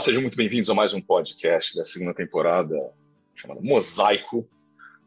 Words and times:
Olá, 0.00 0.06
sejam 0.06 0.22
muito 0.22 0.36
bem-vindos 0.36 0.70
a 0.70 0.74
mais 0.74 0.94
um 0.94 1.00
podcast 1.02 1.76
da 1.76 1.84
segunda 1.84 2.14
temporada 2.14 2.74
chamado 3.34 3.62
Mosaico 3.62 4.48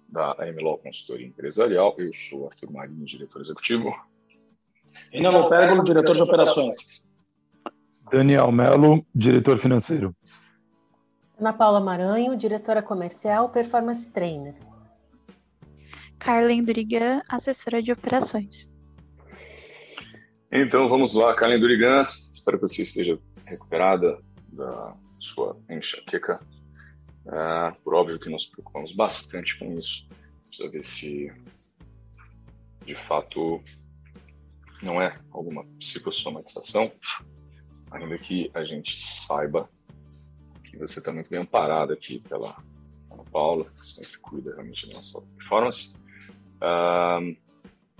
da 0.07 0.33
AMLO 0.33 0.77
Consultoria 0.77 1.25
Empresarial. 1.25 1.95
Eu 1.97 2.13
sou 2.13 2.45
Arthur 2.45 2.71
Marinho, 2.71 3.03
diretor 3.03 3.41
executivo. 3.41 3.91
Renan 5.11 5.49
Pérgolo, 5.49 5.83
diretor 5.83 6.15
de 6.15 6.21
operações. 6.21 7.09
Daniel 8.11 8.51
Melo, 8.51 9.03
diretor 9.15 9.57
financeiro. 9.57 10.15
Ana 11.39 11.53
Paula 11.53 11.79
Maranho, 11.79 12.37
diretora 12.37 12.83
comercial, 12.83 13.49
performance 13.49 14.07
trainer. 14.11 14.53
Carlen 16.19 16.63
Durigan, 16.63 17.23
assessora 17.27 17.81
de 17.81 17.91
operações. 17.91 18.69
Então 20.51 20.87
vamos 20.87 21.15
lá, 21.15 21.33
Carlen 21.33 21.59
Durigan. 21.59 22.05
Espero 22.31 22.59
que 22.59 22.67
você 22.67 22.83
esteja 22.83 23.17
recuperada 23.47 24.19
da 24.53 24.95
sua 25.19 25.57
enxaqueca. 25.69 26.39
É, 27.25 27.71
por 27.83 27.93
óbvio 27.93 28.19
que 28.19 28.29
nós 28.29 28.45
preocupamos 28.45 28.93
bastante 28.93 29.57
com 29.57 29.73
isso. 29.73 30.07
Precisa 30.47 30.69
ver 30.69 30.83
se 30.83 31.33
de 32.85 32.95
fato 32.95 33.63
não 34.81 35.01
é 35.01 35.17
alguma 35.31 35.63
psicossomatização, 35.79 36.91
ainda 37.89 38.17
que 38.17 38.51
a 38.53 38.63
gente 38.63 38.97
saiba 38.97 39.65
que 40.63 40.77
você 40.77 40.99
muito 41.11 41.29
bem 41.29 41.39
amparado 41.39 41.93
aqui 41.93 42.19
pela 42.19 42.61
Ana 43.09 43.23
Paula, 43.31 43.65
que 43.65 43.85
sempre 43.85 44.17
cuida 44.17 44.51
realmente 44.51 44.87
da 44.87 44.95
nossa 44.95 45.21
performance. 45.37 45.93
Uh, 46.57 47.37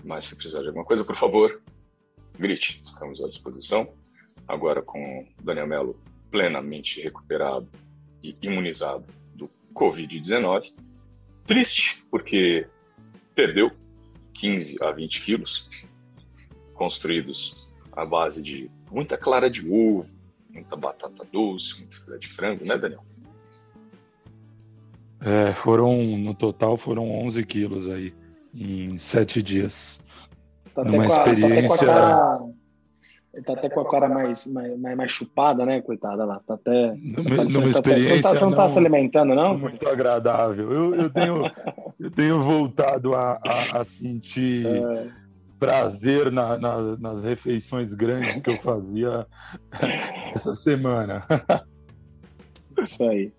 mas 0.04 0.26
se 0.26 0.36
precisar 0.36 0.60
de 0.60 0.68
alguma 0.68 0.84
coisa, 0.84 1.04
por 1.04 1.16
favor, 1.16 1.62
grite, 2.38 2.82
estamos 2.84 3.22
à 3.22 3.28
disposição. 3.28 3.94
Agora 4.46 4.82
com 4.82 5.26
Daniel 5.42 5.66
Melo 5.66 6.00
plenamente 6.34 7.00
recuperado 7.00 7.68
e 8.20 8.36
imunizado 8.42 9.04
do 9.36 9.48
Covid-19. 9.72 10.72
Triste, 11.46 12.04
porque 12.10 12.66
perdeu 13.36 13.70
15 14.32 14.82
a 14.82 14.90
20 14.90 15.24
quilos, 15.24 15.88
construídos 16.74 17.72
à 17.92 18.04
base 18.04 18.42
de 18.42 18.68
muita 18.90 19.16
clara 19.16 19.48
de 19.48 19.60
ovo, 19.60 20.10
muita 20.52 20.74
batata 20.74 21.24
doce, 21.30 21.78
muito 21.78 22.02
filé 22.02 22.18
de 22.18 22.26
frango, 22.26 22.64
né, 22.64 22.76
Daniel? 22.76 23.04
É, 25.20 25.54
foram, 25.54 26.04
no 26.18 26.34
total, 26.34 26.76
foram 26.76 27.12
11 27.12 27.44
quilos 27.46 27.88
aí, 27.88 28.12
em 28.52 28.98
sete 28.98 29.40
dias. 29.40 30.00
Tá 30.74 30.82
Numa 30.82 31.06
experiência... 31.06 31.86
Tá 31.86 32.44
ele 33.34 33.42
tá 33.42 33.52
até 33.52 33.68
com 33.68 33.80
a 33.80 33.90
cara 33.90 34.08
mais, 34.08 34.46
mais, 34.46 34.96
mais 34.96 35.10
chupada, 35.10 35.66
né, 35.66 35.80
coitada 35.82 36.24
lá. 36.24 36.40
Tá 36.46 36.54
até. 36.54 36.94
Numa, 36.94 37.44
numa 37.44 37.68
experiência. 37.68 38.22
Você 38.22 38.22
não, 38.22 38.22
tá, 38.22 38.38
você 38.38 38.44
não 38.44 38.54
tá 38.54 38.68
se 38.68 38.78
alimentando, 38.78 39.34
não? 39.34 39.58
Muito 39.58 39.88
agradável. 39.88 40.72
Eu, 40.72 40.94
eu, 40.94 41.10
tenho, 41.10 41.50
eu 41.98 42.10
tenho 42.10 42.42
voltado 42.42 43.14
a, 43.14 43.40
a, 43.44 43.80
a 43.80 43.84
sentir. 43.84 44.66
É 44.66 45.24
prazer 45.58 46.30
na, 46.30 46.58
na, 46.58 46.96
nas 46.98 47.22
refeições 47.22 47.94
grandes 47.94 48.42
que 48.42 48.50
eu 48.50 48.60
fazia 48.60 49.26
essa 50.34 50.54
semana. 50.54 51.26
Isso 52.82 53.02
aí. 53.08 53.32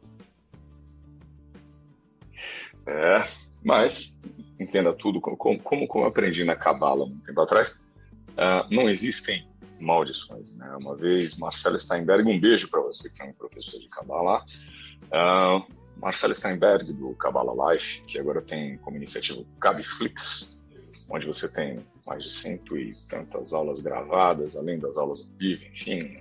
É, 2.87 3.23
mas 3.63 4.17
entenda 4.59 4.91
tudo 4.93 5.21
como, 5.21 5.37
como, 5.37 5.87
como 5.87 6.03
eu 6.03 6.07
aprendi 6.07 6.43
na 6.43 6.55
Cabala 6.55 7.05
muito 7.05 7.23
tempo 7.23 7.41
atrás. 7.41 7.85
Uh, 8.31 8.73
não 8.73 8.89
existem 8.89 9.47
maldições. 9.79 10.55
Né? 10.57 10.75
Uma 10.79 10.95
vez, 10.95 11.37
Marcelo 11.37 11.77
Steinberg, 11.77 12.29
um 12.29 12.39
beijo 12.39 12.69
para 12.69 12.81
você 12.81 13.09
que 13.09 13.21
é 13.21 13.25
um 13.25 13.33
professor 13.33 13.79
de 13.79 13.89
Cabala. 13.89 14.43
Uh, 15.05 15.65
Marcelo 15.97 16.33
Steinberg, 16.33 16.91
do 16.93 17.13
Cabala 17.15 17.73
Life, 17.73 18.01
que 18.01 18.19
agora 18.19 18.41
tem 18.41 18.77
como 18.79 18.97
iniciativa 18.97 19.39
o 19.39 19.45
Cabiflix, 19.59 20.57
onde 21.09 21.25
você 21.25 21.51
tem 21.51 21.79
mais 22.05 22.23
de 22.23 22.29
cento 22.29 22.77
e 22.77 22.95
tantas 23.09 23.53
aulas 23.53 23.81
gravadas, 23.81 24.55
além 24.55 24.79
das 24.79 24.97
aulas 24.97 25.21
ao 25.21 25.37
vivo, 25.37 25.63
enfim, 25.65 26.19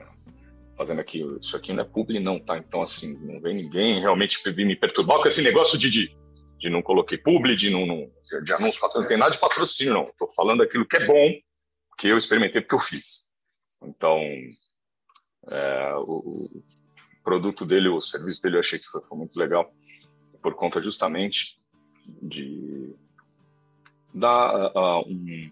fazendo 0.76 1.00
aqui, 1.00 1.25
isso 1.41 1.56
aqui 1.56 1.72
não 1.72 1.82
é 1.82 1.86
publi 1.86 2.21
não, 2.21 2.38
tá? 2.38 2.59
Então, 2.59 2.82
assim, 2.82 3.19
não 3.21 3.41
vem 3.41 3.54
ninguém 3.54 4.00
realmente 4.00 4.41
me 4.50 4.76
perturbar 4.76 5.21
com 5.21 5.28
esse 5.28 5.42
negócio 5.42 5.78
de, 5.78 5.91
de, 5.91 6.16
de 6.59 6.71
não 6.71 6.82
coloquei 6.82 7.19
publi, 7.19 7.56
de 7.56 7.71
não, 7.71 7.86
não 7.86 8.10
de 8.42 8.53
anúncio, 8.53 8.81
não 8.94 9.06
tem 9.06 9.16
nada 9.16 9.31
de 9.31 9.38
patrocínio, 9.38 9.94
não. 9.94 10.10
Tô 10.19 10.26
falando 10.34 10.62
aquilo 10.62 10.86
que 10.86 10.97
é 10.97 11.06
bom, 11.06 11.32
que 11.97 12.09
eu 12.09 12.19
experimentei, 12.19 12.60
porque 12.60 12.75
eu 12.75 12.78
fiz. 12.78 13.24
Então, 13.87 14.19
é, 15.49 15.95
o, 15.97 16.49
o, 16.56 16.65
produto 17.22 17.65
dele, 17.65 17.89
o 17.89 18.00
serviço 18.00 18.43
dele, 18.43 18.56
eu 18.56 18.61
achei 18.61 18.78
que 18.78 18.87
foi, 18.87 19.03
foi 19.03 19.17
muito 19.17 19.39
legal, 19.39 19.72
por 20.43 20.55
conta 20.55 20.81
justamente 20.81 21.59
de 22.22 22.95
dá 24.12 24.71
uh, 24.71 25.09
um, 25.09 25.50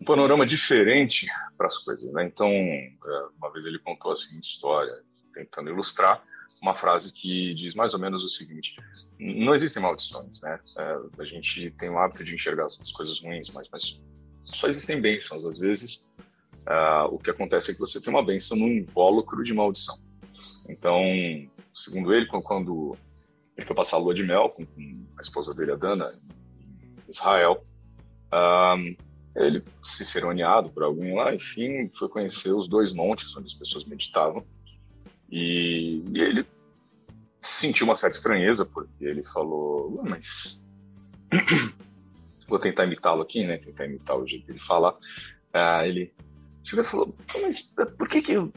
um, 0.00 0.04
panorama 0.04 0.46
diferente 0.46 1.26
para 1.56 1.66
as 1.66 1.78
coisas. 1.78 2.10
Né? 2.12 2.24
Então, 2.24 2.48
uh, 2.48 3.32
uma 3.36 3.52
vez 3.52 3.66
ele 3.66 3.78
contou 3.78 4.12
a 4.12 4.16
seguinte 4.16 4.50
história, 4.50 4.92
tentando 5.34 5.68
ilustrar 5.68 6.24
uma 6.62 6.74
frase 6.74 7.12
que 7.12 7.54
diz 7.54 7.74
mais 7.74 7.92
ou 7.92 8.00
menos 8.00 8.24
o 8.24 8.28
seguinte: 8.28 8.76
não 9.18 9.54
existem 9.54 9.82
maldições, 9.82 10.40
né? 10.42 10.60
Uh, 10.76 11.20
a 11.20 11.24
gente 11.24 11.70
tem 11.72 11.90
o 11.90 11.98
hábito 11.98 12.24
de 12.24 12.34
enxergar 12.34 12.66
as 12.66 12.92
coisas 12.92 13.20
ruins, 13.20 13.50
mas, 13.50 13.68
mas 13.70 14.00
só 14.44 14.68
existem 14.68 15.00
bênçãos. 15.00 15.44
Às 15.44 15.58
vezes, 15.58 16.08
o 17.10 17.18
que 17.18 17.30
acontece 17.30 17.70
é 17.70 17.74
que 17.74 17.80
você 17.80 18.00
tem 18.00 18.12
uma 18.12 18.24
bênção 18.24 18.56
num 18.56 18.68
invólucro 18.68 19.42
de 19.42 19.54
maldição. 19.54 19.96
Então, 20.68 21.00
segundo 21.72 22.12
ele, 22.12 22.26
quando 22.26 22.96
ele 23.56 23.66
foi 23.66 23.74
passar 23.74 23.96
a 23.96 24.00
lua 24.00 24.14
de 24.14 24.22
mel 24.22 24.50
com, 24.50 24.66
a 25.16 25.22
esposa 25.22 25.54
dele, 25.54 25.72
a 25.72 25.76
Dana, 25.76 26.12
Israel. 27.08 27.64
Um, 28.32 28.96
ele, 29.34 29.62
ciceroneado 29.82 30.70
por 30.70 30.82
alguém 30.82 31.14
lá, 31.14 31.34
enfim, 31.34 31.88
foi 31.90 32.08
conhecer 32.08 32.52
os 32.52 32.68
dois 32.68 32.92
montes 32.92 33.34
onde 33.36 33.46
as 33.46 33.54
pessoas 33.54 33.84
meditavam. 33.84 34.44
E, 35.30 36.02
e 36.12 36.20
ele 36.20 36.46
sentiu 37.40 37.86
uma 37.86 37.94
certa 37.94 38.16
estranheza, 38.16 38.66
porque 38.66 39.04
ele 39.04 39.24
falou, 39.24 40.02
mas... 40.04 40.62
Vou 42.48 42.60
tentar 42.60 42.84
imitá-lo 42.84 43.22
aqui, 43.22 43.44
né? 43.44 43.58
Tentar 43.58 43.86
imitar 43.86 44.16
o 44.16 44.24
jeito 44.24 44.46
dele 44.46 44.60
falar. 44.60 44.92
Uh, 44.92 45.84
ele 45.84 46.14
chegou 46.68 46.84
e 46.84 46.88
falou, 46.88 47.16
mas 47.40 47.72
por 47.96 48.08
que 48.08 48.20
que... 48.20 48.36
Uh, 48.36 48.52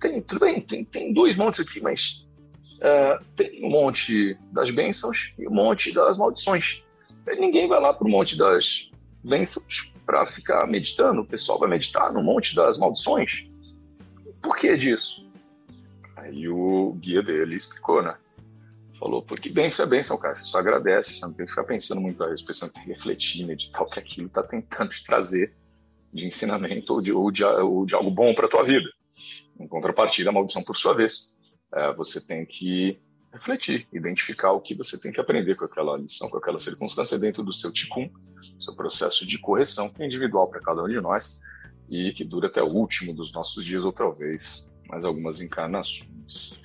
tem, 0.00 0.22
tudo 0.22 0.40
bem, 0.40 0.60
tem, 0.60 0.84
tem 0.84 1.12
dois 1.12 1.36
montes 1.36 1.60
aqui, 1.60 1.80
mas 1.80 2.28
uh, 2.76 3.24
tem 3.34 3.64
um 3.64 3.70
monte 3.70 4.38
das 4.52 4.70
bênçãos 4.70 5.32
e 5.38 5.46
um 5.48 5.52
monte 5.52 5.92
das 5.92 6.16
maldições 6.16 6.82
ninguém 7.36 7.68
vai 7.68 7.80
lá 7.80 7.92
para 7.92 8.06
o 8.06 8.10
Monte 8.10 8.36
das 8.36 8.90
Bênçãos 9.22 9.92
para 10.06 10.24
ficar 10.24 10.66
meditando. 10.66 11.20
O 11.20 11.26
pessoal 11.26 11.58
vai 11.58 11.68
meditar 11.68 12.12
no 12.12 12.22
Monte 12.22 12.54
das 12.54 12.78
Maldições. 12.78 13.46
Por 14.40 14.56
que 14.56 14.76
disso? 14.76 15.28
Aí 16.16 16.48
o 16.48 16.92
guia 16.94 17.22
dele 17.22 17.54
explicou, 17.54 18.02
né? 18.02 18.16
Falou, 18.98 19.22
porque 19.22 19.48
bênção 19.48 19.84
é 19.84 19.88
bênção, 19.88 20.16
cara. 20.16 20.34
Você 20.34 20.44
só 20.44 20.58
agradece, 20.58 21.12
você 21.12 21.26
não 21.26 21.32
tem 21.32 21.46
que 21.46 21.52
ficar 21.52 21.64
pensando 21.64 22.00
muito 22.00 22.22
a 22.22 22.30
respeito, 22.30 22.58
você 22.58 22.64
não 22.64 22.72
tem 22.72 22.82
que 22.82 22.88
refletir, 22.88 23.46
meditar 23.46 23.82
o 23.82 23.86
que 23.86 23.98
aquilo 23.98 24.26
está 24.26 24.42
tentando 24.42 24.90
te 24.90 25.04
trazer 25.04 25.54
de 26.12 26.26
ensinamento 26.26 26.94
ou 26.94 27.00
de, 27.00 27.12
ou 27.12 27.30
de, 27.30 27.44
ou 27.44 27.86
de 27.86 27.94
algo 27.94 28.10
bom 28.10 28.34
para 28.34 28.46
a 28.46 28.48
tua 28.48 28.62
vida. 28.62 28.88
Em 29.58 29.66
contrapartida, 29.66 30.30
a 30.30 30.32
maldição, 30.32 30.62
por 30.62 30.76
sua 30.76 30.94
vez, 30.94 31.38
é, 31.74 31.92
você 31.92 32.20
tem 32.20 32.46
que 32.46 32.98
refletir, 33.32 33.86
identificar 33.92 34.52
o 34.52 34.60
que 34.60 34.74
você 34.74 34.98
tem 34.98 35.12
que 35.12 35.20
aprender 35.20 35.54
com 35.56 35.64
aquela 35.64 35.96
lição, 35.96 36.30
com 36.30 36.38
aquela 36.38 36.58
circunstância 36.58 37.18
dentro 37.18 37.42
do 37.42 37.52
seu 37.52 37.72
ticum, 37.72 38.08
seu 38.58 38.74
processo 38.74 39.26
de 39.26 39.38
correção 39.38 39.90
que 39.90 40.02
é 40.02 40.06
individual 40.06 40.48
para 40.48 40.60
cada 40.60 40.82
um 40.82 40.88
de 40.88 41.00
nós 41.00 41.40
e 41.90 42.12
que 42.12 42.24
dura 42.24 42.48
até 42.48 42.62
o 42.62 42.68
último 42.68 43.14
dos 43.14 43.32
nossos 43.32 43.64
dias 43.64 43.84
ou 43.84 43.92
talvez 43.92 44.70
mais 44.88 45.04
algumas 45.04 45.40
encarnações. 45.40 46.60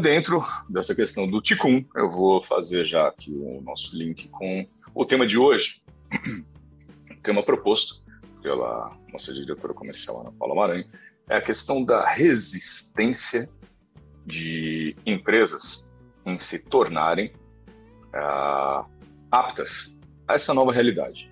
Dentro 0.00 0.44
dessa 0.68 0.94
questão 0.94 1.26
do 1.26 1.40
ticum, 1.40 1.84
eu 1.96 2.08
vou 2.08 2.40
fazer 2.40 2.84
já 2.84 3.08
aqui 3.08 3.32
o 3.32 3.60
nosso 3.62 3.96
link 3.96 4.28
com 4.28 4.66
o 4.94 5.04
tema 5.04 5.26
de 5.26 5.36
hoje, 5.36 5.82
o 7.10 7.20
tema 7.22 7.42
proposto 7.42 8.01
pela 8.42 8.96
nossa 9.12 9.32
diretora 9.32 9.72
comercial 9.72 10.20
Ana 10.20 10.32
Paula 10.32 10.54
Maranhão, 10.54 10.88
é 11.28 11.36
a 11.36 11.42
questão 11.42 11.84
da 11.84 12.06
resistência 12.06 13.48
de 14.26 14.96
empresas 15.06 15.90
em 16.26 16.38
se 16.38 16.64
tornarem 16.64 17.32
uh, 18.08 18.86
aptas 19.30 19.96
a 20.26 20.34
essa 20.34 20.52
nova 20.52 20.72
realidade. 20.72 21.30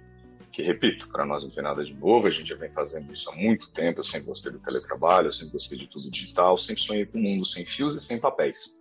Que, 0.53 0.63
repito, 0.63 1.09
para 1.09 1.25
nós 1.25 1.45
não 1.45 1.51
tem 1.51 1.63
nada 1.63 1.85
de 1.85 1.95
novo, 1.95 2.27
a 2.27 2.31
gente 2.31 2.49
já 2.49 2.57
vem 2.57 2.71
fazendo 2.71 3.13
isso 3.13 3.31
há 3.31 3.37
muito 3.37 3.71
tempo. 3.71 4.01
Eu 4.01 4.05
sempre 4.05 4.27
gostei 4.27 4.51
do 4.51 4.59
teletrabalho, 4.59 5.29
eu 5.29 5.33
sempre 5.33 5.53
gostei 5.53 5.79
de 5.79 5.87
tudo 5.87 6.11
digital, 6.11 6.59
sempre 6.59 6.83
sonhei 6.83 7.07
com 7.07 7.19
um 7.19 7.23
mundo 7.23 7.47
sem 7.47 7.65
fios 7.65 7.95
e 7.95 8.01
sem 8.01 8.19
papéis. 8.19 8.81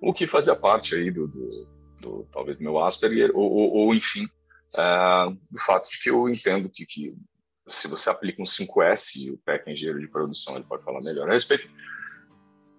O 0.00 0.12
que 0.12 0.26
fazia 0.26 0.54
parte 0.54 0.94
aí 0.94 1.10
do, 1.10 1.26
do, 1.26 1.68
do 2.00 2.28
talvez, 2.32 2.58
meu 2.60 2.78
Asperger, 2.78 3.32
ou, 3.34 3.50
ou, 3.50 3.72
ou 3.72 3.94
enfim, 3.94 4.24
uh, 4.74 5.36
do 5.50 5.58
fato 5.58 5.90
de 5.90 6.00
que 6.00 6.10
eu 6.10 6.28
entendo 6.28 6.70
que, 6.70 6.86
que 6.86 7.16
se 7.70 7.88
você 7.88 8.10
aplica 8.10 8.42
um 8.42 8.44
5S, 8.44 9.16
e 9.16 9.30
o 9.30 9.38
PEC 9.38 9.70
engenheiro 9.70 10.00
de 10.00 10.08
produção 10.08 10.56
ele 10.56 10.64
pode 10.64 10.84
falar 10.84 11.00
melhor 11.00 11.28
a 11.28 11.32
respeito, 11.32 11.68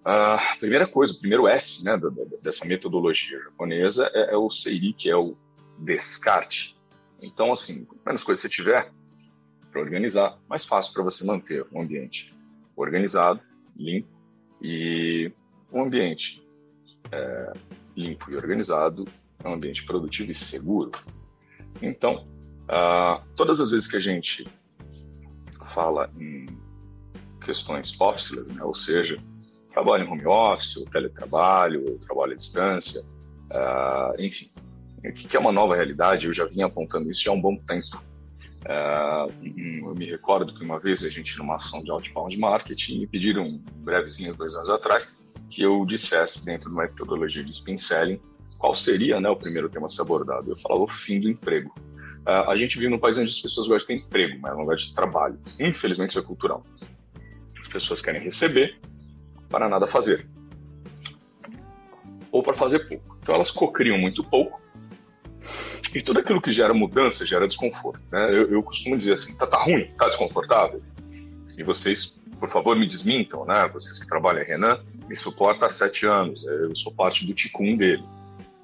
a 0.04 0.38
primeira 0.60 0.88
coisa, 0.88 1.14
o 1.14 1.20
primeiro 1.20 1.48
S 1.48 1.84
né, 1.84 2.00
dessa 2.44 2.66
metodologia 2.66 3.40
japonesa 3.40 4.10
é, 4.14 4.34
é 4.34 4.38
o 4.38 4.50
seiri, 4.50 4.94
que 4.94 5.10
é 5.10 5.16
o 5.16 5.36
descarte. 5.78 6.76
Então, 7.22 7.54
assim, 7.54 7.86
quanto 7.86 8.06
menos 8.06 8.24
coisa 8.24 8.42
você 8.42 8.50
tiver 8.50 8.92
para 9.72 9.82
organizar, 9.82 10.38
mais 10.50 10.66
fácil 10.66 10.94
para 10.94 11.04
você 11.04 11.24
manter 11.24 11.66
um 11.72 11.82
ambiente 11.82 12.34
organizado, 12.76 13.40
limpo 13.76 14.20
e 14.62 15.32
um 15.72 15.84
ambiente 15.84 16.44
é, 17.12 17.54
limpo 17.96 18.32
e 18.32 18.36
organizado 18.36 19.06
é 19.44 19.48
um 19.48 19.54
ambiente 19.54 19.86
produtivo 19.86 20.32
e 20.32 20.36
seguro. 20.36 20.92
Então, 21.82 22.28
uh, 22.64 23.22
todas 23.36 23.60
as 23.60 23.72
vezes 23.72 23.88
que 23.88 23.98
a 23.98 24.00
gente 24.00 24.46
fala 25.74 26.10
em 26.20 26.48
questões 27.44 28.00
office, 28.00 28.32
né, 28.32 28.64
ou 28.64 28.74
seja, 28.74 29.18
trabalho 29.70 30.04
em 30.04 30.08
home 30.08 30.26
office, 30.26 30.78
ou 30.78 30.86
teletrabalho, 30.86 31.84
ou 31.90 31.98
trabalho 31.98 32.34
à 32.34 32.36
distância, 32.36 33.02
uh, 33.52 34.22
enfim, 34.22 34.52
que 35.16 35.36
é 35.36 35.40
uma 35.40 35.52
nova 35.52 35.76
realidade, 35.76 36.28
eu 36.28 36.34
já 36.34 36.46
vinha 36.46 36.68
apontando 36.68 37.10
isso 37.10 37.24
já 37.24 37.32
há 37.32 37.34
um 37.34 37.42
bom 37.42 37.58
tempo. 37.58 38.04
Uh, 38.62 39.86
eu 39.88 39.96
me 39.96 40.06
recordo 40.06 40.54
que 40.54 40.64
uma 40.64 40.80
vez 40.80 41.04
a 41.04 41.10
gente, 41.10 41.36
numa 41.38 41.56
ação 41.56 41.84
de 41.84 41.90
outbound 41.90 42.38
marketing, 42.38 43.00
me 43.00 43.08
pediram, 43.08 43.60
brevezinhos, 43.78 44.36
dois 44.36 44.54
anos 44.56 44.70
atrás, 44.70 45.24
que 45.50 45.64
eu 45.64 45.84
dissesse, 45.86 46.46
dentro 46.46 46.70
de 46.70 46.76
uma 46.76 46.84
metodologia 46.84 47.44
de 47.44 47.50
spin 47.50 47.78
selling, 47.78 48.22
qual 48.60 48.76
seria 48.76 49.20
né, 49.20 49.30
o 49.30 49.36
primeiro 49.36 49.68
tema 49.68 49.88
a 49.88 49.90
ser 49.90 50.04
abordado. 50.04 50.52
Eu 50.52 50.56
falava 50.56 50.84
o 50.84 50.88
fim 50.88 51.20
do 51.20 51.28
emprego. 51.28 51.74
Uh, 52.22 52.50
a 52.50 52.56
gente 52.56 52.78
vive 52.78 52.90
num 52.90 53.00
país 53.00 53.18
onde 53.18 53.32
as 53.32 53.40
pessoas 53.40 53.68
gostam 53.68 53.96
de 53.96 54.04
emprego, 54.04 54.38
mas 54.40 54.56
não 54.56 54.66
gostam 54.66 54.90
de 54.90 54.96
trabalho. 54.96 55.40
Infelizmente, 55.60 56.12
isso 56.12 56.20
é 56.20 56.22
cultural. 56.22 56.64
As 57.60 57.68
pessoas 57.68 58.02
querem 58.02 58.22
receber 58.22 58.80
para 59.50 59.68
nada 59.68 59.88
fazer. 59.88 60.28
Ou 62.32 62.44
para 62.44 62.54
fazer 62.54 62.80
pouco. 62.88 63.18
Então, 63.22 63.36
elas 63.36 63.50
cocriam 63.50 63.98
muito 63.98 64.24
pouco 64.24 64.62
e 65.94 66.02
tudo 66.02 66.20
aquilo 66.20 66.42
que 66.42 66.52
gera 66.52 66.74
mudança 66.74 67.26
gera 67.26 67.48
desconforto. 67.48 68.02
Né? 68.12 68.30
Eu, 68.30 68.50
eu 68.52 68.64
costumo 68.64 68.98
dizer 68.98 69.14
assim: 69.14 69.38
tá, 69.38 69.46
tá 69.46 69.58
ruim, 69.58 69.86
tá 69.98 70.08
desconfortável. 70.08 70.82
E 71.58 71.64
vocês, 71.64 72.18
por 72.40 72.50
favor, 72.50 72.78
me 72.78 72.88
desmintam, 72.88 73.46
né? 73.46 73.70
Vocês 73.74 74.00
que 74.00 74.08
trabalham 74.08 74.42
em 74.42 74.46
Renan, 74.46 74.80
me 75.08 75.16
suporta 75.16 75.66
há 75.66 75.70
sete 75.70 76.06
anos. 76.06 76.48
Eu 76.48 76.76
sou 76.76 76.94
parte 76.94 77.26
do 77.26 77.34
ticum 77.34 77.76
dele. 77.76 78.04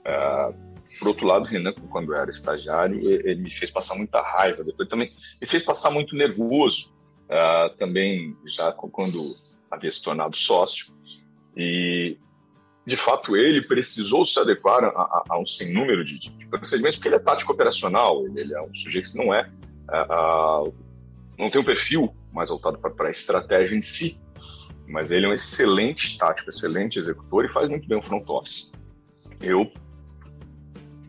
Uh, 0.06 0.66
por 0.97 1.09
outro 1.09 1.25
lado, 1.25 1.45
Renan, 1.45 1.73
quando 1.89 2.13
era 2.13 2.29
estagiário, 2.29 2.99
ele 2.99 3.41
me 3.41 3.49
fez 3.49 3.71
passar 3.71 3.95
muita 3.95 4.21
raiva. 4.21 4.63
Depois 4.63 4.88
também 4.88 5.11
me 5.39 5.47
fez 5.47 5.63
passar 5.63 5.91
muito 5.91 6.15
nervoso. 6.15 6.94
Uh, 7.25 7.75
também 7.75 8.38
já 8.45 8.71
quando 8.71 9.35
havia 9.69 9.91
se 9.91 10.01
tornado 10.01 10.35
sócio. 10.35 10.94
E 11.55 12.17
de 12.88 12.95
fato, 12.95 13.35
ele 13.35 13.61
precisou 13.61 14.25
se 14.25 14.39
adequar 14.39 14.81
a, 14.81 14.88
a, 14.88 15.23
a 15.31 15.38
um 15.38 15.45
sem 15.45 15.73
número 15.73 16.05
de, 16.05 16.17
de, 16.19 16.47
procedimentos, 16.47 16.95
porque 16.95 17.09
ele 17.09 17.17
é 17.17 17.19
tático 17.19 17.51
operacional, 17.51 18.25
ele, 18.25 18.39
ele 18.39 18.55
é 18.55 18.61
um 18.61 18.73
sujeito 18.73 19.11
que 19.11 19.17
não 19.17 19.33
é, 19.33 19.51
não 21.38 21.49
tem 21.49 21.59
um 21.59 21.65
perfil 21.65 22.15
mais 22.31 22.47
voltado 22.47 22.77
para 22.79 23.07
a 23.07 23.11
estratégia 23.11 23.75
em 23.75 23.81
si, 23.81 24.17
mas 24.88 25.11
ele 25.11 25.25
é 25.25 25.29
um 25.29 25.33
excelente 25.33 26.17
tático, 26.17 26.49
excelente 26.49 26.97
executor 26.97 27.44
e 27.44 27.49
faz 27.49 27.67
muito 27.67 27.85
bem 27.89 27.97
o 27.97 28.01
front 28.01 28.29
office. 28.29 28.71
Eu, 29.41 29.69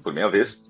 por 0.08 0.14
minha 0.14 0.31
vez, 0.31 0.64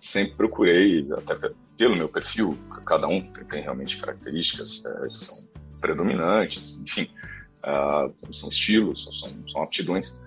sempre 0.00 0.34
procurei, 0.34 1.06
até 1.12 1.50
pelo 1.76 1.94
meu 1.94 2.08
perfil, 2.08 2.56
cada 2.86 3.06
um 3.06 3.20
tem 3.50 3.62
realmente 3.62 3.98
características 3.98 4.82
é, 4.86 5.08
que 5.08 5.18
são 5.18 5.36
predominantes, 5.78 6.78
enfim, 6.80 7.10
uh, 7.58 8.32
são 8.32 8.48
estilos, 8.48 9.04
são, 9.20 9.46
são 9.46 9.62
aptidões 9.62 10.22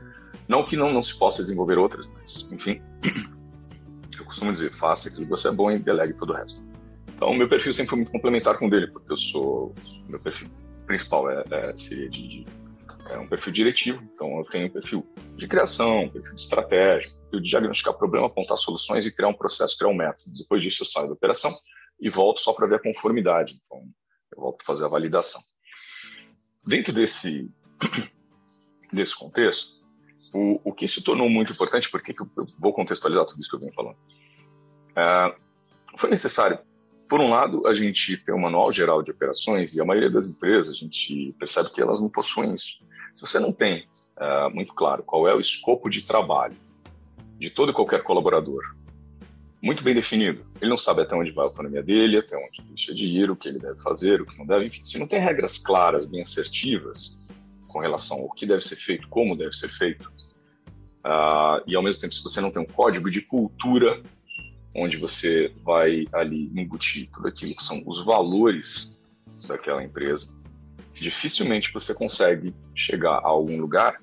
não 0.48 0.64
que 0.64 0.78
não, 0.78 0.94
não 0.94 1.02
se 1.02 1.18
possa 1.18 1.42
desenvolver 1.42 1.80
outras, 1.80 2.08
mas, 2.14 2.52
enfim, 2.52 2.80
eu 4.18 4.26
costumo 4.26 4.52
dizer, 4.52 4.72
faça 4.72 5.10
aquilo 5.10 5.24
que 5.24 5.30
você 5.30 5.48
é 5.48 5.52
bom 5.52 5.72
e 5.72 5.80
delegue 5.80 6.14
todo 6.14 6.32
o 6.32 6.36
resto. 6.36 6.64
Então, 7.16 7.34
meu 7.34 7.50
perfil 7.50 7.74
sempre 7.74 7.90
foi 7.90 7.98
muito 7.98 8.12
complementar 8.12 8.58
com 8.58 8.68
o 8.68 8.70
dele, 8.70 8.88
porque 8.88 9.12
eu 9.12 9.18
sou, 9.18 9.74
meu 10.08 10.20
perfil 10.20 10.52
principal 10.86 11.32
é, 11.32 11.44
é 11.50 11.76
seria 11.76 12.10
de, 12.10 12.28
de, 12.28 12.44
é 13.10 13.18
um 13.18 13.28
perfil 13.28 13.54
diretivo, 13.54 14.04
então 14.14 14.38
eu 14.38 14.44
tenho 14.44 14.68
um 14.68 14.70
perfil 14.70 15.04
de 15.36 15.48
criação, 15.48 16.04
um 16.04 16.10
perfil 16.10 16.36
de 16.36 16.42
de 17.40 17.50
diagnosticar 17.50 17.94
problema, 17.94 18.28
apontar 18.28 18.58
soluções 18.58 19.06
e 19.06 19.12
criar 19.12 19.30
um 19.30 19.34
processo, 19.34 19.78
criar 19.78 19.90
um 19.90 19.96
método. 19.96 20.34
Depois 20.38 20.62
disso, 20.62 20.84
eu 20.84 20.88
saio 20.88 21.08
da 21.08 21.14
operação 21.14 21.56
e 22.00 22.10
volto 22.10 22.42
só 22.42 22.52
para 22.54 22.68
ver 22.68 22.76
a 22.76 22.82
conformidade. 22.82 23.60
Então, 23.64 23.84
eu 24.36 24.42
volto 24.42 24.58
para 24.58 24.66
fazer 24.66 24.86
a 24.86 24.90
validação. 24.90 25.42
Dentro 26.66 26.92
desse, 26.92 27.50
desse 28.92 29.16
contexto, 29.16 29.82
o, 30.34 30.60
o 30.64 30.74
que 30.74 30.88
se 30.88 31.02
tornou 31.02 31.30
muito 31.30 31.52
importante, 31.52 31.90
porque 31.90 32.14
que 32.14 32.22
eu 32.22 32.30
vou 32.58 32.74
contextualizar 32.74 33.26
tudo 33.26 33.40
isso 33.40 33.50
que 33.50 33.56
eu 33.56 33.60
venho 33.60 33.74
falando. 33.74 33.98
É, 34.96 35.36
foi 35.98 36.10
necessário, 36.10 36.60
por 37.10 37.20
um 37.20 37.30
lado, 37.30 37.68
a 37.68 37.74
gente 37.74 38.18
ter 38.24 38.34
um 38.34 38.40
manual 38.40 38.72
geral 38.72 39.04
de 39.04 39.12
operações, 39.12 39.76
e 39.76 39.82
a 39.82 39.86
maioria 39.86 40.10
das 40.10 40.28
empresas, 40.28 40.76
a 40.76 40.78
gente 40.78 41.36
percebe 41.38 41.72
que 41.72 41.82
elas 41.82 42.00
não 42.00 42.10
possuem 42.10 42.54
isso. 42.54 42.78
Se 43.14 43.22
você 43.22 43.40
não 43.40 43.52
tem 43.52 43.88
é, 44.18 44.50
muito 44.50 44.74
claro 44.74 45.04
qual 45.04 45.28
é 45.28 45.36
o 45.36 45.40
escopo 45.40 45.90
de 45.90 46.04
trabalho 46.04 46.56
de 47.42 47.50
todo 47.50 47.72
e 47.72 47.76
qualquer 47.76 48.04
colaborador, 48.04 48.62
muito 49.62 49.84
bem 49.84 49.94
definido, 49.94 50.46
ele 50.62 50.70
não 50.70 50.78
sabe 50.78 51.02
até 51.02 51.16
onde 51.16 51.32
vai 51.32 51.46
a 51.46 51.50
autonomia 51.50 51.84
dele, 51.84 52.18
até 52.18 52.38
onde 52.38 52.62
deixa 52.64 52.94
de 52.94 53.06
ir, 53.06 53.30
o 53.30 53.36
que 53.36 53.50
ele 53.50 53.60
deve 53.60 53.80
fazer, 53.82 54.22
o 54.22 54.26
que 54.26 54.38
não 54.38 54.46
deve, 54.46 54.68
enfim, 54.68 54.84
se 54.84 54.98
não 54.98 55.08
tem 55.08 55.20
regras 55.20 55.58
claras, 55.58 56.06
bem 56.06 56.22
assertivas, 56.22 57.22
com 57.68 57.80
relação 57.80 58.18
ao 58.18 58.32
que 58.32 58.46
deve 58.46 58.62
ser 58.62 58.76
feito, 58.76 59.08
como 59.10 59.38
deve 59.38 59.54
ser 59.54 59.70
feito, 59.70 60.10
Uh, 61.02 61.58
e 61.66 61.76
ao 61.76 61.82
mesmo 61.82 62.02
tempo, 62.02 62.14
se 62.14 62.22
você 62.22 62.40
não 62.40 62.52
tem 62.52 62.62
um 62.62 62.66
código 62.66 63.10
de 63.10 63.22
cultura, 63.22 64.02
onde 64.76 64.98
você 64.98 65.52
vai 65.64 66.06
ali 66.14 66.52
embutir 66.56 67.10
tudo 67.12 67.28
aquilo 67.28 67.56
que 67.56 67.64
são 67.64 67.82
os 67.86 68.06
valores 68.06 68.96
daquela 69.48 69.84
empresa, 69.84 70.34
dificilmente 70.94 71.74
você 71.74 71.94
consegue 71.96 72.54
chegar 72.76 73.16
a 73.16 73.28
algum 73.28 73.60
lugar. 73.60 74.00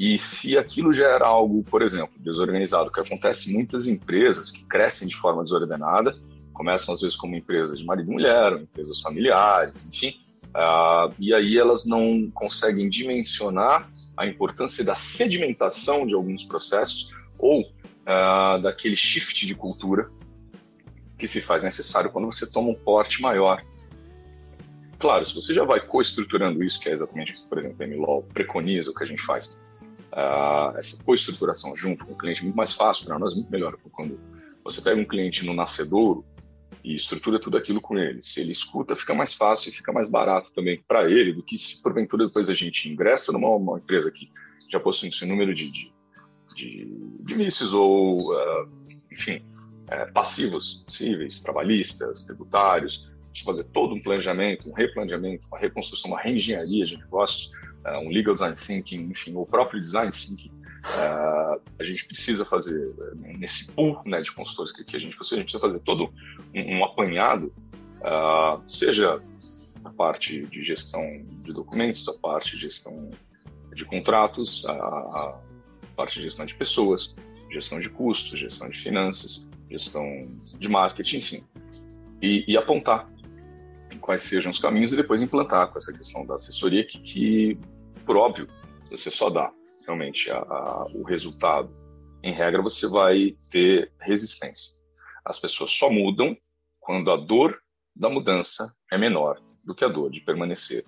E 0.00 0.16
se 0.16 0.56
aquilo 0.56 0.94
já 0.94 1.08
era 1.08 1.26
algo, 1.26 1.62
por 1.62 1.82
exemplo, 1.82 2.14
desorganizado, 2.20 2.90
que 2.90 3.00
acontece 3.00 3.50
em 3.50 3.52
muitas 3.52 3.86
empresas 3.86 4.50
que 4.50 4.64
crescem 4.64 5.06
de 5.06 5.14
forma 5.14 5.44
desordenada, 5.44 6.18
começam 6.54 6.94
às 6.94 7.02
vezes 7.02 7.18
como 7.18 7.36
empresas 7.36 7.78
de 7.78 7.84
marido 7.84 8.10
e 8.10 8.14
mulher, 8.14 8.54
empresas 8.54 8.98
familiares, 9.02 9.86
enfim, 9.86 10.18
uh, 10.56 11.14
e 11.18 11.34
aí 11.34 11.58
elas 11.58 11.84
não 11.84 12.30
conseguem 12.30 12.88
dimensionar 12.88 13.90
a 14.16 14.26
importância 14.26 14.82
da 14.82 14.94
sedimentação 14.94 16.06
de 16.06 16.14
alguns 16.14 16.44
processos 16.44 17.10
ou 17.38 17.60
uh, 17.60 18.58
daquele 18.62 18.96
shift 18.96 19.46
de 19.46 19.54
cultura 19.54 20.10
que 21.18 21.28
se 21.28 21.42
faz 21.42 21.62
necessário 21.62 22.10
quando 22.10 22.24
você 22.24 22.50
toma 22.50 22.70
um 22.70 22.74
porte 22.74 23.20
maior. 23.20 23.62
Claro, 24.98 25.26
se 25.26 25.34
você 25.34 25.52
já 25.52 25.64
vai 25.64 25.78
co-estruturando 25.78 26.64
isso, 26.64 26.80
que 26.80 26.88
é 26.88 26.92
exatamente 26.92 27.34
o 27.34 27.36
que, 27.36 27.46
por 27.46 27.58
exemplo, 27.58 27.84
a 27.84 27.86
MLOL 27.86 28.22
preconiza, 28.32 28.90
o 28.90 28.94
que 28.94 29.04
a 29.04 29.06
gente 29.06 29.20
faz, 29.20 29.60
uh, 30.12 30.76
essa 30.76 31.02
co-estruturação 31.02 31.74
junto 31.76 32.04
com 32.04 32.12
o 32.12 32.18
cliente 32.18 32.40
é 32.40 32.44
muito 32.44 32.56
mais 32.56 32.72
fácil 32.72 33.06
para 33.06 33.18
nós, 33.18 33.34
muito 33.34 33.50
melhor. 33.50 33.76
Quando 33.92 34.20
você 34.64 34.80
pega 34.80 35.00
um 35.00 35.04
cliente 35.04 35.44
no 35.44 35.54
nascedouro 35.54 36.24
e 36.84 36.94
estrutura 36.94 37.40
tudo 37.40 37.56
aquilo 37.56 37.80
com 37.80 37.98
ele. 37.98 38.22
Se 38.22 38.40
ele 38.40 38.52
escuta, 38.52 38.96
fica 38.96 39.14
mais 39.14 39.34
fácil 39.34 39.70
e 39.70 39.72
fica 39.72 39.92
mais 39.92 40.08
barato 40.08 40.52
também 40.52 40.82
para 40.86 41.10
ele 41.10 41.32
do 41.32 41.42
que 41.42 41.58
se 41.58 41.82
porventura 41.82 42.26
depois 42.26 42.48
a 42.48 42.54
gente 42.54 42.88
ingressa 42.88 43.32
numa 43.32 43.78
empresa 43.78 44.10
que 44.10 44.30
já 44.70 44.78
possui 44.78 45.10
um 45.22 45.26
número 45.26 45.52
de, 45.52 45.70
de, 45.70 45.92
de, 46.54 47.18
de 47.20 47.34
vícios 47.34 47.74
ou, 47.74 48.32
uh, 48.32 48.68
enfim, 49.10 49.44
é, 49.90 50.06
passivos 50.06 50.84
possíveis, 50.84 51.42
trabalhistas, 51.42 52.24
tributários. 52.24 53.10
Fazer 53.44 53.64
todo 53.64 53.94
um 53.94 54.02
planejamento, 54.02 54.68
um 54.68 54.72
replanejamento, 54.72 55.46
uma 55.46 55.58
reconstrução, 55.58 56.10
uma 56.10 56.20
reengenharia 56.20 56.84
de 56.84 56.96
negócios, 56.96 57.52
um 57.84 58.10
legal 58.10 58.34
design 58.34 58.56
thinking, 58.56 59.10
enfim, 59.10 59.34
o 59.34 59.46
próprio 59.46 59.80
design 59.80 60.10
thinking 60.10 60.50
Uh, 60.80 61.60
a 61.78 61.84
gente 61.84 62.06
precisa 62.06 62.42
fazer, 62.44 62.94
nesse 63.38 63.70
pool 63.70 64.00
né, 64.06 64.22
de 64.22 64.32
consultores 64.32 64.72
que, 64.72 64.82
que, 64.82 64.96
a 64.96 64.98
gente 64.98 65.14
possui, 65.14 65.36
a 65.36 65.40
gente 65.40 65.52
precisa 65.52 65.60
fazer 65.60 65.80
todo 65.80 66.10
um, 66.54 66.78
um 66.78 66.84
apanhado, 66.84 67.52
uh, 68.00 68.62
seja 68.66 69.22
a 69.84 69.90
parte 69.90 70.40
de 70.46 70.62
gestão 70.62 71.02
de 71.42 71.52
documentos, 71.52 72.08
a 72.08 72.14
parte 72.14 72.56
de 72.56 72.62
gestão 72.62 73.10
de 73.74 73.84
contratos, 73.84 74.64
a, 74.66 74.72
a 74.72 75.38
parte 75.94 76.16
de 76.16 76.22
gestão 76.22 76.46
de 76.46 76.54
pessoas, 76.54 77.14
gestão 77.50 77.78
de 77.78 77.90
custos, 77.90 78.38
gestão 78.38 78.70
de 78.70 78.78
finanças, 78.78 79.50
gestão 79.70 80.28
de 80.58 80.68
marketing, 80.68 81.18
enfim, 81.18 81.44
e, 82.22 82.44
e 82.48 82.56
apontar 82.56 83.06
quais 84.00 84.22
sejam 84.22 84.50
os 84.50 84.58
caminhos 84.58 84.94
e 84.94 84.96
depois 84.96 85.20
implantar 85.20 85.68
com 85.68 85.76
essa 85.76 85.92
questão 85.92 86.24
da 86.24 86.36
assessoria 86.36 86.84
que, 86.84 86.98
que 87.00 87.58
por 88.04 88.16
óbvio, 88.16 88.48
você 88.90 89.10
só 89.10 89.30
dá 89.30 89.52
realmente 89.86 90.30
a, 90.30 90.38
a, 90.38 90.86
o 90.94 91.02
resultado, 91.02 91.74
em 92.22 92.32
regra 92.32 92.62
você 92.62 92.86
vai 92.86 93.36
ter 93.50 93.92
resistência. 94.00 94.74
As 95.24 95.38
pessoas 95.38 95.70
só 95.70 95.90
mudam 95.90 96.36
quando 96.78 97.10
a 97.10 97.16
dor 97.16 97.60
da 97.94 98.08
mudança 98.08 98.74
é 98.90 98.98
menor 98.98 99.40
do 99.64 99.74
que 99.74 99.84
a 99.84 99.88
dor 99.88 100.10
de 100.10 100.20
permanecer 100.20 100.84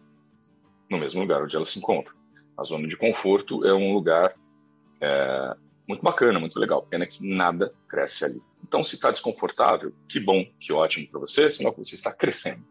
no 0.90 0.98
mesmo 0.98 1.20
lugar 1.20 1.42
onde 1.42 1.56
ela 1.56 1.64
se 1.64 1.78
encontra. 1.78 2.12
A 2.58 2.64
zona 2.64 2.86
de 2.86 2.96
conforto 2.96 3.64
é 3.64 3.72
um 3.72 3.92
lugar 3.92 4.34
é, 5.00 5.56
muito 5.88 6.02
bacana, 6.02 6.38
muito 6.38 6.58
legal. 6.58 6.82
Pena 6.82 7.06
que 7.06 7.26
nada 7.26 7.72
cresce 7.88 8.24
ali. 8.24 8.42
Então, 8.62 8.84
se 8.84 8.94
está 8.94 9.10
desconfortável, 9.10 9.92
que 10.08 10.20
bom, 10.20 10.44
que 10.60 10.72
ótimo 10.72 11.08
para 11.08 11.20
você, 11.20 11.50
senão 11.50 11.72
você 11.72 11.94
está 11.94 12.12
crescendo. 12.12 12.64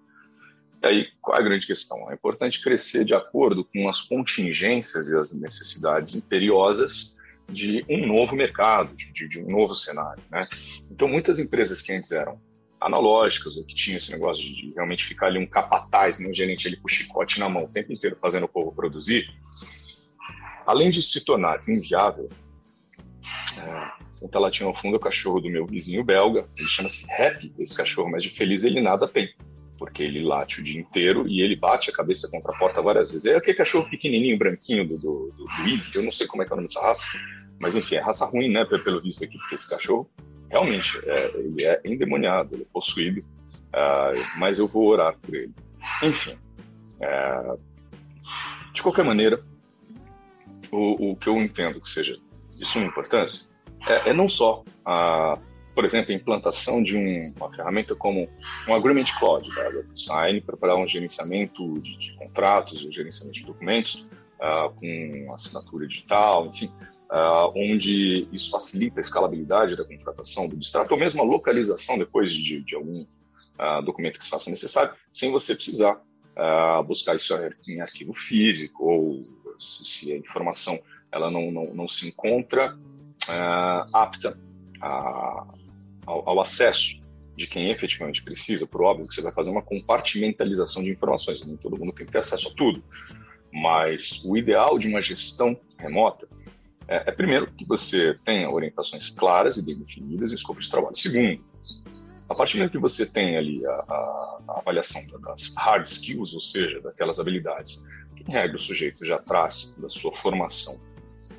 E 0.84 0.88
aí, 0.88 1.08
qual 1.22 1.38
é 1.38 1.42
a 1.42 1.44
grande 1.44 1.68
questão? 1.68 2.10
É 2.10 2.14
importante 2.14 2.62
crescer 2.62 3.06
de 3.06 3.14
acordo 3.14 3.64
com 3.64 3.88
as 3.88 4.02
contingências 4.02 5.10
e 5.10 5.16
as 5.16 5.32
necessidades 5.32 6.16
imperiosas 6.16 7.16
de 7.48 7.86
um 7.88 8.08
novo 8.08 8.36
mercado, 8.36 8.96
de, 8.96 9.28
de 9.28 9.40
um 9.40 9.50
novo 9.50 9.76
cenário. 9.76 10.24
Né? 10.32 10.48
Então, 10.90 11.08
muitas 11.08 11.38
empresas 11.38 11.82
que 11.82 11.94
antes 11.94 12.12
eram 12.12 12.42
analógicas, 12.80 13.58
ou 13.58 13.64
que 13.64 13.76
tinham 13.76 13.98
esse 13.98 14.12
negócio 14.12 14.44
de, 14.44 14.74
realmente 14.74 15.06
ficar 15.06 15.28
ali 15.28 15.38
um 15.38 15.46
capataz, 15.46 16.18
né, 16.18 16.28
um 16.28 16.34
gerente 16.34 16.68
ali 16.68 16.76
com 16.76 16.88
o 16.88 16.90
chicote 16.90 17.40
na 17.40 17.48
mão 17.48 17.66
o 17.66 17.72
tempo 17.72 17.94
inteiro 17.94 18.16
fazendo 18.16 18.46
o 18.46 18.50
povo 18.50 18.72
produzir, 18.72 19.30
além 20.66 20.90
de 20.90 21.04
se 21.04 21.24
tornar 21.24 21.62
inviável, 21.70 22.28
é, 23.60 24.02
quem 24.20 24.42
lá 24.42 24.50
tinha 24.50 24.68
no 24.68 24.74
fundo 24.74 24.96
é 24.96 24.98
o 24.98 25.02
cachorro 25.02 25.40
do 25.40 25.50
meu 25.50 25.68
vizinho 25.68 26.04
belga, 26.04 26.44
ele 26.58 26.68
chama-se 26.68 27.06
Happy, 27.22 27.54
esse 27.60 27.76
cachorro, 27.76 28.10
mas 28.10 28.24
de 28.24 28.32
feliz 28.32 28.64
ele 28.64 28.82
nada 28.82 29.08
tem, 29.08 29.30
porque 29.82 30.04
ele 30.04 30.22
late 30.22 30.62
o 30.62 30.64
dia 30.64 30.80
inteiro 30.80 31.28
e 31.28 31.42
ele 31.42 31.56
bate 31.56 31.90
a 31.90 31.94
cabeça 31.94 32.30
contra 32.30 32.54
a 32.54 32.56
porta 32.60 32.84
várias 32.84 33.10
vezes. 33.10 33.26
É 33.26 33.36
aquele 33.36 33.58
cachorro 33.58 33.90
pequenininho, 33.90 34.38
branquinho 34.38 34.88
do, 34.88 34.96
do, 35.00 35.32
do, 35.36 35.46
do 35.46 35.98
eu 35.98 36.04
não 36.04 36.12
sei 36.12 36.28
como 36.28 36.44
é 36.44 36.46
que 36.46 36.52
é 36.52 36.54
o 36.54 36.58
nome 36.58 36.68
dessa 36.68 36.86
raça, 36.86 37.04
mas 37.60 37.76
enfim, 37.76 37.96
é 37.96 38.00
raça 38.00 38.24
ruim, 38.28 38.48
né, 38.52 38.64
pelo 38.64 39.02
visto 39.02 39.24
aqui, 39.24 39.40
porque 39.40 39.56
esse 39.56 39.68
cachorro 39.68 40.08
realmente 40.52 41.02
é, 41.04 41.32
ele 41.36 41.66
é 41.66 41.82
endemoniado, 41.84 42.54
ele 42.54 42.62
é 42.62 42.66
possuído, 42.72 43.22
uh, 43.22 44.38
mas 44.38 44.60
eu 44.60 44.68
vou 44.68 44.86
orar 44.86 45.18
por 45.18 45.34
ele. 45.34 45.52
Enfim, 46.04 46.38
uh, 46.98 47.60
de 48.72 48.84
qualquer 48.84 49.04
maneira, 49.04 49.40
o, 50.72 51.14
o 51.14 51.16
que 51.16 51.28
eu 51.28 51.38
entendo 51.38 51.82
que 51.82 51.90
seja 51.90 52.20
de 52.52 52.66
suma 52.66 52.86
importância 52.86 53.50
é, 53.88 54.12
é 54.12 54.14
não 54.14 54.30
só 54.30 54.64
a 54.86 55.40
por 55.74 55.86
exemplo, 55.86 56.12
a 56.12 56.16
implantação 56.16 56.84
de 56.84 56.98
um, 56.98 57.34
uma 57.38 57.52
ferramenta 57.54 57.96
como 57.96 58.30
um 58.68 58.74
Agreement 58.74 59.06
Cloud 59.18 59.50
da 59.56 59.70
DocuSign 59.70 60.42
para 60.42 60.76
um 60.76 60.88
gerenciamento 60.88 61.74
de, 61.76 61.98
de 61.98 62.14
contratos, 62.18 62.84
o 62.84 62.92
gerenciamento 62.92 63.40
de 63.40 63.46
documentos 63.46 64.08
uh, 64.40 64.70
com 64.76 65.34
assinatura 65.34 65.88
digital, 65.88 66.48
enfim, 66.48 66.72
uh, 67.10 67.52
onde 67.56 68.28
isso 68.32 68.52
facilita 68.52 69.00
a 69.00 69.02
escalabilidade 69.02 69.78
da 69.78 69.86
contratação 69.86 70.48
do 70.48 70.58
distrato, 70.58 70.94
ou 70.94 71.00
mesmo 71.00 71.22
a 71.22 71.26
localização 71.26 71.98
depois 71.98 72.32
de, 72.34 72.62
de 72.64 72.76
algum 72.76 73.02
uh, 73.02 73.82
documento 73.84 74.20
que 74.20 74.26
se 74.26 74.30
faça 74.30 74.50
necessário, 74.50 74.94
sem 75.12 75.32
você 75.32 75.56
precisar 75.56 76.02
buscar 76.88 77.14
isso 77.18 77.36
em 77.68 77.82
arquivo 77.82 78.14
físico, 78.14 78.86
ou 78.86 79.22
se 79.60 80.14
a 80.14 80.18
informação 80.18 80.80
ela 81.12 81.30
não, 81.30 81.52
não, 81.52 81.74
não 81.74 81.88
se 81.90 82.08
encontra 82.08 82.74
apta 83.92 84.34
a, 84.82 85.46
ao, 86.06 86.28
ao 86.28 86.40
acesso 86.40 87.00
de 87.36 87.48
quem 87.48 87.72
efetivamente 87.72 88.24
precisa, 88.24 88.68
por 88.68 88.84
óbvio 88.84 89.08
que 89.08 89.16
você 89.16 89.22
vai 89.22 89.34
fazer 89.34 89.50
uma 89.50 89.62
compartimentalização 89.62 90.84
de 90.84 90.92
informações, 90.92 91.46
nem 91.46 91.58
todo 91.58 91.78
mundo 91.78 91.94
tem 91.94 92.06
que 92.06 92.12
ter 92.12 92.20
acesso 92.20 92.50
a 92.50 92.54
tudo, 92.54 92.84
mas 93.52 94.22
o 94.26 94.38
ideal 94.38 94.78
de 94.78 94.88
uma 94.88 95.02
gestão 95.02 95.58
remota 95.78 96.28
é, 96.92 97.04
é, 97.08 97.12
primeiro, 97.12 97.50
que 97.54 97.66
você 97.66 98.18
tenha 98.26 98.50
orientações 98.50 99.10
claras 99.12 99.56
e 99.56 99.66
bem 99.66 99.80
definidas 99.80 100.32
em 100.32 100.36
escopo 100.36 100.60
de 100.60 100.70
trabalho. 100.70 100.94
Segundo, 100.94 101.42
a 102.28 102.36
partir 102.36 102.54
do 102.54 102.58
momento 102.58 102.72
que 102.74 102.78
você 102.80 103.06
tem 103.06 103.38
ali 103.38 103.66
a, 103.66 103.70
a, 103.72 104.40
a 104.50 104.60
avaliação 104.60 105.02
das 105.22 105.54
hard 105.56 105.86
skills, 105.86 106.34
ou 106.34 106.42
seja, 106.42 106.82
daquelas 106.82 107.18
habilidades 107.18 107.82
que, 108.14 108.24
em 108.24 108.34
regra, 108.34 108.58
o 108.58 108.60
sujeito 108.60 109.06
já 109.06 109.18
traz 109.18 109.74
da 109.80 109.88
sua 109.88 110.12
formação 110.14 110.76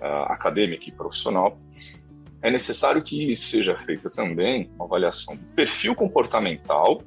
uh, 0.01 0.33
acadêmica 0.33 0.89
e 0.89 0.93
profissional, 0.93 1.61
é 2.43 2.51
necessário 2.51 3.03
que 3.03 3.35
seja 3.35 3.77
feita 3.79 4.11
também 4.11 4.71
uma 4.75 4.85
avaliação 4.85 5.37
do 5.37 5.45
perfil 5.55 5.95
comportamental 5.95 7.03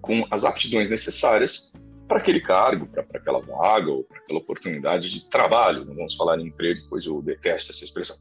com 0.00 0.26
as 0.30 0.44
aptidões 0.44 0.90
necessárias 0.90 1.72
para 2.08 2.16
aquele 2.16 2.40
cargo, 2.40 2.86
para 2.86 3.02
aquela 3.14 3.40
vaga 3.40 3.90
ou 3.90 4.04
para 4.04 4.18
aquela 4.18 4.38
oportunidade 4.38 5.10
de 5.10 5.28
trabalho. 5.28 5.84
Não 5.84 5.94
vamos 5.94 6.14
falar 6.14 6.38
em 6.38 6.46
emprego, 6.46 6.80
pois 6.88 7.04
eu 7.04 7.20
detesto 7.20 7.72
essa 7.72 7.84
expressão. 7.84 8.16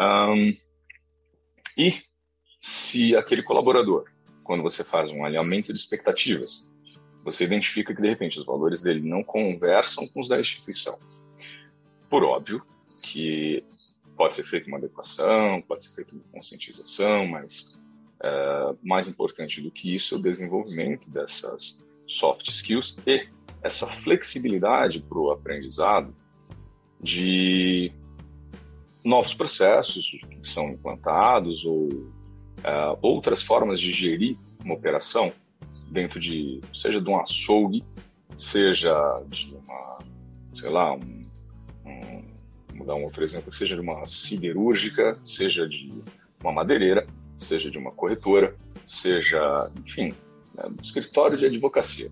Um, 0.00 0.54
e 1.76 1.94
se 2.60 3.14
aquele 3.14 3.42
colaborador, 3.42 4.04
quando 4.42 4.64
você 4.64 4.82
faz 4.82 5.12
um 5.12 5.24
alinhamento 5.24 5.72
de 5.72 5.78
expectativas, 5.78 6.72
você 7.24 7.44
identifica 7.44 7.94
que 7.94 8.02
de 8.02 8.08
repente 8.08 8.38
os 8.40 8.44
valores 8.44 8.80
dele 8.80 9.08
não 9.08 9.22
conversam 9.22 10.08
com 10.08 10.20
os 10.20 10.28
da 10.28 10.40
instituição. 10.40 10.98
Por 12.10 12.24
óbvio 12.24 12.60
que 13.02 13.64
pode 14.18 14.34
ser 14.34 14.42
feita 14.42 14.66
uma 14.66 14.78
adequação, 14.78 15.62
pode 15.62 15.84
ser 15.84 15.94
feita 15.94 16.14
uma 16.16 16.24
conscientização, 16.32 17.24
mas 17.28 17.80
uh, 18.20 18.76
mais 18.82 19.06
importante 19.06 19.62
do 19.62 19.70
que 19.70 19.94
isso 19.94 20.16
é 20.16 20.18
o 20.18 20.20
desenvolvimento 20.20 21.08
dessas 21.10 21.82
soft 22.08 22.48
skills 22.48 22.98
e 23.06 23.28
essa 23.62 23.86
flexibilidade 23.86 25.00
para 25.02 25.18
o 25.18 25.30
aprendizado 25.30 26.14
de 27.00 27.92
novos 29.04 29.34
processos 29.34 30.10
que 30.10 30.46
são 30.46 30.70
implantados 30.70 31.64
ou 31.64 31.86
uh, 31.86 32.98
outras 33.00 33.40
formas 33.40 33.80
de 33.80 33.92
gerir 33.92 34.36
uma 34.64 34.74
operação 34.74 35.32
dentro 35.92 36.18
de, 36.18 36.60
seja 36.74 37.00
de 37.00 37.08
um 37.08 37.20
açougue, 37.20 37.84
seja 38.36 38.92
de 39.28 39.54
uma, 39.54 39.98
sei 40.52 40.70
lá, 40.70 40.94
um, 40.94 41.17
vou 42.78 42.86
dar 42.86 42.94
um 42.94 43.04
outro 43.04 43.22
exemplo, 43.22 43.52
seja 43.52 43.74
de 43.74 43.80
uma 43.80 44.06
siderúrgica, 44.06 45.18
seja 45.24 45.68
de 45.68 45.92
uma 46.40 46.52
madeireira, 46.52 47.06
seja 47.36 47.70
de 47.70 47.78
uma 47.78 47.90
corretora, 47.90 48.54
seja, 48.86 49.40
enfim, 49.84 50.12
né, 50.54 50.64
escritório 50.82 51.36
de 51.36 51.46
advocacia. 51.46 52.10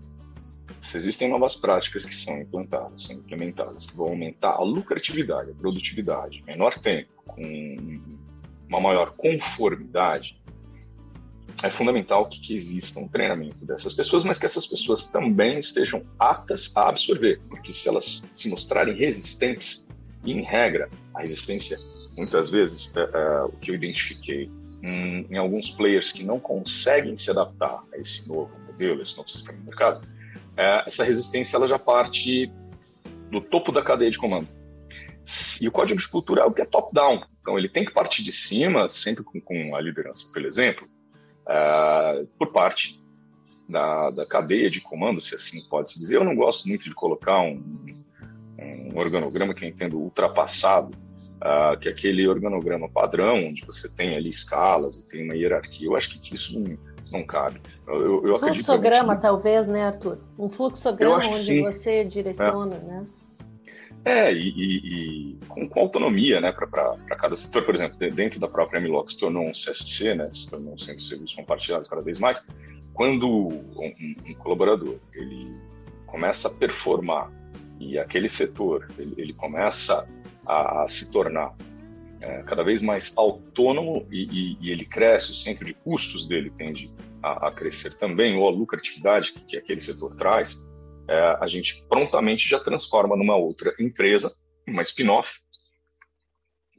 Se 0.81 0.97
existem 0.97 1.29
novas 1.29 1.55
práticas 1.55 2.05
que 2.05 2.13
são 2.13 2.39
implantadas, 2.39 3.03
são 3.03 3.15
implementadas, 3.15 3.87
que 3.87 3.97
vão 3.97 4.07
aumentar 4.07 4.51
a 4.51 4.61
lucratividade, 4.61 5.51
a 5.51 5.55
produtividade, 5.55 6.43
menor 6.45 6.77
tempo, 6.77 7.09
com 7.25 8.01
uma 8.69 8.79
maior 8.79 9.11
conformidade, 9.11 10.37
é 11.63 11.69
fundamental 11.69 12.29
que, 12.29 12.39
que 12.39 12.53
exista 12.53 12.99
um 12.99 13.07
treinamento 13.07 13.65
dessas 13.65 13.93
pessoas, 13.93 14.23
mas 14.23 14.37
que 14.37 14.45
essas 14.45 14.67
pessoas 14.67 15.07
também 15.07 15.59
estejam 15.59 16.05
aptas 16.19 16.71
a 16.75 16.89
absorver, 16.89 17.41
porque 17.49 17.73
se 17.73 17.89
elas 17.89 18.23
se 18.33 18.49
mostrarem 18.49 18.95
resistentes, 18.95 19.87
e 20.27 20.33
em 20.33 20.41
regra, 20.41 20.89
a 21.13 21.21
resistência, 21.21 21.77
muitas 22.17 22.49
vezes, 22.49 22.93
é, 22.97 22.99
é, 22.99 23.45
o 23.45 23.53
que 23.53 23.71
eu 23.71 23.75
identifiquei 23.75 24.51
em, 24.83 25.25
em, 25.29 25.37
alguns 25.37 25.71
players 25.71 26.11
que 26.11 26.23
não 26.23 26.37
conseguem 26.37 27.15
se 27.15 27.31
adaptar 27.31 27.81
a 27.93 27.97
esse 27.97 28.27
novo 28.27 28.51
modelo, 28.67 29.01
esse 29.01 29.15
novo 29.15 29.29
sistema 29.29 29.57
de 29.57 29.63
mercado, 29.63 30.05
é, 30.57 30.83
essa 30.85 31.05
resistência 31.05 31.55
ela 31.55 31.65
já 31.65 31.79
parte 31.79 32.51
do 33.31 33.39
topo 33.39 33.71
da 33.71 33.81
cadeia 33.81 34.11
de 34.11 34.17
comando. 34.17 34.47
E 35.61 35.67
o 35.67 35.71
código 35.71 35.99
de 35.99 36.07
cultura 36.09 36.41
é 36.41 36.45
o 36.45 36.51
que 36.51 36.61
é 36.61 36.65
top-down. 36.65 37.23
Então, 37.41 37.57
ele 37.57 37.69
tem 37.69 37.85
que 37.85 37.91
partir 37.91 38.21
de 38.21 38.31
cima, 38.33 38.89
sempre 38.89 39.23
com, 39.23 39.39
com 39.39 39.75
a 39.77 39.81
liderança, 39.81 40.29
pelo 40.33 40.47
exemplo, 40.47 40.85
é, 41.47 42.25
por 42.37 42.51
parte 42.51 43.01
da, 43.69 44.11
da, 44.11 44.25
cadeia 44.25 44.69
de 44.69 44.81
comando, 44.81 45.21
se 45.21 45.35
assim 45.35 45.63
pode-se 45.69 45.97
dizer. 45.97 46.17
Eu 46.17 46.25
não 46.25 46.35
gosto 46.35 46.67
muito 46.67 46.83
de 46.83 46.93
colocar 46.93 47.39
um, 47.41 47.61
um 48.97 49.01
organograma 49.01 49.53
que 49.53 49.63
eu 49.63 49.69
entendo 49.69 49.99
ultrapassado, 49.99 50.91
uh, 51.37 51.77
que 51.79 51.87
é 51.87 51.91
aquele 51.91 52.27
organograma 52.27 52.89
padrão, 52.89 53.45
onde 53.45 53.63
você 53.65 53.93
tem 53.95 54.15
ali 54.15 54.29
escalas 54.29 54.95
e 54.95 55.09
tem 55.09 55.23
uma 55.23 55.35
hierarquia. 55.35 55.87
Eu 55.87 55.95
acho 55.95 56.19
que 56.19 56.33
isso 56.33 56.59
não, 56.59 56.77
não 57.11 57.23
cabe. 57.25 57.61
Eu, 57.87 58.27
eu 58.27 58.39
fluxograma, 58.39 59.15
talvez, 59.15 59.67
né, 59.67 59.83
Arthur? 59.83 60.19
Um 60.37 60.49
fluxograma 60.49 61.25
onde 61.27 61.61
você 61.61 62.03
direciona, 62.03 62.75
é. 62.75 62.79
né? 62.79 63.07
É, 64.05 64.31
e, 64.31 64.49
e, 64.49 65.33
e 65.33 65.39
com, 65.47 65.67
com, 65.67 65.79
autonomia, 65.81 66.39
né, 66.39 66.51
para 66.51 66.97
cada 67.17 67.35
setor. 67.35 67.65
Por 67.65 67.75
exemplo, 67.75 67.97
dentro 67.97 68.39
da 68.39 68.47
própria 68.47 68.79
MLOC 68.79 69.11
se 69.11 69.19
tornou 69.19 69.43
um 69.43 69.51
CSC, 69.51 70.15
né, 70.15 70.25
se 70.33 70.49
tornou 70.49 70.73
um 70.73 70.77
centro 70.77 71.01
de 71.01 71.07
serviços 71.07 71.35
compartilhados 71.35 71.89
cada 71.89 72.01
vez 72.01 72.17
mais. 72.17 72.45
Quando 72.93 73.27
um, 73.27 74.15
um 74.25 74.33
colaborador 74.35 74.97
ele 75.13 75.55
começa 76.05 76.47
a 76.47 76.51
performar 76.51 77.29
e 77.79 77.97
aquele 77.97 78.29
setor 78.29 78.87
ele, 78.97 79.13
ele 79.17 79.33
começa 79.33 80.07
a, 80.45 80.83
a, 80.83 80.87
se 80.87 81.11
tornar 81.11 81.53
é, 82.19 82.43
cada 82.43 82.63
vez 82.63 82.81
mais 82.81 83.15
autônomo 83.17 84.07
e, 84.11 84.23
e, 84.23 84.57
e, 84.61 84.71
ele 84.71 84.85
cresce, 84.85 85.31
o 85.31 85.35
centro 85.35 85.65
de 85.65 85.73
custos 85.73 86.27
dele 86.27 86.49
tende 86.49 86.91
a, 87.21 87.47
a 87.47 87.51
crescer 87.51 87.95
também, 87.97 88.35
ou 88.35 88.47
a 88.47 88.51
lucratividade 88.51 89.33
que, 89.33 89.41
que 89.43 89.57
aquele 89.57 89.81
setor 89.81 90.15
traz, 90.15 90.67
é, 91.07 91.37
a 91.39 91.47
gente 91.47 91.85
prontamente 91.87 92.47
já 92.47 92.59
transforma 92.59 93.15
numa 93.15 93.35
outra 93.35 93.73
empresa, 93.79 94.31
uma 94.67 94.81
spin-off, 94.81 95.39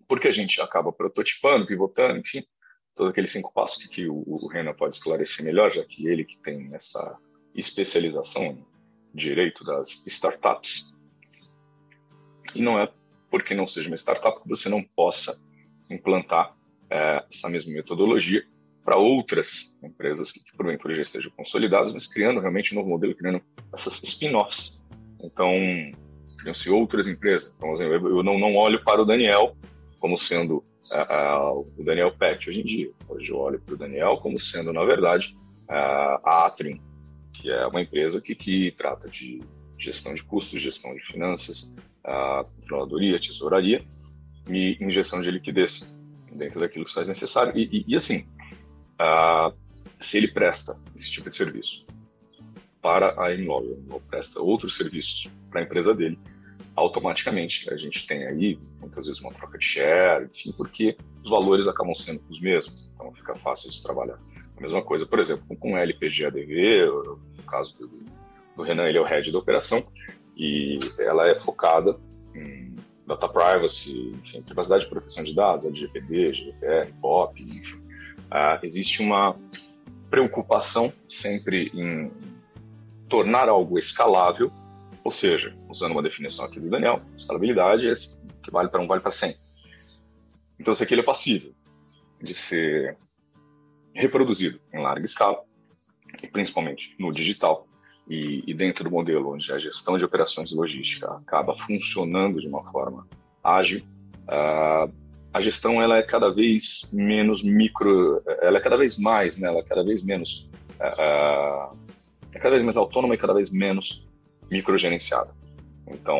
porque 0.08 0.28
a 0.28 0.32
gente 0.32 0.60
acaba 0.60 0.92
prototipando, 0.92 1.66
pivotando, 1.66 2.18
enfim, 2.18 2.42
todos 2.94 3.12
aqueles 3.12 3.30
cinco 3.30 3.52
passos 3.52 3.82
que, 3.84 3.88
que 3.88 4.08
o, 4.08 4.24
o 4.26 4.48
Renan 4.48 4.74
pode 4.74 4.96
esclarecer 4.96 5.44
melhor, 5.44 5.72
já 5.72 5.84
que 5.84 6.08
ele 6.08 6.24
que 6.24 6.38
tem 6.38 6.74
essa 6.74 7.16
especialização 7.54 8.66
direito 9.14 9.64
das 9.64 10.06
startups. 10.06 10.92
E 12.54 12.62
não 12.62 12.78
é 12.78 12.90
porque 13.30 13.54
não 13.54 13.66
seja 13.66 13.88
uma 13.88 13.96
startup 13.96 14.42
que 14.42 14.48
você 14.48 14.68
não 14.68 14.82
possa 14.82 15.38
implantar 15.90 16.56
é, 16.90 17.24
essa 17.30 17.48
mesma 17.48 17.72
metodologia 17.72 18.42
para 18.84 18.96
outras 18.96 19.78
empresas 19.82 20.32
que, 20.32 20.40
porventura, 20.56 20.94
já 20.94 21.02
estejam 21.02 21.30
consolidadas, 21.32 21.92
mas 21.92 22.06
criando 22.06 22.40
realmente 22.40 22.72
um 22.72 22.78
novo 22.78 22.88
modelo, 22.88 23.14
criando 23.14 23.42
essas 23.72 24.02
spin-offs. 24.02 24.82
Então, 25.22 25.52
criam-se 26.38 26.70
outras 26.70 27.06
empresas. 27.06 27.54
Então, 27.56 27.74
eu 27.76 28.22
não, 28.22 28.38
não 28.38 28.56
olho 28.56 28.82
para 28.82 29.02
o 29.02 29.04
Daniel 29.04 29.54
como 29.98 30.16
sendo 30.16 30.64
uh, 30.90 31.58
uh, 31.58 31.72
o 31.76 31.84
Daniel 31.84 32.12
Pet 32.16 32.48
hoje 32.48 32.60
em 32.60 32.64
dia. 32.64 32.90
Hoje 33.08 33.30
eu 33.30 33.36
olho 33.36 33.60
para 33.60 33.74
o 33.74 33.78
Daniel 33.78 34.16
como 34.18 34.38
sendo, 34.40 34.72
na 34.72 34.84
verdade, 34.84 35.36
uh, 35.68 36.20
a 36.24 36.46
Atrium, 36.46 36.80
que 37.38 37.50
é 37.50 37.66
uma 37.66 37.80
empresa 37.80 38.20
que, 38.20 38.34
que 38.34 38.72
trata 38.72 39.08
de 39.08 39.40
gestão 39.78 40.12
de 40.12 40.24
custos, 40.24 40.60
gestão 40.60 40.92
de 40.94 41.00
finanças, 41.06 41.74
controladoria, 42.56 43.18
tesouraria 43.18 43.84
e 44.48 44.76
injeção 44.80 45.20
de 45.20 45.30
liquidez 45.30 45.96
dentro 46.34 46.58
daquilo 46.58 46.84
que 46.84 46.92
faz 46.92 47.06
necessário. 47.06 47.56
E, 47.56 47.68
e, 47.78 47.84
e 47.92 47.96
assim, 47.96 48.26
se 50.00 50.16
ele 50.16 50.28
presta 50.28 50.76
esse 50.96 51.10
tipo 51.10 51.30
de 51.30 51.36
serviço 51.36 51.86
para 52.82 53.20
a 53.22 53.32
Imóvel, 53.32 53.84
ou 53.88 54.00
presta 54.00 54.40
outros 54.40 54.76
serviços 54.76 55.28
para 55.50 55.60
a 55.60 55.64
empresa 55.64 55.94
dele, 55.94 56.18
automaticamente 56.74 57.72
a 57.72 57.76
gente 57.76 58.06
tem 58.06 58.26
aí 58.26 58.58
muitas 58.80 59.06
vezes 59.06 59.20
uma 59.20 59.32
troca 59.32 59.58
de 59.58 59.64
share, 59.64 60.24
enfim, 60.26 60.52
porque 60.52 60.96
os 61.22 61.30
valores 61.30 61.68
acabam 61.68 61.94
sendo 61.94 62.22
os 62.28 62.40
mesmos, 62.40 62.88
então 62.94 63.12
fica 63.12 63.34
fácil 63.34 63.70
de 63.70 63.82
trabalhar. 63.82 64.18
A 64.58 64.60
mesma 64.60 64.82
coisa, 64.82 65.06
por 65.06 65.18
exemplo, 65.18 65.56
com 65.56 65.72
o 65.72 65.76
LPG 65.76 66.26
ADV, 66.26 66.86
no 67.36 67.42
caso 67.44 67.76
do, 67.78 67.88
do 68.56 68.62
Renan, 68.62 68.88
ele 68.88 68.98
é 68.98 69.00
o 69.00 69.04
head 69.04 69.30
da 69.30 69.38
operação 69.38 69.86
e 70.36 70.78
ela 70.98 71.28
é 71.28 71.34
focada 71.34 71.96
em 72.34 72.74
data 73.06 73.28
privacy, 73.28 74.12
enfim, 74.22 74.42
privacidade 74.42 74.84
e 74.84 74.88
proteção 74.88 75.24
de 75.24 75.34
dados, 75.34 75.64
LGPD, 75.64 76.34
GDPR, 76.34 76.92
POP, 77.00 77.42
enfim. 77.42 77.78
Uh, 78.26 78.58
existe 78.62 79.00
uma 79.00 79.36
preocupação 80.10 80.92
sempre 81.08 81.70
em 81.72 82.10
tornar 83.08 83.48
algo 83.48 83.78
escalável 83.78 84.50
ou 85.08 85.10
seja, 85.10 85.56
usando 85.70 85.92
uma 85.92 86.02
definição 86.02 86.44
aqui 86.44 86.60
do 86.60 86.68
Daniel, 86.68 87.00
escalabilidade 87.16 87.88
é 87.88 87.94
que 88.42 88.50
vale 88.50 88.68
para 88.68 88.82
um, 88.82 88.86
vale 88.86 89.00
para 89.00 89.10
100. 89.10 89.34
Então, 90.60 90.74
se 90.74 90.82
aquilo 90.82 91.00
é 91.00 91.04
passível 91.04 91.54
de 92.20 92.34
ser 92.34 92.94
reproduzido 93.98 94.60
em 94.72 94.80
larga 94.80 95.04
escala, 95.04 95.42
e 96.22 96.26
principalmente 96.28 96.94
no 96.98 97.12
digital, 97.12 97.66
e, 98.08 98.42
e, 98.46 98.54
dentro 98.54 98.84
do 98.84 98.90
modelo 98.90 99.34
onde 99.34 99.52
a 99.52 99.58
gestão 99.58 99.98
de 99.98 100.04
operações 100.04 100.48
de 100.48 100.54
logística 100.54 101.10
acaba 101.10 101.52
funcionando 101.52 102.40
de 102.40 102.46
uma 102.46 102.64
forma 102.70 103.06
ágil, 103.44 103.82
uh, 104.24 104.90
a 105.30 105.40
gestão 105.40 105.82
ela 105.82 105.98
é 105.98 106.02
cada 106.02 106.30
vez 106.30 106.88
menos 106.90 107.42
micro, 107.42 108.22
ela 108.40 108.56
é 108.56 108.60
cada 108.60 108.78
vez 108.78 108.98
mais, 108.98 109.36
né, 109.36 109.48
ela 109.48 109.58
é 109.58 109.62
cada 109.62 109.84
vez 109.84 110.02
menos, 110.02 110.48
uh, 110.80 111.76
é 112.32 112.38
cada 112.38 112.50
vez 112.50 112.62
mais 112.62 112.78
autônoma 112.78 113.14
e 113.14 113.18
cada 113.18 113.34
vez 113.34 113.50
menos 113.50 114.08
microgerenciada. 114.50 115.30
Então, 115.86 116.18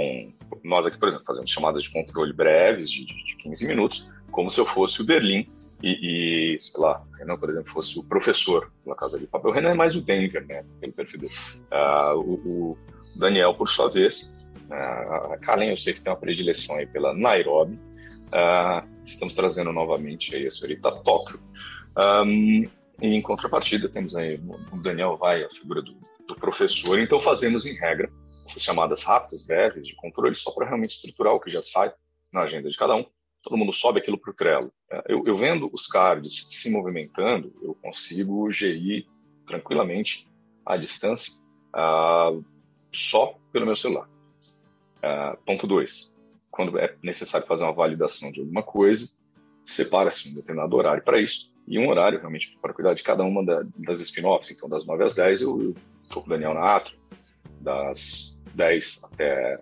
nós 0.63 0.85
aqui, 0.85 0.99
por 0.99 1.09
exemplo, 1.09 1.25
fazemos 1.27 1.51
chamadas 1.51 1.85
de 1.85 1.91
controle 1.91 2.35
breves, 2.35 2.91
de, 2.91 3.07
de 3.07 3.37
15 3.37 3.67
minutos, 3.67 4.13
como 4.31 4.51
se 4.51 4.61
eu 4.61 4.67
fosse 4.67 5.01
o 5.01 5.05
Berlim 5.07 5.49
e, 5.83 6.55
e 6.55 6.61
sei 6.61 6.81
lá, 6.81 7.05
Renan, 7.19 7.39
por 7.39 7.51
exemplo, 7.51 7.71
fosse 7.71 7.99
o 7.99 8.05
professor 8.05 8.73
na 8.85 8.95
Casa 8.95 9.19
de 9.19 9.27
Papel. 9.27 9.51
O 9.51 9.55
Renan 9.55 9.71
é 9.71 9.75
mais 9.75 9.95
o 9.95 10.01
Denver, 10.01 10.45
né, 10.47 10.65
pelo 10.81 10.93
perfil 10.93 11.21
dele. 11.21 11.35
Uh, 11.73 12.19
o, 12.19 12.35
o, 12.73 12.79
Daniel, 13.17 13.55
por 13.55 13.69
sua 13.69 13.89
vez, 13.89 14.39
uh, 14.71 15.33
a 15.33 15.39
Kalen, 15.39 15.71
eu 15.71 15.77
sei 15.77 15.93
que 15.93 16.01
tem 16.01 16.13
uma 16.13 16.19
predileção 16.19 16.77
aí 16.77 16.87
pela 16.87 17.15
Nairobi. 17.15 17.79
Uh, 18.29 18.87
estamos 19.05 19.35
trazendo 19.35 19.73
novamente 19.73 20.35
aí 20.35 20.47
a 20.47 20.51
senhorita 20.51 20.91
Tóquio. 21.03 21.41
Um, 21.97 22.65
e 23.01 23.15
em 23.15 23.23
contrapartida, 23.23 23.89
temos 23.89 24.17
aí 24.17 24.41
o 24.73 24.83
Daniel 24.83 25.17
vai, 25.17 25.45
a 25.45 25.51
figura 25.51 25.81
do, 25.81 25.97
do 26.27 26.35
professor. 26.35 26.99
Então, 26.99 27.21
fazemos 27.21 27.65
em 27.67 27.75
regra 27.75 28.09
essas 28.45 28.63
chamadas 28.63 29.05
rápidas, 29.05 29.45
breves, 29.45 29.87
de 29.87 29.95
controle, 29.95 30.35
só 30.35 30.51
para 30.51 30.67
realmente 30.67 30.95
estruturar 30.97 31.35
o 31.35 31.41
que 31.41 31.51
já 31.51 31.63
sai 31.63 31.93
na 32.33 32.43
agenda 32.43 32.69
de 32.69 32.77
cada 32.77 32.97
um. 32.97 33.07
Todo 33.49 33.57
mundo 33.57 33.73
sobe 33.73 33.99
aquilo 33.99 34.19
para 34.19 34.31
o 34.31 34.35
Trello. 34.35 34.71
É, 34.91 35.05
eu, 35.09 35.25
eu, 35.27 35.35
vendo 35.35 35.71
os 35.73 35.87
cards 35.87 36.49
se 36.51 36.71
movimentando, 36.71 37.51
eu 37.63 37.75
consigo 37.81 38.53
gerir 38.53 39.07
tranquilamente 39.47 40.29
a 40.67 40.77
distância 40.77 41.33
uh, 41.75 42.45
só 42.93 43.39
pelo 43.51 43.65
meu 43.65 43.75
celular. 43.75 44.07
Uh, 44.99 45.43
ponto 45.47 45.67
2. 45.67 46.15
Quando 46.51 46.79
é 46.79 46.95
necessário 47.03 47.47
fazer 47.47 47.65
uma 47.65 47.73
validação 47.73 48.31
de 48.31 48.41
alguma 48.41 48.63
coisa, 48.63 49.11
separa-se 49.65 50.29
um 50.29 50.35
determinado 50.35 50.77
horário 50.77 51.03
para 51.03 51.19
isso 51.19 51.51
e 51.67 51.79
um 51.79 51.89
horário 51.89 52.19
realmente 52.19 52.59
para 52.61 52.75
cuidar 52.75 52.93
de 52.93 53.03
cada 53.03 53.25
uma 53.25 53.43
da, 53.43 53.63
das 53.79 53.99
spin-offs. 54.01 54.51
Então, 54.51 54.69
das 54.69 54.85
9 54.85 55.05
às 55.05 55.15
10 55.15 55.41
eu 55.41 55.75
estou 56.03 56.23
com 56.23 56.29
o 56.29 56.31
Daniel 56.33 56.53
na 56.53 56.77
Atro, 56.77 56.99
das 57.63 58.39
10 58.55 59.05
até 59.05 59.57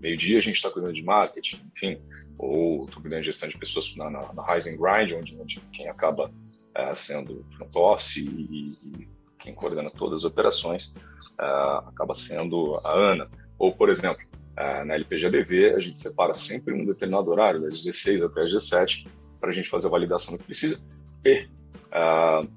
meio-dia 0.00 0.38
a 0.38 0.40
gente 0.40 0.56
está 0.56 0.70
cuidando 0.70 0.94
de 0.94 1.02
marketing, 1.02 1.60
enfim, 1.74 2.00
ou 2.38 2.86
estou 2.86 3.02
cuidando 3.02 3.20
de 3.20 3.26
gestão 3.26 3.48
de 3.48 3.58
pessoas 3.58 3.94
na, 3.96 4.10
na, 4.10 4.32
na 4.32 4.54
Rise 4.54 4.70
and 4.70 4.78
Grind, 4.78 5.12
onde, 5.12 5.38
onde 5.38 5.60
quem 5.72 5.88
acaba 5.88 6.32
é, 6.74 6.94
sendo 6.94 7.44
front 7.56 7.76
office 7.76 8.16
e, 8.16 8.26
e, 8.26 9.08
quem 9.38 9.54
coordena 9.54 9.90
todas 9.90 10.20
as 10.20 10.24
operações 10.24 10.94
é, 11.38 11.44
acaba 11.44 12.14
sendo 12.14 12.80
a 12.84 12.92
Ana. 12.92 13.30
Ou, 13.58 13.72
por 13.72 13.88
exemplo, 13.88 14.22
é, 14.56 14.84
na 14.84 14.94
LPGDV, 14.94 15.74
a 15.74 15.78
gente 15.78 15.98
separa 15.98 16.34
sempre 16.34 16.74
um 16.74 16.84
determinado 16.84 17.30
horário, 17.30 17.60
das 17.60 17.82
16 17.82 18.22
até 18.22 18.42
as 18.42 18.52
17, 18.52 19.04
para 19.40 19.50
a 19.50 19.52
gente 19.52 19.68
fazer 19.68 19.86
a 19.86 19.90
validação 19.90 20.34
do 20.34 20.40
que 20.40 20.46
precisa. 20.46 20.82
E 21.24 21.46
uh, 21.88 22.48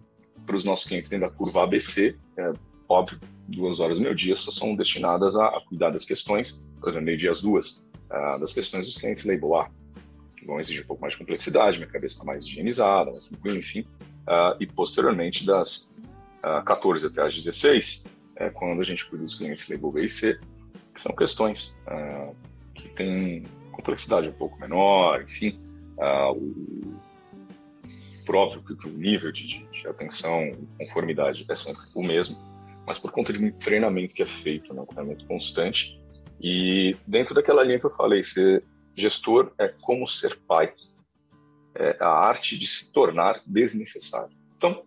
para 0.45 0.55
os 0.55 0.63
nossos 0.63 0.85
clientes 0.85 1.09
dentro 1.09 1.29
da 1.29 1.33
curva 1.33 1.63
ABC, 1.63 2.15
é, 2.37 2.49
óbvio, 2.93 3.19
duas 3.47 3.79
horas 3.79 3.97
do 3.97 4.03
meu 4.03 4.13
dia 4.13 4.35
são 4.35 4.75
destinadas 4.75 5.35
a, 5.35 5.47
a 5.47 5.61
cuidar 5.67 5.89
das 5.89 6.05
questões, 6.05 6.63
por 6.79 6.89
exemplo, 6.89 7.05
meio-dia 7.05 7.31
às 7.31 7.41
duas, 7.41 7.87
uh, 8.09 8.39
das 8.39 8.53
questões 8.53 8.85
dos 8.85 8.97
clientes 8.97 9.25
label 9.25 9.55
A, 9.55 9.69
que 10.37 10.45
vão 10.45 10.59
exigir 10.59 10.83
um 10.83 10.87
pouco 10.87 11.01
mais 11.01 11.13
de 11.13 11.19
complexidade, 11.19 11.77
minha 11.77 11.89
cabeça 11.89 12.15
está 12.15 12.25
mais 12.25 12.45
higienizada, 12.45 13.11
mais 13.11 13.27
tranquila, 13.27 13.57
enfim. 13.57 13.81
Uh, 14.27 14.55
e 14.59 14.67
posteriormente, 14.67 15.45
das 15.45 15.91
uh, 16.43 16.63
14 16.65 17.07
até 17.07 17.21
as 17.23 17.35
16, 17.35 18.05
é 18.35 18.49
quando 18.49 18.79
a 18.79 18.83
gente 18.83 19.05
cuida 19.05 19.23
dos 19.23 19.35
clientes 19.35 19.67
label 19.69 19.91
B 19.91 20.05
e 20.05 20.09
C, 20.09 20.39
que 20.93 21.01
são 21.01 21.15
questões 21.15 21.77
uh, 21.87 22.35
que 22.73 22.89
têm 22.89 23.43
complexidade 23.71 24.29
um 24.29 24.33
pouco 24.33 24.59
menor, 24.59 25.21
enfim. 25.21 25.59
o, 26.35 26.93
por 28.25 28.35
óbvio 28.35 28.63
que 28.63 28.87
o 28.87 28.91
nível 28.91 29.31
de, 29.31 29.65
de, 29.67 29.87
atenção 29.87 30.51
conformidade 30.77 31.45
é 31.49 31.55
sempre 31.55 31.81
o 31.93 32.03
mesmo, 32.03 32.37
mas 32.85 32.99
por 32.99 33.11
conta 33.11 33.31
de 33.31 33.39
muito 33.39 33.57
treinamento 33.57 34.13
que 34.13 34.21
é 34.21 34.25
feito, 34.25 34.73
né, 34.73 34.81
um 34.81 34.85
treinamento 34.85 35.25
constante. 35.25 35.99
E 36.41 36.95
dentro 37.07 37.33
daquela 37.33 37.63
linha 37.63 37.79
que 37.79 37.85
eu 37.85 37.91
falei, 37.91 38.23
ser 38.23 38.63
gestor 38.95 39.51
é 39.57 39.67
como 39.67 40.07
ser 40.07 40.37
pai, 40.47 40.73
é 41.75 41.97
a 41.99 42.09
arte 42.09 42.57
de 42.57 42.67
se 42.67 42.91
tornar 42.91 43.39
desnecessário. 43.47 44.35
Então, 44.57 44.83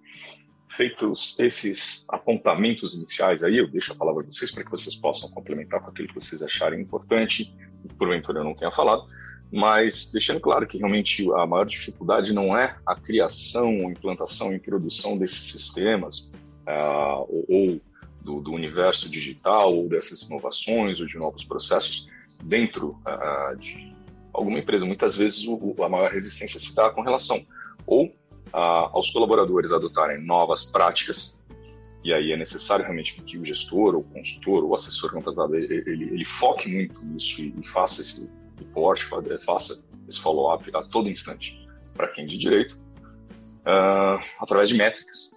feitos 0.68 1.34
esses 1.38 2.04
apontamentos 2.08 2.94
iniciais 2.94 3.42
aí, 3.42 3.58
eu 3.58 3.68
deixo 3.68 3.92
a 3.92 3.96
palavra 3.96 4.22
para 4.22 4.32
vocês 4.32 4.50
para 4.50 4.64
que 4.64 4.70
vocês 4.70 4.94
possam 4.94 5.30
complementar 5.30 5.80
com 5.80 5.90
aquilo 5.90 6.08
que 6.08 6.14
vocês 6.14 6.42
acharem 6.42 6.80
importante, 6.80 7.52
porventura 7.98 8.40
eu 8.40 8.44
não 8.44 8.54
tenha 8.54 8.70
falado, 8.70 9.06
mas 9.52 10.10
deixando 10.12 10.40
claro 10.40 10.66
que 10.66 10.78
realmente 10.78 11.26
a 11.32 11.46
maior 11.46 11.64
dificuldade 11.64 12.32
não 12.32 12.56
é 12.56 12.76
a 12.84 12.94
criação, 12.94 13.90
implantação 13.90 14.52
e 14.52 14.58
produção 14.58 15.16
desses 15.16 15.52
sistemas, 15.52 16.32
uh, 16.66 17.44
ou, 17.48 17.80
do, 18.20 18.40
do, 18.40 18.52
universo 18.52 19.08
digital, 19.08 19.74
ou 19.74 19.88
dessas 19.88 20.22
inovações, 20.22 21.00
ou 21.00 21.06
de 21.06 21.16
novos 21.16 21.44
processos 21.44 22.08
dentro 22.42 23.00
uh, 23.06 23.56
de 23.56 23.94
alguma 24.32 24.58
empresa. 24.58 24.84
Muitas 24.84 25.16
vezes 25.16 25.46
o, 25.46 25.74
a 25.82 25.88
maior 25.88 26.10
resistência 26.10 26.58
se 26.58 26.74
dá 26.74 26.90
com 26.90 27.02
relação 27.02 27.44
ou 27.86 28.06
uh, 28.06 28.12
aos 28.52 29.10
colaboradores 29.10 29.72
adotarem 29.72 30.20
novas 30.24 30.64
práticas, 30.64 31.38
e 32.04 32.12
aí 32.12 32.32
é 32.32 32.36
necessário 32.36 32.84
realmente 32.84 33.20
que 33.22 33.38
o 33.38 33.44
gestor, 33.44 33.94
ou 33.94 34.00
o 34.00 34.04
consultor, 34.04 34.64
ou 34.64 34.70
o 34.70 34.74
assessor 34.74 35.12
contratado, 35.12 35.56
ele, 35.56 35.82
ele, 35.86 36.04
ele 36.14 36.24
foque 36.24 36.68
muito 36.68 37.00
nisso 37.04 37.40
e, 37.40 37.54
e 37.58 37.66
faça 37.66 38.00
esse 38.00 38.30
reporte, 38.58 39.04
faça 39.44 39.84
esse 40.08 40.20
follow-up 40.20 40.70
a 40.74 40.82
todo 40.84 41.08
instante 41.08 41.66
para 41.96 42.08
quem 42.08 42.26
de 42.26 42.38
direito, 42.38 42.76
uh, 43.62 44.22
através 44.40 44.68
de 44.68 44.76
métricas 44.76 45.35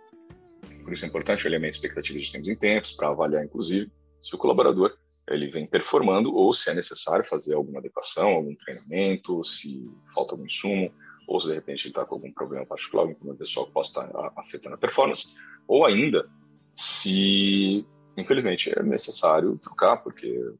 por 0.84 0.94
isso 0.94 1.06
é 1.06 1.08
importante 1.08 1.48
olhar 1.48 1.64
a 1.64 1.68
expectativa 1.68 2.20
de 2.20 2.32
tempos 2.32 2.50
em 2.50 2.56
tempos, 2.56 2.92
para 2.94 3.10
avaliar, 3.10 3.44
inclusive, 3.44 3.92
se 4.22 4.36
o 4.36 4.38
colaborador 4.38 4.98
ele 5.30 5.48
vem 5.48 5.68
performando 5.68 6.34
ou 6.34 6.52
se 6.52 6.70
é 6.70 6.74
necessário 6.74 7.26
fazer 7.28 7.54
alguma 7.54 7.80
adequação, 7.80 8.30
algum 8.30 8.56
treinamento, 8.56 9.44
se 9.44 9.88
falta 10.14 10.34
algum 10.34 10.46
insumo, 10.46 10.92
ou 11.28 11.40
se 11.40 11.48
de 11.48 11.54
repente 11.54 11.86
ele 11.86 11.92
está 11.92 12.04
com 12.06 12.16
algum 12.16 12.32
problema 12.32 12.66
particular, 12.66 13.04
algum 13.04 13.14
problema 13.14 13.38
pessoal 13.38 13.68
que 13.68 13.72
possa 13.72 14.02
estar 14.02 14.34
afetando 14.36 14.76
a 14.76 14.78
performance, 14.80 15.36
ou 15.68 15.86
ainda 15.86 16.28
se, 16.74 17.86
infelizmente, 18.18 18.72
é 18.76 18.82
necessário 18.82 19.58
trocar, 19.58 19.98
porque 19.98 20.54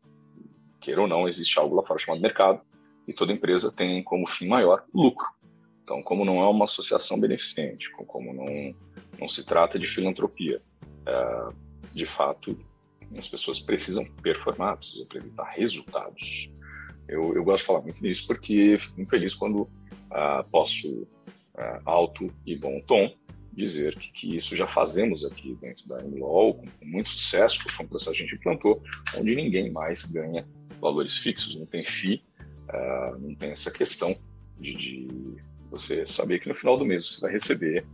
queira 0.80 1.02
ou 1.02 1.08
não, 1.08 1.28
existe 1.28 1.58
algo 1.58 1.76
lá 1.76 1.84
fora 1.84 2.00
chamado 2.00 2.22
mercado, 2.22 2.62
e 3.08 3.14
toda 3.14 3.34
empresa 3.34 3.72
tem 3.72 4.04
como 4.04 4.28
fim 4.28 4.48
maior 4.48 4.86
lucro. 4.94 5.28
Então, 5.84 6.04
como 6.04 6.24
não 6.24 6.40
é 6.40 6.48
uma 6.48 6.66
associação 6.66 7.20
beneficente, 7.20 7.90
como 7.92 8.32
não, 8.32 8.46
não 9.20 9.28
se 9.28 9.46
trata 9.46 9.78
de 9.78 9.88
filantropia, 9.88 10.62
é, 11.06 11.54
de 11.94 12.06
fato, 12.06 12.58
as 13.18 13.28
pessoas 13.28 13.60
precisam 13.60 14.06
performar, 14.22 14.78
precisam 14.78 15.06
apresentar 15.06 15.50
resultados. 15.52 16.52
Eu, 17.08 17.36
eu 17.36 17.44
gosto 17.44 17.62
de 17.62 17.68
falar 17.68 17.82
muito 17.82 18.02
nisso 18.02 18.28
porque 18.28 18.78
fico 18.78 19.04
feliz 19.06 19.34
quando 19.34 19.62
uh, 19.62 20.44
posso, 20.52 20.88
uh, 20.88 21.82
alto 21.86 22.32
e 22.46 22.56
bom 22.56 22.80
tom, 22.82 23.12
dizer 23.52 23.96
que, 23.96 24.12
que, 24.12 24.36
isso 24.36 24.56
já 24.56 24.68
fazemos 24.68 25.26
aqui 25.26 25.56
dentro 25.60 25.88
da 25.88 26.04
MLOL 26.04 26.54
com, 26.54 26.66
com 26.68 26.86
muito 26.86 27.10
sucesso, 27.10 27.66
foi 27.68 27.86
um 27.86 27.90
processo 27.90 28.16
que 28.16 28.24
a 28.24 28.26
gente 28.26 28.36
implantou, 28.36 28.82
onde 29.18 29.36
ninguém 29.36 29.72
mais 29.72 30.06
ganha 30.06 30.48
valores 30.80 31.18
fixos, 31.18 31.56
não 31.56 31.66
tem 31.66 31.84
FII, 31.84 32.24
uh, 32.70 33.20
não 33.20 33.36
tem 33.36 33.52
essa 33.52 33.72
questão 33.72 34.16
de, 34.60 34.74
de, 34.76 35.08
você 35.72 36.06
saber 36.06 36.40
que 36.40 36.48
no 36.48 36.56
final 36.56 36.78
do 36.78 36.86
mês 36.86 37.06
você 37.06 37.22
vai 37.22 37.32
receber, 37.32 37.86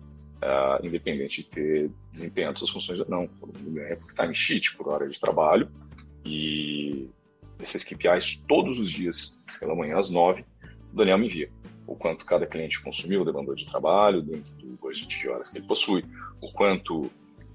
uh, 0.46 0.86
independente 0.86 1.44
de 1.44 1.50
ter 1.50 1.92
desempenhado 2.12 2.60
suas 2.60 2.72
funções 2.72 3.00
ou 3.00 3.10
não. 3.10 3.28
Todo 3.28 3.58
mundo 3.58 3.72
ganha 3.72 3.98
por 3.98 4.14
time 4.14 4.36
sheet, 4.36 4.76
por 4.76 4.88
hora 4.88 5.08
de 5.10 5.20
trabalho, 5.20 5.70
e 6.24 7.10
esses 7.60 7.84
KPIs 7.84 8.42
todos 8.48 8.80
os 8.80 8.90
dias, 8.90 9.42
pela 9.60 9.76
manhã 9.76 9.98
às 9.98 10.10
nove, 10.10 10.46
o 10.92 10.96
Daniel 10.96 11.18
me 11.18 11.26
envia 11.26 11.50
o 11.88 11.96
quanto 11.96 12.26
cada 12.26 12.48
cliente 12.48 12.82
consumiu, 12.82 13.24
demandou 13.24 13.54
de 13.54 13.66
trabalho, 13.66 14.22
dentro 14.22 14.52
do 14.56 14.76
budget 14.78 15.20
de 15.20 15.30
horas 15.30 15.50
que 15.50 15.60
ele 15.60 15.68
possui, 15.68 16.04
o 16.42 16.52
quanto 16.54 17.12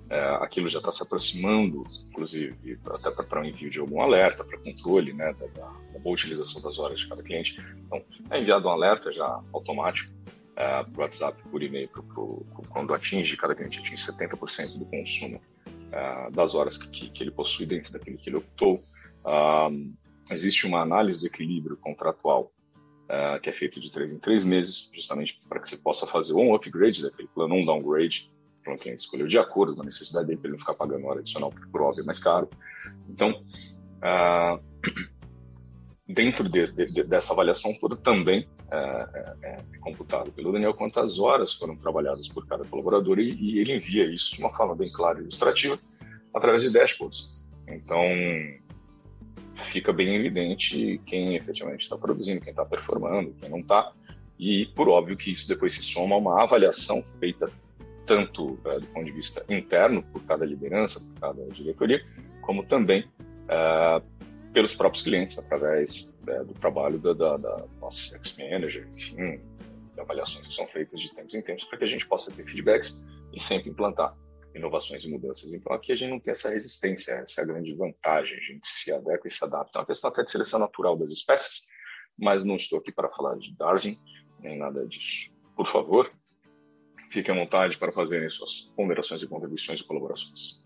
é, 0.09 0.21
aquilo 0.41 0.69
já 0.69 0.79
está 0.79 0.93
se 0.93 1.03
aproximando, 1.03 1.85
inclusive 2.09 2.79
até 2.87 3.11
para 3.11 3.41
o 3.41 3.45
envio 3.45 3.71
de 3.71 3.81
algum 3.81 4.01
alerta, 4.01 4.45
para 4.45 4.59
controle 4.59 5.13
né, 5.13 5.33
da, 5.35 5.47
da, 5.47 5.99
boa 6.01 6.15
utilização 6.15 6.61
das 6.61 6.79
horas 6.79 7.01
de 7.01 7.09
cada 7.09 7.23
cliente. 7.23 7.57
Então, 7.85 8.03
é 8.31 8.41
enviado 8.41 8.69
um 8.69 8.71
alerta 8.71 9.13
já 9.13 9.41
automático 9.53 10.13
é, 10.61 10.85
para 10.85 10.99
o 10.99 11.01
WhatsApp, 11.01 11.43
por 11.51 11.63
e-mail, 11.63 11.89
pro, 11.89 12.03
pro, 12.03 12.47
quando 12.69 12.93
atinge, 12.93 13.35
cada 13.35 13.55
cliente 13.55 13.79
atinge 13.79 13.97
70% 13.97 14.79
do 14.79 14.85
consumo 14.85 15.41
é, 15.91 16.31
das 16.33 16.55
horas 16.55 16.77
que, 16.77 16.91
que, 16.91 17.11
que, 17.11 17.23
ele 17.23 17.31
possui 17.31 17.65
dentro 17.65 17.91
daquilo 17.91 18.19
que 18.19 18.29
ele 18.29 18.37
optou. 18.37 18.85
Um, 19.25 19.95
existe 20.31 20.67
uma 20.67 20.81
análise 20.81 21.21
do 21.21 21.27
equilíbrio 21.27 21.79
contratual 21.79 22.53
uh, 23.05 23.41
que 23.41 23.49
é 23.49 23.53
feito 23.53 23.81
de 23.81 23.91
três 23.91 24.13
em 24.13 24.19
três 24.19 24.45
meses, 24.45 24.91
justamente 24.95 25.39
para 25.49 25.61
que 25.61 25.69
você 25.69 25.79
possa 25.79 26.07
fazer 26.07 26.35
um 26.35 26.55
upgrade 26.55 27.03
daquele 27.03 27.29
plano, 27.29 27.55
um 27.55 27.65
downgrade, 27.65 28.31
para 28.63 28.75
o 28.75 28.79
cliente 28.79 29.01
escolheu 29.01 29.27
de 29.27 29.39
acordo 29.39 29.75
com 29.75 29.81
a 29.81 29.85
necessidade 29.85 30.27
dele, 30.27 30.39
para 30.39 30.49
ele 30.49 30.57
não 30.57 30.61
ficar 30.61 30.75
pagando 30.75 31.07
hora 31.07 31.21
adicional, 31.21 31.51
por 31.51 31.99
é 31.99 32.03
mais 32.03 32.19
caro. 32.19 32.51
Então, 33.09 33.31
uh, 33.31 34.63
dentro 36.15 36.49
de, 36.49 36.73
de, 36.73 37.05
dessa 37.05 37.33
avaliação 37.33 37.73
toda 37.81 37.97
também 37.97 38.49
é, 38.71 38.77
é, 38.77 39.35
é, 39.43 39.79
computado 39.81 40.31
pelo 40.33 40.53
Daniel 40.53 40.75
quantas 40.75 41.19
horas 41.19 41.53
foram 41.55 41.77
trabalhadas 41.77 42.29
por 42.29 42.47
cada 42.47 42.65
colaborador 42.65 43.19
e, 43.19 43.33
e, 43.33 43.59
ele 43.59 43.75
envia 43.75 44.05
isso 44.05 44.35
de 44.35 44.41
uma 44.41 44.51
forma 44.51 44.75
bem 44.75 44.91
clara 44.91 45.19
e 45.19 45.23
ilustrativa 45.23 45.79
através 46.35 46.63
de 46.63 46.71
dashboards. 46.71 47.43
Então, 47.69 48.03
fica 49.55 49.93
bem 49.93 50.17
evidente 50.17 51.01
quem 51.07 51.37
efetivamente 51.37 51.83
está 51.83 51.97
produzindo, 51.97 52.41
quem 52.41 52.51
está 52.51 52.65
performando, 52.65 53.35
quem 53.41 53.49
não 53.49 53.61
está. 53.61 53.93
E, 54.39 54.67
por 54.75 54.89
óbvio, 54.89 55.17
que 55.17 55.31
isso 55.31 55.47
depois 55.47 55.73
se 55.75 55.83
soma 55.83 56.15
a 56.15 56.19
uma 56.19 56.43
avaliação 56.43 57.03
feita 57.03 57.51
tanto 58.07 58.55
uh, 58.65 58.81
do 58.81 58.87
ponto 58.89 59.05
de 59.05 59.13
vista 59.13 59.45
interno, 59.49 60.03
por 60.05 60.25
cada 60.25 60.45
liderança, 60.45 61.01
por 61.01 61.21
cada 61.21 61.47
diretoria, 61.49 62.05
como 62.41 62.65
também 62.65 63.05
uh, 63.45 64.03
pelos 64.53 64.75
próprios 64.75 65.05
clientes, 65.05 65.39
através 65.39 66.13
uh, 66.29 66.45
do 66.45 66.55
trabalho 66.55 66.99
da, 66.99 67.13
da, 67.13 67.37
da 67.37 67.67
nossa 67.81 68.17
ex-manager, 68.17 68.89
enfim, 68.89 69.41
de 69.95 70.01
avaliações 70.01 70.47
que 70.47 70.55
são 70.55 70.67
feitas 70.67 71.01
de 71.01 71.13
tempos 71.13 71.35
em 71.35 71.43
tempos, 71.43 71.65
para 71.65 71.79
que 71.79 71.85
a 71.85 71.87
gente 71.87 72.07
possa 72.07 72.33
ter 72.33 72.45
feedbacks 72.45 73.05
e 73.33 73.41
sempre 73.41 73.71
implantar 73.71 74.13
inovações 74.55 75.05
e 75.05 75.11
mudanças. 75.11 75.53
Então, 75.53 75.73
aqui 75.73 75.93
a 75.93 75.95
gente 75.95 76.11
não 76.11 76.21
tem 76.21 76.33
essa 76.33 76.51
resistência, 76.51 77.13
essa 77.13 77.43
é 77.43 77.47
grande 77.47 77.75
vantagem, 77.75 78.37
a 78.37 78.41
gente 78.41 78.67
se 78.67 78.93
adequa 78.93 79.27
e 79.27 79.31
se 79.31 79.45
adapta. 79.45 79.79
É 79.79 79.81
uma 79.81 79.87
questão 79.87 80.11
até 80.11 80.23
de 80.23 80.31
seleção 80.31 80.59
natural 80.59 80.97
das 80.97 81.11
espécies, 81.11 81.67
mas 82.19 82.45
não 82.45 82.57
estou 82.57 82.79
aqui 82.79 82.93
para 82.93 83.09
falar 83.09 83.37
de 83.37 83.55
Darwin, 83.57 83.99
nem 84.41 84.59
nada 84.59 84.87
disso. 84.87 85.31
Por 85.55 85.67
favor, 85.67 86.11
fiquem 87.11 87.35
à 87.35 87.39
vontade 87.39 87.79
para 87.79 87.93
fazerem 87.93 88.29
suas 88.29 88.73
ponderações 88.77 89.23
e 89.23 89.29
contribuições 89.29 89.81
e 89.81 89.85
colaborações. 89.85 90.60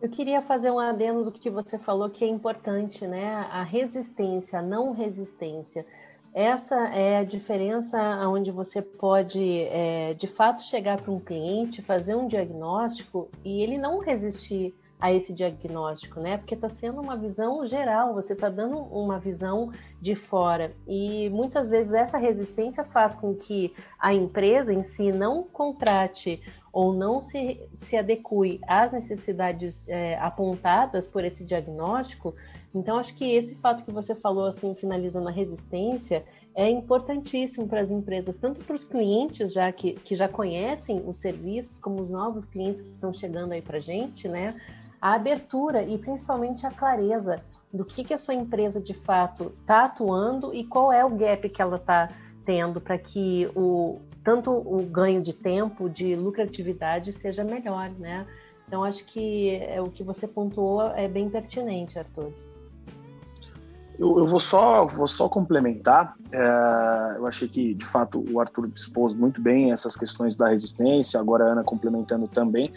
Eu 0.00 0.08
queria 0.08 0.40
fazer 0.40 0.70
um 0.70 0.78
adendo 0.78 1.24
do 1.24 1.32
que 1.32 1.50
você 1.50 1.78
falou, 1.78 2.08
que 2.08 2.24
é 2.24 2.28
importante, 2.28 3.06
né? 3.06 3.34
A 3.50 3.62
resistência, 3.62 4.58
a 4.58 4.62
não 4.62 4.92
resistência. 4.92 5.84
Essa 6.32 6.76
é 6.88 7.18
a 7.18 7.24
diferença 7.24 7.98
onde 8.28 8.50
você 8.50 8.80
pode, 8.80 9.62
é, 9.64 10.14
de 10.14 10.26
fato, 10.26 10.62
chegar 10.62 11.00
para 11.00 11.12
um 11.12 11.20
cliente, 11.20 11.82
fazer 11.82 12.14
um 12.14 12.26
diagnóstico 12.26 13.28
e 13.44 13.62
ele 13.62 13.76
não 13.76 13.98
resistir 13.98 14.74
a 15.00 15.12
esse 15.12 15.32
diagnóstico, 15.32 16.20
né? 16.20 16.36
Porque 16.36 16.54
está 16.54 16.68
sendo 16.68 17.00
uma 17.00 17.16
visão 17.16 17.66
geral, 17.66 18.14
você 18.14 18.32
está 18.32 18.48
dando 18.48 18.76
uma 18.76 19.18
visão 19.18 19.70
de 20.00 20.14
fora. 20.14 20.72
E 20.86 21.28
muitas 21.30 21.70
vezes 21.70 21.92
essa 21.92 22.18
resistência 22.18 22.84
faz 22.84 23.14
com 23.14 23.34
que 23.34 23.72
a 23.98 24.12
empresa 24.12 24.72
em 24.72 24.82
si 24.82 25.12
não 25.12 25.42
contrate 25.42 26.42
ou 26.72 26.92
não 26.92 27.20
se, 27.20 27.60
se 27.74 27.96
adeque 27.96 28.60
às 28.68 28.92
necessidades 28.92 29.84
é, 29.88 30.16
apontadas 30.18 31.06
por 31.06 31.24
esse 31.24 31.44
diagnóstico, 31.44 32.34
então, 32.74 32.98
acho 32.98 33.14
que 33.14 33.32
esse 33.34 33.56
fato 33.56 33.84
que 33.84 33.90
você 33.90 34.14
falou, 34.14 34.46
assim, 34.46 34.74
finalizando 34.74 35.28
a 35.28 35.32
resistência, 35.32 36.24
é 36.54 36.68
importantíssimo 36.68 37.66
para 37.66 37.80
as 37.80 37.90
empresas, 37.90 38.36
tanto 38.36 38.64
para 38.64 38.76
os 38.76 38.84
clientes 38.84 39.52
já 39.52 39.70
que, 39.72 39.92
que 39.92 40.14
já 40.14 40.28
conhecem 40.28 41.02
os 41.04 41.16
serviços, 41.16 41.78
como 41.80 42.00
os 42.00 42.10
novos 42.10 42.44
clientes 42.44 42.80
que 42.80 42.90
estão 42.90 43.12
chegando 43.12 43.52
aí 43.52 43.62
para 43.62 43.78
a 43.78 43.80
gente, 43.80 44.28
né? 44.28 44.54
A 45.00 45.14
abertura 45.14 45.82
e 45.82 45.96
principalmente 45.96 46.66
a 46.66 46.70
clareza 46.70 47.42
do 47.72 47.84
que, 47.84 48.04
que 48.04 48.12
a 48.12 48.18
sua 48.18 48.34
empresa 48.34 48.80
de 48.80 48.94
fato 48.94 49.44
está 49.44 49.84
atuando 49.84 50.52
e 50.54 50.64
qual 50.64 50.92
é 50.92 51.04
o 51.04 51.10
gap 51.10 51.48
que 51.48 51.62
ela 51.62 51.76
está 51.76 52.08
tendo 52.44 52.80
para 52.80 52.98
que 52.98 53.48
o, 53.54 54.00
tanto 54.24 54.50
o 54.50 54.82
ganho 54.84 55.22
de 55.22 55.32
tempo, 55.32 55.88
de 55.88 56.14
lucratividade 56.14 57.12
seja 57.12 57.44
melhor, 57.44 57.90
né? 57.90 58.26
Então, 58.66 58.84
acho 58.84 59.04
que 59.04 59.56
é, 59.56 59.80
o 59.80 59.90
que 59.90 60.04
você 60.04 60.28
pontuou 60.28 60.82
é 60.92 61.08
bem 61.08 61.28
pertinente, 61.28 61.98
Arthur. 61.98 62.32
Eu, 63.98 64.18
eu, 64.18 64.26
vou 64.26 64.38
só 64.40 64.86
vou 64.86 65.08
só 65.08 65.28
complementar. 65.28 66.14
É, 66.30 67.16
eu 67.16 67.26
achei 67.26 67.48
que 67.48 67.74
de 67.74 67.84
fato 67.84 68.24
o 68.30 68.40
Arthur 68.40 68.70
expôs 68.74 69.12
muito 69.12 69.40
bem 69.40 69.72
essas 69.72 69.96
questões 69.96 70.36
da 70.36 70.48
resistência. 70.48 71.18
Agora 71.18 71.44
a 71.44 71.48
Ana 71.48 71.64
complementando 71.64 72.28
também. 72.28 72.72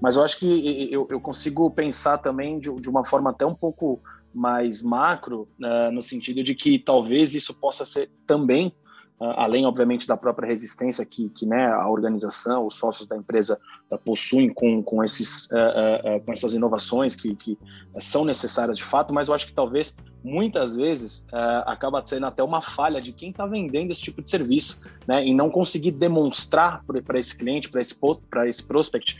Mas 0.00 0.16
eu 0.16 0.22
acho 0.22 0.38
que 0.38 0.88
eu, 0.92 1.06
eu 1.10 1.20
consigo 1.20 1.70
pensar 1.70 2.18
também 2.18 2.58
de, 2.58 2.70
de, 2.80 2.88
uma 2.88 3.04
forma 3.04 3.30
até 3.30 3.46
um 3.46 3.54
pouco 3.54 4.00
mais 4.34 4.82
macro, 4.82 5.48
né, 5.58 5.90
no 5.90 6.02
sentido 6.02 6.44
de 6.44 6.54
que 6.54 6.78
talvez 6.78 7.34
isso 7.34 7.54
possa 7.54 7.84
ser 7.84 8.10
também 8.26 8.74
além, 9.18 9.64
obviamente, 9.64 10.06
da 10.06 10.16
própria 10.16 10.46
resistência 10.46 11.04
que, 11.04 11.30
que 11.30 11.46
né, 11.46 11.66
a 11.72 11.88
organização, 11.88 12.66
os 12.66 12.74
sócios 12.74 13.08
da 13.08 13.16
empresa 13.16 13.58
uh, 13.90 13.98
possuem 13.98 14.52
com, 14.52 14.82
com, 14.82 15.02
esses, 15.02 15.46
uh, 15.46 16.16
uh, 16.16 16.20
com 16.24 16.32
essas 16.32 16.52
inovações 16.52 17.16
que, 17.16 17.34
que 17.34 17.58
são 17.98 18.24
necessárias 18.24 18.76
de 18.76 18.84
fato, 18.84 19.14
mas 19.14 19.28
eu 19.28 19.34
acho 19.34 19.46
que 19.46 19.54
talvez, 19.54 19.96
muitas 20.22 20.74
vezes, 20.74 21.26
acaba 21.64 22.02
sendo 22.02 22.26
até 22.26 22.42
uma 22.42 22.60
falha 22.60 23.00
de 23.00 23.12
quem 23.12 23.30
está 23.30 23.46
vendendo 23.46 23.90
esse 23.90 24.02
tipo 24.02 24.20
de 24.20 24.30
serviço, 24.30 24.82
né, 25.06 25.24
em 25.24 25.34
não 25.34 25.48
conseguir 25.48 25.92
demonstrar 25.92 26.84
para 26.84 27.18
esse 27.18 27.34
cliente, 27.34 27.70
para 27.70 27.80
esse, 27.80 27.98
esse 28.46 28.62
prospect, 28.62 29.18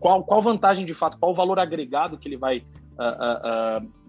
qual, 0.00 0.24
qual 0.24 0.42
vantagem 0.42 0.84
de 0.84 0.94
fato, 0.94 1.18
qual 1.18 1.30
o 1.30 1.34
valor 1.34 1.60
agregado 1.60 2.18
que 2.18 2.26
ele 2.26 2.36
vai 2.36 2.64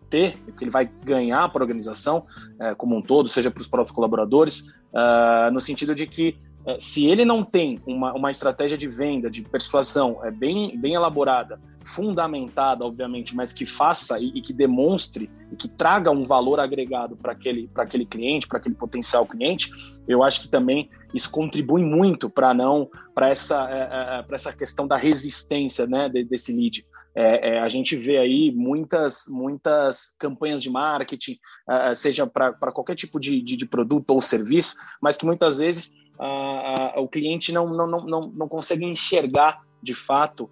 ter, 0.10 0.38
que 0.58 0.64
ele 0.64 0.72
vai 0.72 0.90
ganhar 1.04 1.50
para 1.50 1.62
a 1.62 1.66
organização 1.66 2.26
é, 2.60 2.74
como 2.76 2.96
um 2.96 3.02
todo, 3.02 3.30
seja 3.30 3.52
para 3.52 3.62
os 3.62 3.68
próprios 3.68 3.92
colaboradores, 3.92 4.74
uh, 4.94 5.52
no 5.52 5.60
sentido 5.60 5.94
de 5.94 6.08
que 6.08 6.38
uh, 6.66 6.76
se 6.80 7.06
ele 7.06 7.26
não 7.26 7.44
tem 7.44 7.80
uma, 7.86 8.14
uma 8.14 8.32
estratégia 8.32 8.78
de 8.78 8.88
venda, 8.88 9.30
de 9.30 9.42
persuasão 9.42 10.24
é, 10.24 10.32
bem, 10.32 10.78
bem 10.78 10.94
elaborada, 10.94 11.60
fundamentada, 11.88 12.84
obviamente, 12.84 13.36
mas 13.36 13.54
que 13.54 13.66
faça 13.66 14.20
e, 14.20 14.28
e 14.36 14.42
que 14.42 14.52
demonstre 14.52 15.30
e 15.52 15.56
que 15.56 15.70
traga 15.70 16.12
um 16.12 16.26
valor 16.26 16.60
agregado 16.60 17.16
para 17.16 17.32
aquele, 17.32 17.70
aquele 17.76 18.06
cliente, 18.06 18.48
para 18.48 18.58
aquele 18.58 18.76
potencial 18.76 19.26
cliente, 19.26 19.72
eu 20.08 20.22
acho 20.22 20.42
que 20.42 20.48
também 20.50 20.90
isso 21.14 21.32
contribui 21.32 21.84
muito 21.84 22.30
para 22.30 22.54
não 22.54 22.90
para 23.16 23.30
essa, 23.30 23.68
é, 23.72 24.26
é, 24.32 24.36
essa 24.36 24.52
questão 24.52 24.86
da 24.86 24.98
resistência 24.98 25.88
né, 25.88 26.10
desse 26.10 26.52
lead. 26.52 26.86
É, 27.20 27.50
é, 27.50 27.60
a 27.60 27.68
gente 27.68 27.96
vê 27.96 28.20
aí 28.20 28.52
muitas, 28.52 29.26
muitas 29.28 30.16
campanhas 30.20 30.62
de 30.62 30.70
marketing, 30.70 31.40
uh, 31.68 31.96
seja 31.96 32.28
para 32.28 32.54
qualquer 32.72 32.94
tipo 32.94 33.20
de, 33.20 33.42
de, 33.42 33.58
de, 33.58 33.66
produto 33.66 34.12
ou 34.12 34.22
serviço, 34.22 34.76
mas 35.02 35.18
que 35.18 35.26
muitas 35.26 35.58
vezes 35.58 35.96
uh, 36.20 37.00
uh, 37.00 37.02
o 37.02 37.08
cliente 37.08 37.52
não, 37.52 37.68
não, 37.70 37.88
não, 37.88 38.28
não 38.28 38.48
consegue 38.48 38.86
enxergar 38.86 39.64
de 39.82 39.96
fato 39.96 40.48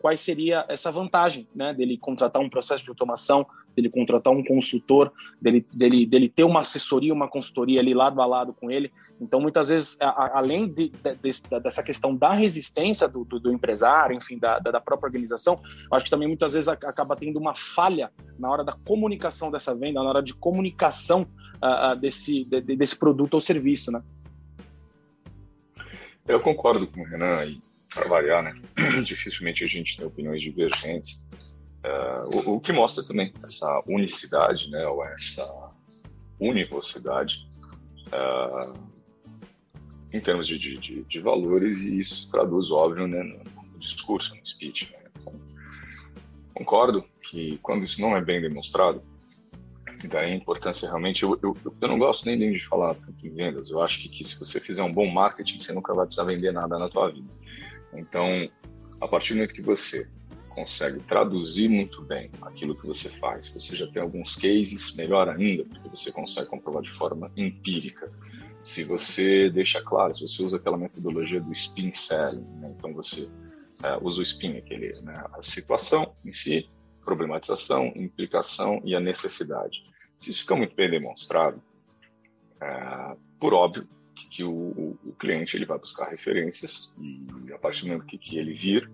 qual 0.00 0.16
seria 0.16 0.66
essa 0.68 0.90
vantagem 0.90 1.46
né, 1.54 1.72
dele 1.72 1.96
contratar 1.96 2.42
um 2.42 2.50
processo 2.50 2.82
de 2.82 2.90
automação 2.90 3.46
dele 3.74 3.90
contratar 3.90 4.32
um 4.32 4.42
consultor, 4.42 5.12
dele, 5.40 5.66
dele, 5.72 6.06
dele 6.06 6.28
ter 6.28 6.44
uma 6.44 6.60
assessoria, 6.60 7.12
uma 7.12 7.28
consultoria 7.28 7.80
ali 7.80 7.92
lado 7.92 8.20
a 8.20 8.26
lado 8.26 8.52
com 8.52 8.70
ele. 8.70 8.92
Então, 9.20 9.40
muitas 9.40 9.68
vezes, 9.68 9.96
a, 10.00 10.38
além 10.38 10.68
de, 10.68 10.88
de, 10.88 11.60
dessa 11.60 11.82
questão 11.82 12.14
da 12.14 12.32
resistência 12.32 13.06
do, 13.06 13.24
do, 13.24 13.38
do 13.38 13.52
empresário, 13.52 14.16
enfim, 14.16 14.38
da, 14.38 14.58
da, 14.58 14.80
própria 14.80 15.06
organização, 15.06 15.62
acho 15.92 16.04
que 16.04 16.10
também 16.10 16.28
muitas 16.28 16.52
vezes 16.52 16.68
acaba 16.68 17.16
tendo 17.16 17.38
uma 17.38 17.54
falha 17.54 18.10
na 18.38 18.50
hora 18.50 18.64
da 18.64 18.72
comunicação 18.72 19.50
dessa 19.50 19.74
venda, 19.74 20.02
na 20.02 20.08
hora 20.08 20.22
de 20.22 20.34
comunicação 20.34 21.26
uh, 21.56 21.96
desse, 21.96 22.44
de, 22.44 22.60
desse 22.60 22.98
produto 22.98 23.34
ou 23.34 23.40
serviço, 23.40 23.92
né? 23.92 24.02
Eu 26.26 26.40
concordo 26.40 26.86
com 26.86 27.02
o 27.02 27.04
Renan 27.04 27.44
e 27.44 27.62
variar, 28.08 28.42
né? 28.42 28.52
Dificilmente 29.04 29.62
a 29.62 29.68
gente 29.68 29.96
tem 29.96 30.06
opiniões 30.06 30.42
divergentes. 30.42 31.28
Uh, 31.84 32.50
o, 32.50 32.54
o, 32.54 32.60
que 32.60 32.72
mostra 32.72 33.04
também 33.04 33.32
essa 33.42 33.82
unicidade, 33.86 34.70
né? 34.70 34.86
Ou 34.86 35.04
essa 35.04 35.70
univocidade 36.40 37.46
uh, 38.08 38.93
em 40.14 40.20
termos 40.20 40.46
de, 40.46 40.58
de, 40.58 41.02
de, 41.02 41.20
valores 41.20 41.80
e 41.80 41.98
isso 41.98 42.28
traduz, 42.30 42.70
óbvio, 42.70 43.08
né, 43.08 43.20
no, 43.20 43.78
discurso, 43.80 44.36
no 44.36 44.46
speech. 44.46 44.88
Né? 44.92 45.02
Então, 45.20 45.34
concordo 46.54 47.04
que 47.20 47.58
quando 47.58 47.82
isso 47.82 48.00
não 48.00 48.16
é 48.16 48.20
bem 48.20 48.40
demonstrado, 48.40 49.02
daí 50.08 50.32
a 50.32 50.36
importância 50.36 50.86
realmente. 50.86 51.24
Eu, 51.24 51.36
eu, 51.42 51.56
eu 51.80 51.88
não 51.88 51.98
gosto 51.98 52.26
nem 52.26 52.52
de 52.52 52.64
falar 52.64 52.94
tanto 52.94 53.26
em 53.26 53.30
vendas, 53.30 53.70
eu 53.70 53.82
acho 53.82 54.02
que, 54.02 54.08
que 54.08 54.22
se 54.22 54.38
você 54.38 54.60
fizer 54.60 54.84
um 54.84 54.92
bom 54.92 55.10
marketing, 55.10 55.58
você 55.58 55.72
nunca 55.72 55.92
vai 55.92 56.06
precisar 56.06 56.26
vender 56.26 56.52
nada 56.52 56.78
na 56.78 56.88
tua 56.88 57.10
vida. 57.10 57.28
Então, 57.92 58.48
a 59.00 59.08
partir 59.08 59.32
do 59.32 59.38
momento 59.38 59.54
que 59.54 59.62
você 59.62 60.08
consegue 60.54 61.00
traduzir 61.00 61.68
muito 61.68 62.02
bem 62.02 62.30
aquilo 62.42 62.76
que 62.76 62.86
você 62.86 63.08
faz, 63.08 63.48
você 63.48 63.74
já 63.74 63.88
tem 63.88 64.00
alguns 64.00 64.36
cases, 64.36 64.94
melhor 64.94 65.28
ainda, 65.28 65.64
porque 65.64 65.88
você 65.88 66.12
consegue 66.12 66.46
comprovar 66.46 66.82
de 66.82 66.90
forma 66.90 67.32
empírica 67.36 68.12
se 68.64 68.82
você 68.82 69.50
deixa 69.50 69.82
claro, 69.82 70.14
se 70.14 70.26
você 70.26 70.42
usa 70.42 70.56
aquela 70.56 70.78
metodologia 70.78 71.38
do 71.38 71.52
spin 71.52 71.92
selling, 71.92 72.46
né? 72.60 72.74
então 72.74 72.94
você 72.94 73.30
é, 73.82 73.98
usa 74.00 74.20
o 74.20 74.22
spin, 74.22 74.56
aquele, 74.56 74.90
né? 75.02 75.22
a 75.34 75.42
situação 75.42 76.16
em 76.24 76.32
si, 76.32 76.66
problematização, 77.04 77.92
implicação 77.94 78.80
e 78.82 78.94
a 78.94 79.00
necessidade. 79.00 79.82
Se 80.16 80.30
isso 80.30 80.40
fica 80.40 80.56
muito 80.56 80.74
bem 80.74 80.90
demonstrado, 80.90 81.62
é, 82.58 83.16
por 83.38 83.52
óbvio 83.52 83.86
que, 84.16 84.28
que 84.28 84.44
o, 84.44 84.98
o, 85.04 85.14
cliente 85.18 85.54
ele 85.58 85.66
vai 85.66 85.78
buscar 85.78 86.08
referências 86.08 86.94
e 86.98 87.52
a 87.52 87.58
partir 87.58 87.82
do 87.82 87.88
momento 87.88 88.06
que, 88.06 88.16
que 88.16 88.38
ele 88.38 88.54
vir 88.54 88.90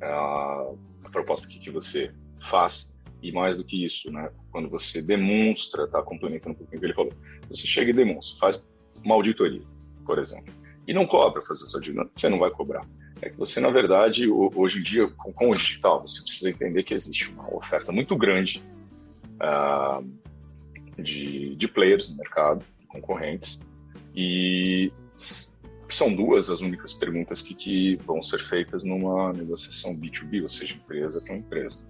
é, 0.00 0.06
a, 0.06 0.72
a 1.04 1.10
proposta 1.10 1.48
que, 1.48 1.58
que 1.58 1.72
você 1.72 2.14
faz 2.38 2.94
e 3.20 3.32
mais 3.32 3.56
do 3.56 3.64
que 3.64 3.84
isso, 3.84 4.12
né, 4.12 4.30
quando 4.52 4.68
você 4.68 5.02
demonstra, 5.02 5.88
tá 5.88 6.00
complementando 6.02 6.54
um 6.54 6.58
pouquinho 6.58 6.78
o 6.78 6.80
que 6.80 6.86
ele 6.86 6.94
falou, 6.94 7.12
você 7.48 7.66
chega 7.66 7.90
e 7.90 7.94
demonstra, 7.94 8.38
faz 8.38 8.71
uma 9.04 9.14
auditoria, 9.14 9.62
por 10.04 10.18
exemplo, 10.18 10.52
e 10.86 10.92
não 10.92 11.06
cobra 11.06 11.42
fazer 11.42 11.64
sua 11.64 11.78
auditoria, 11.78 12.10
você 12.14 12.28
não 12.28 12.38
vai 12.38 12.50
cobrar. 12.50 12.82
É 13.20 13.30
que 13.30 13.36
você, 13.36 13.60
na 13.60 13.70
verdade, 13.70 14.28
hoje 14.28 14.80
em 14.80 14.82
dia, 14.82 15.08
com, 15.08 15.50
o 15.50 15.54
digital, 15.54 16.00
você 16.00 16.22
precisa 16.22 16.50
entender 16.50 16.82
que 16.82 16.94
existe 16.94 17.30
uma 17.30 17.54
oferta 17.54 17.92
muito 17.92 18.16
grande 18.16 18.62
uh, 19.36 20.04
de, 21.00 21.54
de 21.54 21.68
players 21.68 22.10
no 22.10 22.16
mercado, 22.16 22.64
concorrentes, 22.88 23.62
e 24.14 24.92
são 25.88 26.14
duas 26.14 26.50
as 26.50 26.60
únicas 26.60 26.92
perguntas 26.92 27.42
que, 27.42 27.54
que 27.54 27.96
vão 27.96 28.22
ser 28.22 28.40
feitas 28.40 28.82
numa 28.82 29.32
negociação 29.32 29.94
B2B, 29.94 30.42
ou 30.42 30.48
seja, 30.48 30.74
empresa 30.74 31.22
com 31.26 31.36
empresa. 31.36 31.86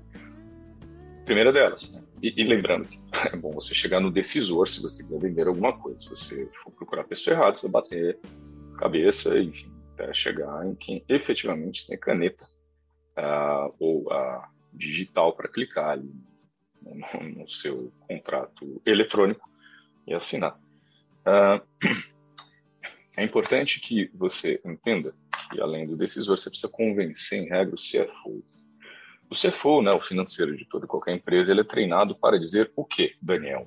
Primeira 1.25 1.53
delas, 1.53 1.95
né? 1.95 2.02
E, 2.23 2.41
e, 2.41 2.45
lembrando 2.45 2.89
é 3.33 3.37
bom 3.37 3.51
você 3.51 3.75
chegar 3.75 4.01
no 4.01 4.11
decisor 4.11 4.69
se 4.69 4.81
você 4.81 5.03
quiser 5.03 5.21
vender 5.21 5.49
alguma 5.49 5.77
coisa. 5.77 5.99
Se 5.99 6.09
você 6.09 6.49
for 6.63 6.71
procurar 6.71 7.03
a 7.03 7.07
pessoa 7.07 7.35
errada, 7.35 7.57
você 7.57 7.69
vai 7.69 7.83
bater 7.83 8.19
cabeça, 8.79 9.37
enfim, 9.39 9.71
até 9.93 10.13
chegar 10.13 10.65
em 10.65 10.75
quem 10.77 11.05
efetivamente 11.09 11.87
tem 11.87 11.99
caneta 11.99 12.45
uh, 13.19 13.75
ou 13.79 14.11
a 14.13 14.39
uh, 14.39 14.53
digital 14.73 15.35
para 15.35 15.49
clicar 15.49 15.91
ali 15.91 16.15
no, 16.81 17.41
no, 17.41 17.49
seu 17.49 17.93
contrato 18.01 18.81
eletrônico 18.87 19.51
e 20.07 20.15
assinar. 20.15 20.59
Uh, 21.27 21.61
é 23.17 23.25
importante 23.25 23.81
que 23.81 24.11
você 24.15 24.61
entenda 24.65 25.13
que, 25.51 25.61
além 25.61 25.87
do 25.87 25.97
decisor, 25.97 26.37
você 26.37 26.49
precisa 26.49 26.73
convencer, 26.73 27.43
em 27.43 27.49
regra, 27.49 27.75
o 27.75 27.79
CFO 27.79 28.43
o 29.33 29.35
CFO, 29.35 29.81
né, 29.81 29.91
o 29.91 29.99
financeiro 29.99 30.55
de 30.57 30.67
toda 30.67 30.87
qualquer 30.87 31.15
empresa, 31.15 31.51
ele 31.51 31.63
é 31.63 31.65
treinado 31.65 32.15
para 32.15 32.39
dizer 32.39 32.71
o 32.77 32.85
que, 32.85 33.15
Daniel? 33.21 33.67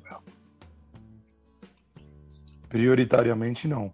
Prioritariamente 2.70 3.68
não. 3.68 3.92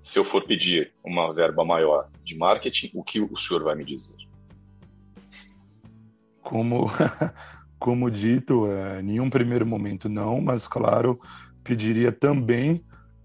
Se 0.00 0.18
eu 0.18 0.24
for 0.24 0.44
pedir 0.44 0.92
uma 1.04 1.32
verba 1.32 1.64
maior 1.64 2.08
de 2.24 2.36
marketing, 2.36 2.90
o 2.94 3.04
que 3.04 3.20
o 3.20 3.36
senhor 3.36 3.62
vai 3.62 3.74
me 3.74 3.84
dizer? 3.84 4.16
Como, 6.40 6.90
como 7.78 8.10
dito, 8.10 8.70
é, 8.70 9.02
nenhum 9.02 9.28
primeiro 9.28 9.66
momento 9.66 10.08
não, 10.08 10.40
mas 10.40 10.66
claro, 10.66 11.20
pediria 11.62 12.12
também 12.12 12.82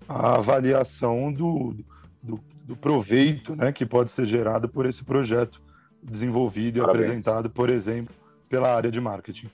a 0.09 0.35
avaliação 0.35 1.31
do, 1.31 1.77
do, 2.21 2.43
do 2.65 2.75
proveito 2.75 3.55
né, 3.55 3.71
que 3.71 3.85
pode 3.85 4.11
ser 4.11 4.25
gerado 4.25 4.67
por 4.67 4.85
esse 4.85 5.05
projeto 5.05 5.61
desenvolvido 6.01 6.77
e 6.77 6.81
Parabéns. 6.81 7.05
apresentado, 7.05 7.49
por 7.49 7.69
exemplo, 7.69 8.13
pela 8.49 8.75
área 8.75 8.91
de 8.91 8.99
marketing. 8.99 9.49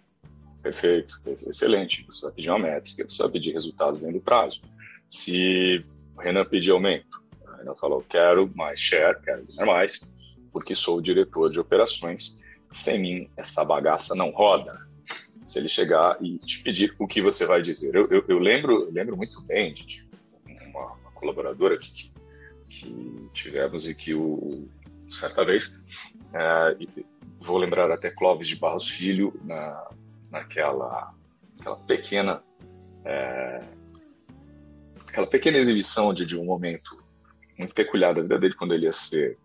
Perfeito, 0.62 1.22
excelente. 1.26 2.06
Você 2.08 2.26
vai 2.26 2.34
pedir 2.34 2.50
uma 2.50 2.60
métrica, 2.60 3.08
você 3.08 3.22
vai 3.22 3.32
pedir 3.32 3.54
resultados 3.54 4.00
dentro 4.00 4.20
do 4.20 4.22
prazo. 4.22 4.62
Se 5.08 5.80
o 6.16 6.22
Renan 6.22 6.46
pedir 6.46 6.72
aumento, 6.72 7.22
o 7.46 7.58
Renan 7.58 7.76
falou: 7.76 8.04
quero 8.08 8.52
mais 8.56 8.80
share, 8.80 9.18
quero 9.22 9.46
ganhar 9.48 9.66
mais, 9.66 10.16
porque 10.52 10.76
sou 10.76 10.98
o 10.98 11.02
diretor 11.02 11.50
de 11.50 11.60
operações. 11.60 12.42
Sem 12.72 13.00
mim, 13.00 13.30
essa 13.38 13.64
bagaça 13.64 14.14
não 14.14 14.32
roda. 14.32 14.74
Se 15.46 15.58
ele 15.60 15.70
chegar 15.70 16.18
e 16.22 16.38
te 16.40 16.62
pedir 16.62 16.94
o 17.00 17.08
que 17.08 17.22
você 17.22 17.46
vai 17.46 17.62
dizer. 17.62 17.96
Eu, 17.96 18.06
eu, 18.10 18.26
eu 18.28 18.38
lembro, 18.38 18.84
eu 18.84 18.92
lembro 18.92 19.16
muito 19.16 19.42
bem 19.44 19.74
de 19.74 20.06
uma, 20.70 20.92
uma 20.94 21.12
colaboradora 21.12 21.78
que, 21.78 21.94
que, 21.94 22.12
que 22.68 23.30
tivemos 23.34 23.88
e 23.88 23.96
que 23.96 24.14
o, 24.14 24.68
certa 25.10 25.46
vez 25.46 25.72
é, 26.34 26.78
vou 27.40 27.58
lembrar 27.58 27.92
até 27.92 28.10
Clóvis 28.10 28.48
de 28.48 28.56
Barros 28.56 28.90
Filho, 28.90 29.34
na, 29.44 29.90
naquela 30.32 31.13
aquela 31.60 31.76
pequena 31.78 32.44
é, 33.04 33.63
aquela 35.08 35.28
pequena 35.28 35.58
exibição 35.58 36.13
de, 36.13 36.26
de 36.26 36.38
um 36.38 36.46
momento 36.46 36.96
muito 37.58 37.74
peculiar 37.74 38.13
da 38.13 38.22
vida 38.22 38.38
dele 38.38 38.54
quando 38.54 38.74
ele 38.74 38.86
ia 38.86 38.94
ser 38.94 39.38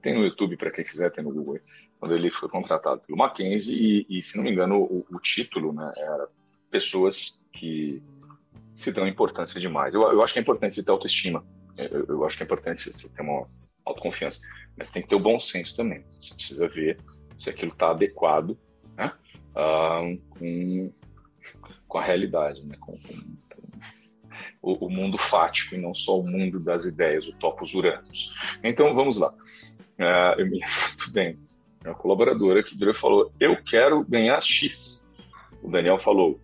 tem 0.00 0.14
no 0.14 0.24
YouTube 0.24 0.56
para 0.56 0.70
quem 0.70 0.84
quiser 0.84 1.10
tem 1.10 1.24
no 1.24 1.32
Google 1.32 1.58
quando 1.98 2.14
ele 2.14 2.30
foi 2.30 2.48
contratado 2.48 3.00
pelo 3.00 3.18
Mackenzie 3.18 4.06
e, 4.08 4.18
e 4.18 4.22
se 4.22 4.36
não 4.36 4.44
me 4.44 4.50
engano 4.50 4.82
o, 4.82 5.04
o, 5.10 5.20
título 5.20 5.72
né, 5.72 5.90
era 5.96 6.28
pessoas 6.70 7.42
que 7.52 8.02
se 8.74 8.92
dão 8.92 9.06
importância 9.06 9.60
demais. 9.60 9.94
Eu, 9.94 10.02
eu 10.02 10.22
acho 10.22 10.32
que 10.32 10.38
é 10.38 10.42
importante 10.42 10.82
ter 10.82 10.90
autoestima. 10.90 11.44
Eu, 11.76 12.04
eu 12.06 12.24
acho 12.24 12.36
que 12.36 12.42
é 12.42 12.46
importante 12.46 12.92
você 12.92 13.08
ter 13.08 13.22
uma 13.22 13.44
autoconfiança 13.84 14.40
mas 14.76 14.90
tem 14.90 15.02
que 15.02 15.08
ter 15.08 15.14
o 15.14 15.20
bom 15.20 15.38
senso 15.38 15.76
também. 15.76 16.04
Você 16.08 16.34
precisa 16.34 16.68
ver 16.68 16.98
se 17.36 17.50
aquilo 17.50 17.72
está 17.72 17.90
adequado 17.90 18.58
né, 18.96 19.12
com, 20.30 20.92
com 21.86 21.98
a 21.98 22.02
realidade, 22.02 22.62
né, 22.64 22.76
com, 22.80 22.92
com 22.92 23.14
o, 24.62 24.86
o, 24.86 24.90
mundo 24.90 25.16
fático 25.18 25.74
e 25.74 25.78
não 25.78 25.94
só 25.94 26.18
o 26.18 26.26
mundo 26.26 26.58
das 26.58 26.84
ideias, 26.84 27.28
o 27.28 27.36
topos 27.36 27.74
uranos. 27.74 28.34
Então 28.62 28.94
vamos 28.94 29.18
lá. 29.18 29.32
Uh, 29.98 30.40
eu 30.40 30.46
me 30.46 30.60
muito 30.60 31.12
bem. 31.12 31.38
Uma 31.84 31.94
colaboradora 31.94 32.62
que 32.62 32.76
virou 32.76 32.94
falou: 32.94 33.32
Eu 33.38 33.62
quero 33.62 34.02
ganhar 34.04 34.40
X. 34.40 35.08
O 35.62 35.70
Daniel 35.70 35.98
falou: 35.98 36.40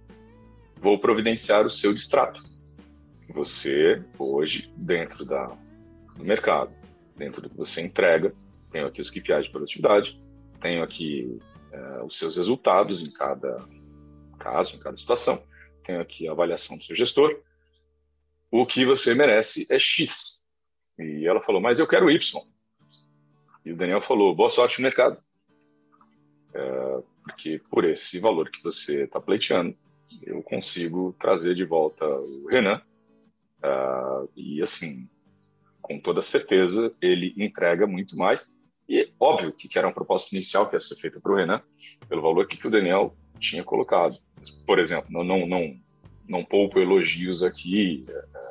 Vou 0.76 0.98
providenciar 0.98 1.66
o 1.66 1.70
seu 1.70 1.94
distrato. 1.94 2.40
Você, 3.32 4.02
hoje, 4.18 4.72
dentro 4.76 5.24
da, 5.24 5.46
do 6.16 6.24
mercado, 6.24 6.72
dentro 7.20 7.42
do 7.42 7.50
que 7.50 7.56
você 7.56 7.82
entrega. 7.82 8.32
Tenho 8.70 8.86
aqui 8.86 9.00
os 9.00 9.10
KPIs 9.10 9.44
de 9.44 9.50
produtividade, 9.50 10.18
tenho 10.58 10.82
aqui 10.82 11.38
é, 11.70 12.02
os 12.02 12.18
seus 12.18 12.36
resultados 12.36 13.02
em 13.02 13.10
cada 13.10 13.56
caso, 14.38 14.76
em 14.76 14.80
cada 14.80 14.96
situação, 14.96 15.44
tenho 15.84 16.00
aqui 16.00 16.26
a 16.26 16.32
avaliação 16.32 16.78
do 16.78 16.84
seu 16.84 16.96
gestor. 16.96 17.42
O 18.50 18.64
que 18.64 18.86
você 18.86 19.14
merece 19.14 19.66
é 19.70 19.78
X. 19.78 20.42
E 20.98 21.26
ela 21.26 21.42
falou, 21.42 21.60
mas 21.60 21.78
eu 21.78 21.86
quero 21.86 22.10
Y. 22.10 22.42
E 23.64 23.72
o 23.72 23.76
Daniel 23.76 24.00
falou, 24.00 24.34
boa 24.34 24.48
sorte 24.48 24.78
no 24.78 24.84
mercado. 24.84 25.18
É, 26.54 27.02
porque 27.22 27.60
por 27.70 27.84
esse 27.84 28.18
valor 28.18 28.50
que 28.50 28.62
você 28.62 29.04
está 29.04 29.20
pleiteando, 29.20 29.76
eu 30.22 30.42
consigo 30.42 31.14
trazer 31.18 31.54
de 31.54 31.64
volta 31.64 32.06
o 32.06 32.46
Renan. 32.48 32.82
Uh, 33.62 34.26
e 34.34 34.62
assim, 34.62 35.06
com 35.90 35.98
toda 35.98 36.22
certeza, 36.22 36.88
ele 37.02 37.34
entrega 37.36 37.84
muito 37.84 38.16
mais. 38.16 38.54
E 38.88 39.08
óbvio 39.18 39.52
que, 39.52 39.76
era 39.76 39.88
uma 39.88 39.92
proposta 39.92 40.32
inicial 40.36 40.68
que 40.68 40.76
ia 40.76 40.80
ser 40.80 40.94
feita 40.94 41.20
para 41.20 41.32
o 41.32 41.34
Renan, 41.34 41.60
pelo 42.08 42.22
valor 42.22 42.46
que, 42.46 42.56
que 42.56 42.68
o 42.68 42.70
Daniel 42.70 43.12
tinha 43.40 43.64
colocado. 43.64 44.16
Por 44.64 44.78
exemplo, 44.78 45.10
não, 45.10 45.24
não, 45.24 45.48
não, 45.48 45.76
não 46.28 46.44
poupo 46.44 46.78
elogios 46.78 47.42
aqui 47.42 48.06
é, 48.08 48.12
é 48.12 48.50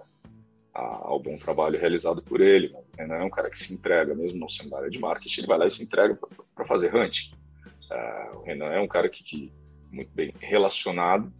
ao 0.73 1.17
bom 1.17 1.38
trabalho 1.38 1.80
realizado 1.80 2.21
por 2.21 2.41
ele. 2.41 2.67
O 2.67 2.84
Renan 2.97 3.15
é 3.15 3.23
um 3.23 3.30
cara 3.30 3.49
que 3.49 3.58
se 3.58 3.73
entrega, 3.73 4.13
mesmo 4.13 4.38
não 4.38 4.49
sendo 4.49 4.71
da 4.71 4.78
área 4.80 4.89
de 4.89 4.99
marketing, 4.99 5.39
ele 5.39 5.47
vai 5.47 5.60
lá 5.60 5.65
e 5.65 5.71
se 5.71 5.82
entrega 5.82 6.19
para 6.54 6.65
fazer 6.65 6.93
hunting. 6.93 7.32
Uh, 7.89 8.38
o 8.38 8.43
Renan 8.43 8.67
é 8.67 8.82
um 8.82 8.88
cara 8.88 9.08
que, 9.08 9.23
que 9.23 9.54
muito 9.89 10.12
bem 10.13 10.34
relacionado 10.41 11.32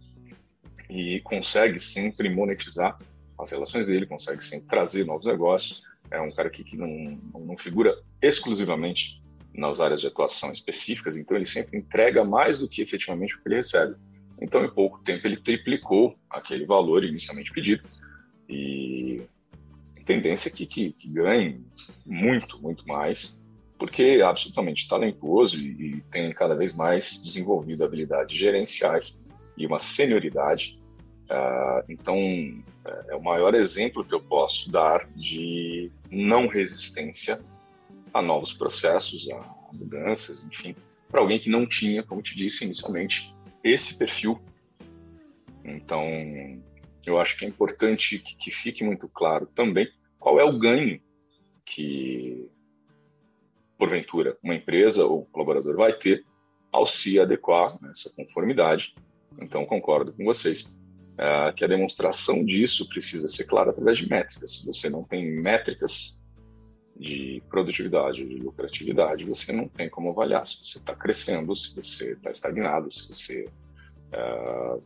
e 0.88 1.20
consegue 1.20 1.78
sempre 1.78 2.28
monetizar 2.30 2.98
as 3.38 3.50
relações 3.50 3.86
dele, 3.86 4.06
consegue 4.06 4.42
sempre 4.42 4.68
trazer 4.68 5.04
novos 5.04 5.26
negócios. 5.26 5.89
É 6.10 6.20
um 6.20 6.30
cara 6.30 6.50
que, 6.50 6.64
que 6.64 6.76
não, 6.76 6.88
não 7.34 7.56
figura 7.56 7.96
exclusivamente 8.20 9.20
nas 9.54 9.80
áreas 9.80 10.00
de 10.00 10.06
atuação 10.06 10.52
específicas, 10.52 11.16
então 11.16 11.36
ele 11.36 11.44
sempre 11.44 11.78
entrega 11.78 12.24
mais 12.24 12.58
do 12.58 12.68
que 12.68 12.82
efetivamente 12.82 13.34
o 13.34 13.42
que 13.42 13.48
ele 13.48 13.56
recebe. 13.56 13.96
Então, 14.40 14.64
em 14.64 14.70
pouco 14.70 15.00
tempo, 15.02 15.26
ele 15.26 15.36
triplicou 15.36 16.14
aquele 16.28 16.64
valor 16.64 17.04
inicialmente 17.04 17.52
pedido 17.52 17.82
e 18.48 19.22
tendência 20.06 20.48
é 20.48 20.52
que, 20.52 20.66
que, 20.66 20.92
que 20.92 21.12
ganhe 21.12 21.64
muito, 22.04 22.60
muito 22.60 22.86
mais, 22.86 23.44
porque 23.78 24.02
é 24.02 24.22
absolutamente 24.22 24.88
talentoso 24.88 25.56
e, 25.56 25.96
e 25.96 26.00
tem 26.02 26.32
cada 26.32 26.56
vez 26.56 26.74
mais 26.74 27.22
desenvolvido 27.22 27.84
habilidades 27.84 28.36
gerenciais 28.36 29.22
e 29.56 29.66
uma 29.66 29.78
senioridade 29.78 30.80
Uh, 31.30 31.84
então, 31.88 32.16
é 33.08 33.14
o 33.14 33.22
maior 33.22 33.54
exemplo 33.54 34.04
que 34.04 34.14
eu 34.14 34.20
posso 34.20 34.70
dar 34.70 35.06
de 35.14 35.90
não 36.10 36.46
resistência 36.46 37.38
a 38.12 38.22
novos 38.22 38.52
processos, 38.52 39.28
a 39.30 39.72
mudanças, 39.72 40.44
enfim, 40.44 40.74
para 41.08 41.20
alguém 41.20 41.38
que 41.38 41.50
não 41.50 41.66
tinha, 41.66 42.02
como 42.02 42.22
te 42.22 42.36
disse 42.36 42.64
inicialmente, 42.64 43.34
esse 43.62 43.98
perfil. 43.98 44.40
Então, 45.64 46.04
eu 47.06 47.20
acho 47.20 47.36
que 47.36 47.44
é 47.44 47.48
importante 47.48 48.18
que, 48.18 48.34
que 48.36 48.50
fique 48.50 48.82
muito 48.82 49.08
claro 49.08 49.46
também 49.46 49.88
qual 50.18 50.40
é 50.40 50.44
o 50.44 50.58
ganho 50.58 51.00
que, 51.64 52.50
porventura, 53.78 54.36
uma 54.42 54.54
empresa 54.54 55.04
ou 55.04 55.22
um 55.22 55.24
colaborador 55.26 55.76
vai 55.76 55.92
ter 55.92 56.24
ao 56.72 56.86
se 56.86 57.20
adequar 57.20 57.80
nessa 57.82 58.10
conformidade. 58.14 58.94
Então, 59.38 59.64
concordo 59.64 60.12
com 60.12 60.24
vocês 60.24 60.76
uh, 61.20 61.52
que 61.54 61.64
a 61.64 61.68
demonstração 61.68 62.44
disso 62.44 62.88
precisa 62.88 63.28
ser 63.28 63.44
clara 63.44 63.70
através 63.70 63.98
de 63.98 64.08
métricas. 64.08 64.52
Se 64.52 64.66
você 64.66 64.88
não 64.88 65.02
tem 65.02 65.30
métricas 65.30 66.18
de 66.96 67.42
produtividade, 67.48 68.26
de 68.26 68.36
lucratividade, 68.36 69.24
você 69.24 69.52
não 69.52 69.68
tem 69.68 69.88
como 69.88 70.10
avaliar 70.10 70.46
se 70.46 70.64
você 70.64 70.78
está 70.78 70.94
crescendo, 70.94 71.54
se 71.54 71.74
você 71.74 72.12
está 72.12 72.30
estagnado, 72.30 72.90
se 72.90 73.08
você, 73.08 73.48
uh, 74.14 74.82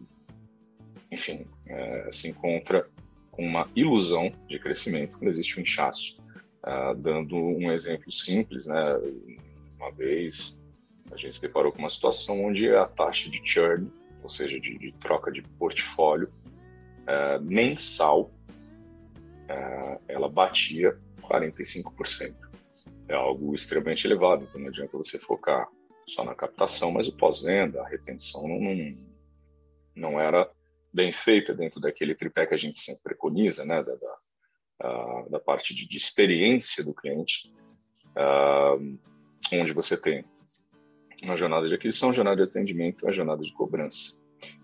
enfim, 1.10 1.46
uh, 1.66 2.12
se 2.12 2.28
encontra 2.28 2.82
com 3.30 3.44
uma 3.44 3.66
ilusão 3.74 4.32
de 4.48 4.58
crescimento 4.58 5.18
quando 5.18 5.28
existe 5.28 5.58
um 5.58 5.62
inchaço. 5.62 6.22
Dando 6.96 7.36
um 7.36 7.70
exemplo 7.70 8.10
simples, 8.10 8.64
né? 8.64 8.82
Uma 9.76 9.92
vez 9.92 10.62
a 11.12 11.16
gente 11.18 11.36
se 11.36 11.42
deparou 11.42 11.70
com 11.70 11.80
uma 11.80 11.90
situação 11.90 12.42
onde 12.42 12.74
a 12.74 12.86
taxa 12.86 13.28
de 13.28 13.38
churn 13.44 13.92
ou 14.24 14.30
seja, 14.30 14.58
de, 14.58 14.78
de 14.78 14.90
troca 14.92 15.30
de 15.30 15.42
portfólio 15.42 16.32
uh, 17.02 17.40
mensal, 17.42 18.32
uh, 19.50 20.00
ela 20.08 20.30
batia 20.30 20.98
45%. 21.20 22.34
É 23.06 23.14
algo 23.14 23.54
extremamente 23.54 24.06
elevado, 24.06 24.44
então 24.44 24.58
não 24.58 24.68
adianta 24.68 24.96
você 24.96 25.18
focar 25.18 25.68
só 26.08 26.24
na 26.24 26.34
captação, 26.34 26.90
mas 26.90 27.06
o 27.06 27.14
pós-venda, 27.14 27.82
a 27.82 27.88
retenção 27.88 28.48
não, 28.48 28.58
não, 28.58 28.88
não, 29.94 30.20
era 30.20 30.50
bem 30.90 31.12
feita 31.12 31.54
dentro 31.54 31.78
daquele 31.78 32.14
tripé 32.14 32.46
que 32.46 32.54
a 32.54 32.58
gente 32.58 32.80
sempre 32.80 33.02
preconiza, 33.02 33.64
né, 33.66 33.82
da, 33.82 33.94
da, 33.94 35.22
da 35.32 35.40
parte 35.40 35.74
de, 35.74 35.86
de, 35.86 35.98
experiência 35.98 36.82
do 36.82 36.94
cliente, 36.94 37.52
uh, 38.16 38.98
onde 39.52 39.72
você 39.74 40.00
tem 40.00 40.24
uma 41.24 41.36
jornada 41.36 41.66
de 41.66 41.74
aquisição, 41.74 42.12
jornada 42.12 42.36
de 42.36 42.50
atendimento, 42.50 43.04
uma 43.04 43.12
jornada 43.12 43.42
de 43.42 43.52
cobrança. 43.52 44.18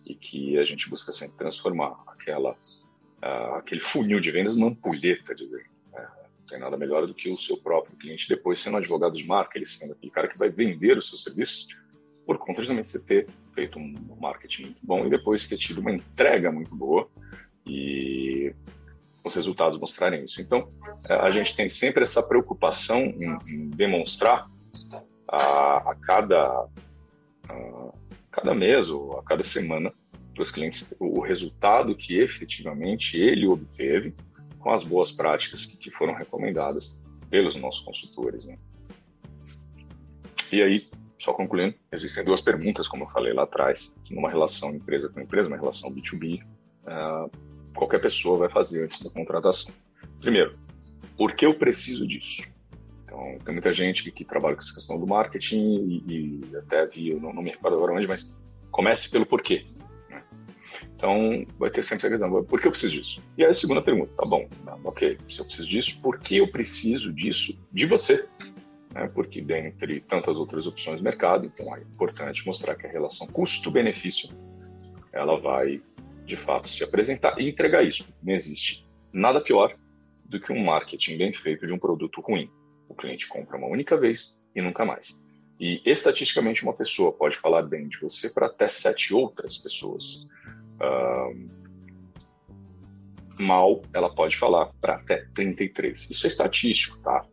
E 0.07 0.15
que 0.15 0.59
a 0.59 0.65
gente 0.65 0.89
busca 0.89 1.13
sempre 1.13 1.37
transformar 1.37 1.97
aquela, 2.07 2.53
uh, 2.53 3.55
aquele 3.57 3.81
funil 3.81 4.21
de 4.21 4.31
vendas 4.31 4.57
numa 4.57 4.71
ampulheta 4.71 5.35
de 5.35 5.47
vendas. 5.47 5.91
Né? 5.93 6.09
Não 6.39 6.47
tem 6.47 6.59
nada 6.59 6.77
melhor 6.77 7.07
do 7.07 7.15
que 7.15 7.31
o 7.31 7.37
seu 7.37 7.57
próprio 7.57 7.97
cliente 7.97 8.29
depois 8.29 8.59
sendo 8.59 8.77
advogado 8.77 9.15
de 9.15 9.27
marca, 9.27 9.57
ele 9.57 9.67
sendo 9.67 9.93
aquele 9.93 10.13
cara 10.13 10.29
que 10.29 10.39
vai 10.39 10.51
vender 10.51 10.99
os 10.99 11.09
seus 11.09 11.23
serviços 11.23 11.69
por 12.27 12.39
conta 12.39 12.61
justamente 12.61 12.85
de 12.85 12.91
você 12.93 13.05
ter 13.05 13.27
feito 13.55 13.79
um 13.79 14.17
marketing 14.21 14.63
muito 14.63 14.87
bom 14.87 15.07
e 15.07 15.11
depois 15.11 15.49
ter 15.49 15.57
tido 15.57 15.81
uma 15.81 15.93
entrega 15.93 16.53
muito 16.53 16.77
boa 16.77 17.09
e 17.67 18.55
os 19.25 19.35
resultados 19.35 19.79
mostrarem 19.79 20.25
isso. 20.25 20.41
Então, 20.41 20.71
a 21.09 21.31
gente 21.31 21.55
tem 21.55 21.69
sempre 21.69 22.03
essa 22.03 22.23
preocupação 22.23 23.01
em, 23.01 23.39
em 23.49 23.71
demonstrar 23.71 24.49
a, 25.31 25.91
a 25.91 25.95
cada 25.95 26.67
a 27.49 27.93
cada 28.31 28.55
mês 28.55 28.89
ou 28.89 29.19
a 29.19 29.23
cada 29.23 29.43
semana 29.43 29.93
para 30.35 30.43
os 30.43 30.51
clientes 30.51 30.95
o 30.99 31.21
resultado 31.21 31.97
que 31.97 32.19
efetivamente 32.19 33.17
ele 33.17 33.47
obteve 33.47 34.15
com 34.59 34.71
as 34.73 34.85
boas 34.85 35.11
práticas 35.11 35.65
que, 35.65 35.91
foram 35.91 36.15
recomendadas 36.15 37.03
pelos 37.29 37.57
nossos 37.57 37.85
consultores. 37.85 38.47
Né? 38.47 38.59
E 40.53 40.63
aí, 40.63 40.89
só 41.19 41.33
concluindo, 41.33 41.75
existem 41.91 42.25
duas 42.25 42.41
perguntas, 42.41 42.87
como 42.87 43.05
eu 43.05 43.09
falei 43.09 43.33
lá 43.33 43.45
atrás, 43.45 43.95
numa 44.11 44.29
relação 44.29 44.71
empresa 44.75 45.09
com 45.09 45.21
empresa, 45.21 45.49
uma 45.49 45.57
relação 45.57 45.91
B2B, 45.95 46.41
uh, 46.43 46.47
ah, 46.87 47.31
qualquer 47.75 48.01
pessoa 48.01 48.39
vai 48.39 48.51
fazer 48.51 48.85
antes 48.85 49.03
da 49.03 49.11
contratação. 49.11 49.75
Primeiro, 50.21 50.59
por 51.17 51.33
que 51.33 51.47
eu 51.47 51.55
preciso 51.55 52.07
disso? 52.07 52.43
Então, 53.21 53.39
tem 53.45 53.55
muita 53.55 53.73
gente 53.73 54.03
que, 54.03 54.11
que 54.11 54.25
trabalha 54.25 54.57
com 54.57 54.63
essa 54.63 54.75
questão 54.75 54.99
do 54.99 55.07
marketing 55.07 56.03
e, 56.07 56.41
e 56.51 56.57
até 56.57 56.87
vi, 56.87 57.15
não, 57.15 57.35
não, 57.35 57.43
me 57.43 57.51
recordo 57.51 57.77
agora 57.77 57.93
onde, 57.93 58.07
mas 58.07 58.35
comece 58.71 59.11
pelo 59.11 59.27
porquê. 59.27 59.63
Né? 60.09 60.23
Então, 60.97 61.47
vai 61.59 61.71
ter 61.71 61.83
sempre 61.83 62.07
essa 62.07 62.11
questão, 62.11 62.45
por 62.45 62.61
que 62.61 62.67
eu 62.67 62.71
preciso 62.71 62.95
disso? 62.95 63.23
E 63.37 63.45
aí 63.45 63.51
a 63.51 63.55
segunda 63.55 63.83
pergunta, 63.83 64.15
tá 64.17 64.25
bom, 64.27 64.49
tá, 64.65 64.79
ok, 64.85 65.19
se 65.29 65.39
eu 65.39 65.45
preciso 65.45 65.69
disso, 65.69 66.01
por 66.01 66.19
que 66.19 66.39
eu 66.39 66.49
preciso 66.49 67.13
disso 67.13 67.59
de 67.71 67.85
você? 67.85 68.27
Né? 68.95 69.07
Porque 69.09 69.43
dentre 69.43 70.01
tantas 70.01 70.39
outras 70.39 70.67
opções 70.67 70.97
do 70.97 71.05
mercado, 71.05 71.45
então 71.45 71.77
é 71.77 71.81
importante 71.81 72.47
mostrar 72.47 72.75
que 72.75 72.87
a 72.87 72.91
relação 72.91 73.27
custo-benefício, 73.27 74.31
ela 75.13 75.39
vai, 75.39 75.83
de 76.25 76.37
fato, 76.37 76.69
se 76.69 76.83
apresentar 76.83 77.39
e 77.39 77.49
entregar 77.51 77.83
isso. 77.83 78.17
Não 78.23 78.33
existe 78.33 78.89
nada 79.13 79.43
pior 79.43 79.77
do 80.25 80.41
que 80.41 80.53
um 80.53 80.65
marketing 80.65 81.19
bem 81.19 81.33
feito 81.33 81.67
de 81.67 81.73
um 81.73 81.79
produto 81.79 82.21
ruim. 82.21 82.49
O 82.91 82.95
cliente 82.95 83.29
compra 83.29 83.57
uma 83.57 83.69
única 83.69 83.97
vez 83.97 84.43
e 84.55 84.61
nunca 84.61 84.85
mais. 84.85 85.25
E 85.61 85.81
estatisticamente, 85.87 86.65
uma 86.65 86.77
pessoa 86.77 87.13
pode 87.13 87.37
falar 87.37 87.63
bem 87.63 87.89
de 87.89 88.01
você 88.01 88.29
para 88.29 88.47
até 88.47 88.67
sete 88.67 89.15
outras 89.15 89.57
pessoas. 89.57 90.27
Mal, 93.39 93.83
ela 93.95 94.13
pode 94.13 94.37
falar 94.37 94.67
para 94.81 94.95
até 94.97 95.25
33. 95.35 96.11
Isso 96.11 96.27
é 96.27 96.29
estatístico, 96.29 97.01
tá? 97.03 97.25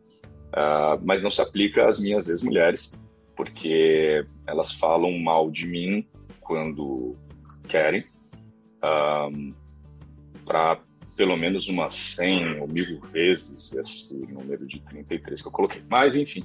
Uh, 0.48 1.04
mas 1.04 1.22
não 1.22 1.30
se 1.30 1.42
aplica 1.42 1.86
às 1.86 1.98
minhas 1.98 2.28
ex-mulheres, 2.28 2.98
porque 3.36 4.24
elas 4.46 4.72
falam 4.72 5.18
mal 5.18 5.50
de 5.50 5.66
mim 5.66 6.06
quando 6.40 7.16
querem, 7.68 8.04
uh, 8.82 9.54
para 10.46 10.80
pelo 11.18 11.36
menos 11.36 11.68
umas 11.68 11.94
100 11.94 12.60
ou 12.60 12.68
mil 12.68 13.00
vezes 13.00 13.72
esse 13.72 14.14
número 14.14 14.64
de 14.68 14.78
33 14.82 15.42
que 15.42 15.48
eu 15.48 15.52
coloquei. 15.52 15.82
Mas, 15.90 16.14
enfim, 16.14 16.44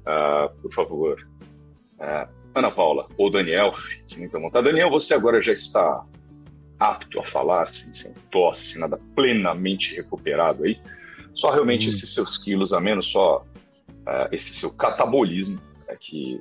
uh, 0.00 0.58
por 0.62 0.72
favor, 0.72 1.28
uh, 2.00 2.32
Ana 2.54 2.70
Paula 2.70 3.06
ou 3.18 3.30
Daniel, 3.30 3.72
de 4.06 4.18
muita 4.18 4.40
vontade. 4.40 4.64
Daniel, 4.64 4.88
você 4.88 5.12
agora 5.12 5.42
já 5.42 5.52
está 5.52 6.02
apto 6.80 7.20
a 7.20 7.22
falar, 7.22 7.64
assim, 7.64 7.92
sem 7.92 8.14
tosse, 8.30 8.78
nada 8.78 8.98
plenamente 9.14 9.94
recuperado 9.94 10.64
aí. 10.64 10.80
Só 11.34 11.50
realmente 11.50 11.84
hum. 11.86 11.90
esses 11.90 12.14
seus 12.14 12.38
quilos 12.38 12.72
a 12.72 12.80
menos, 12.80 13.08
só 13.08 13.44
uh, 13.90 14.32
esse 14.32 14.54
seu 14.54 14.74
catabolismo 14.74 15.60
é 15.88 15.94
que 15.94 16.40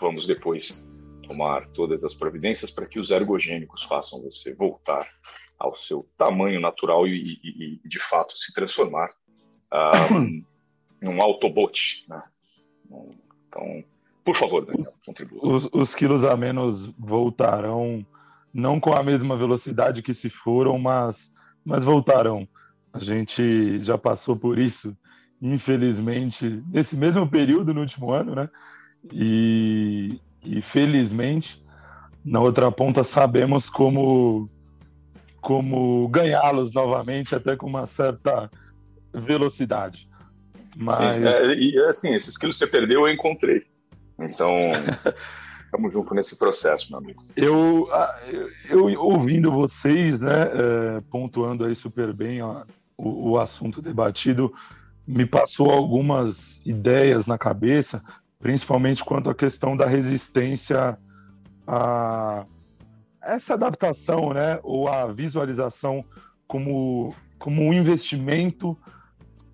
vamos 0.00 0.28
depois 0.28 0.86
tomar 1.26 1.66
todas 1.70 2.04
as 2.04 2.14
providências 2.14 2.70
para 2.70 2.86
que 2.86 3.00
os 3.00 3.10
ergogênicos 3.10 3.82
façam 3.82 4.22
você 4.22 4.54
voltar 4.54 5.08
ao 5.58 5.74
seu 5.74 6.06
tamanho 6.16 6.60
natural 6.60 7.06
e, 7.06 7.38
e, 7.42 7.80
e 7.84 7.88
de 7.88 7.98
fato 7.98 8.36
se 8.36 8.52
transformar 8.52 9.08
um, 10.12 10.42
num 11.00 11.22
Autobot. 11.22 12.04
Né? 12.08 12.22
Então, 13.48 13.84
por 14.24 14.34
favor, 14.34 14.64
Daniel, 14.64 14.92
contribua. 15.04 15.40
Os, 15.42 15.68
os, 15.72 15.94
quilos 15.94 16.24
a 16.24 16.36
menos 16.36 16.88
voltarão, 16.98 18.04
não 18.52 18.80
com 18.80 18.92
a 18.92 19.02
mesma 19.02 19.36
velocidade 19.36 20.02
que 20.02 20.14
se 20.14 20.28
foram, 20.28 20.78
mas, 20.78 21.34
mas 21.64 21.84
voltarão. 21.84 22.46
A 22.92 22.98
gente 22.98 23.80
já 23.82 23.96
passou 23.96 24.36
por 24.36 24.58
isso 24.58 24.96
infelizmente, 25.40 26.62
nesse 26.68 26.96
mesmo 26.96 27.28
período, 27.28 27.74
no 27.74 27.80
último 27.80 28.10
ano, 28.10 28.34
né? 28.34 28.48
E, 29.12 30.20
e 30.44 30.60
felizmente, 30.62 31.64
na 32.24 32.40
outra 32.40 32.70
ponta, 32.72 33.04
sabemos 33.04 33.68
como, 33.68 34.48
como 35.46 36.08
ganhá-los 36.08 36.72
novamente, 36.72 37.32
até 37.32 37.54
com 37.54 37.68
uma 37.68 37.86
certa 37.86 38.50
velocidade. 39.14 40.08
Mas... 40.76 40.96
Sim, 40.96 41.52
é, 41.52 41.54
e 41.54 41.78
assim, 41.84 42.12
esses 42.16 42.36
quilos 42.36 42.58
que 42.58 42.64
você 42.64 42.66
perdeu, 42.68 43.02
eu 43.02 43.14
encontrei. 43.14 43.62
Então, 44.18 44.50
estamos 45.64 45.92
juntos 45.92 46.16
nesse 46.16 46.36
processo, 46.36 46.90
meu 46.90 46.98
amigo. 46.98 47.22
Eu, 47.36 47.88
eu, 48.68 48.90
eu 48.90 49.00
ouvindo 49.00 49.52
vocês, 49.52 50.18
né, 50.18 50.32
é, 50.32 51.00
pontuando 51.12 51.64
aí 51.64 51.76
super 51.76 52.12
bem 52.12 52.42
ó, 52.42 52.64
o, 52.98 53.30
o 53.30 53.38
assunto 53.38 53.80
debatido, 53.80 54.52
me 55.06 55.24
passou 55.24 55.70
algumas 55.70 56.60
ideias 56.66 57.24
na 57.24 57.38
cabeça, 57.38 58.02
principalmente 58.40 59.04
quanto 59.04 59.30
à 59.30 59.34
questão 59.34 59.76
da 59.76 59.86
resistência 59.86 60.98
a 61.64 62.44
essa 63.26 63.54
adaptação, 63.54 64.32
né, 64.32 64.58
ou 64.62 64.88
a 64.88 65.06
visualização 65.06 66.04
como, 66.46 67.14
como 67.38 67.62
um 67.62 67.72
investimento 67.72 68.76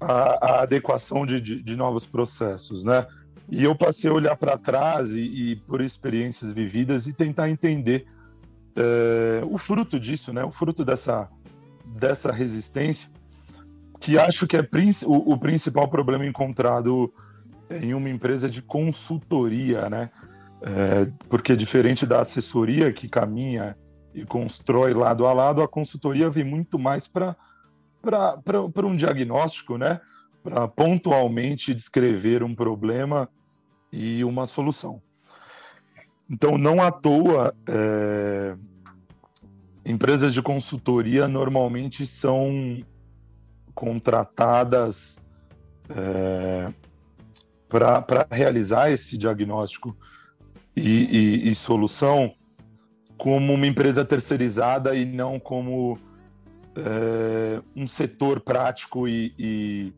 a, 0.01 0.47
a 0.47 0.63
adequação 0.63 1.25
de, 1.25 1.41
de, 1.41 1.63
de, 1.63 1.77
novos 1.77 2.05
processos, 2.05 2.85
né? 2.85 3.07
E 3.49 3.63
eu 3.65 3.75
passei 3.75 4.11
a 4.11 4.13
olhar 4.13 4.37
para 4.37 4.59
trás 4.59 5.11
e, 5.11 5.21
e, 5.21 5.57
por 5.57 5.81
experiências 5.81 6.53
vividas 6.53 7.07
e 7.07 7.13
tentar 7.13 7.49
entender 7.49 8.07
é, 8.77 9.43
o 9.45 9.59
fruto 9.59 9.99
disso, 9.99 10.33
né? 10.33 10.45
O 10.45 10.51
fruto 10.51 10.85
dessa, 10.85 11.29
dessa 11.85 12.33
resistência, 12.33 13.09
que 14.01 14.19
acho 14.19 14.47
que 14.47 14.57
é 14.57 14.69
o, 15.07 15.33
o 15.33 15.39
principal 15.39 15.89
problema 15.89 16.27
encontrado 16.27 17.13
em 17.71 17.95
uma 17.95 18.11
empresa 18.11 18.49
de 18.49 18.61
consultoria, 18.61 19.89
né? 19.89 20.11
É, 20.65 21.11
porque 21.29 21.57
diferente 21.57 22.07
da 22.07 22.21
assessoria 22.21 22.93
que 22.93 23.09
caminha 23.09 23.77
e 24.15 24.25
constrói 24.25 24.95
lado 24.95 25.27
a 25.27 25.33
lado, 25.33 25.61
a 25.61 25.67
consultoria 25.67 26.31
vem 26.31 26.45
muito 26.45 26.79
mais 26.79 27.09
para 27.09 27.37
um 28.85 28.95
diagnóstico, 28.95 29.77
né? 29.77 30.01
Para 30.43 30.69
pontualmente 30.69 31.75
descrever 31.75 32.45
um 32.45 32.55
problema 32.55 33.29
e 33.91 34.23
uma 34.25 34.47
solução. 34.47 35.03
Então, 36.31 36.57
não 36.57 36.81
à 36.81 36.93
toa, 36.93 37.55
é, 37.67 38.57
empresas 39.85 40.33
de 40.33 40.41
consultoria 40.41 41.27
normalmente 41.27 42.07
são 42.07 42.81
contratadas 43.75 45.19
é, 45.89 46.73
para 47.69 48.27
realizar 48.31 48.91
esse 48.91 49.19
diagnóstico 49.19 49.97
e, 50.77 51.45
e, 51.45 51.49
e 51.51 51.55
solução 51.55 52.35
como 53.17 53.53
uma 53.53 53.67
empresa 53.67 54.05
terceirizada 54.05 54.97
e 54.97 55.05
não 55.05 55.39
como 55.39 55.97
é, 56.75 57.63
um 57.77 57.87
setor 57.87 58.41
prático 58.41 59.07
e, 59.07 59.35
e, 59.39 59.93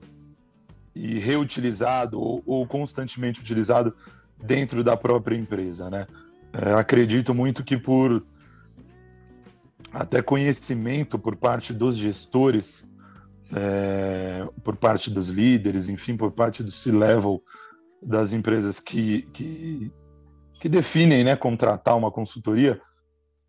e 0.94 1.18
reutilizado 1.18 2.20
ou, 2.20 2.42
ou, 2.44 2.66
constantemente 2.66 3.40
utilizado 3.40 3.94
dentro 4.42 4.84
da 4.84 4.96
própria 4.96 5.36
empresa, 5.36 5.88
né? 5.88 6.06
É, 6.52 6.72
acredito 6.74 7.34
muito 7.34 7.64
que 7.64 7.76
por 7.76 8.24
até 9.92 10.20
conhecimento 10.20 11.18
por 11.18 11.36
parte 11.36 11.72
dos 11.72 11.96
gestores, 11.96 12.86
é, 13.54 14.46
por 14.62 14.76
parte 14.76 15.08
dos 15.08 15.28
líderes, 15.28 15.88
enfim, 15.88 16.16
por 16.16 16.32
parte 16.32 16.62
do 16.62 16.70
C-level 16.70 17.42
das 18.02 18.32
empresas 18.32 18.80
que, 18.80 19.22
que, 19.32 19.90
que 20.64 20.68
definem, 20.70 21.22
né, 21.22 21.36
contratar 21.36 21.94
uma 21.94 22.10
consultoria, 22.10 22.80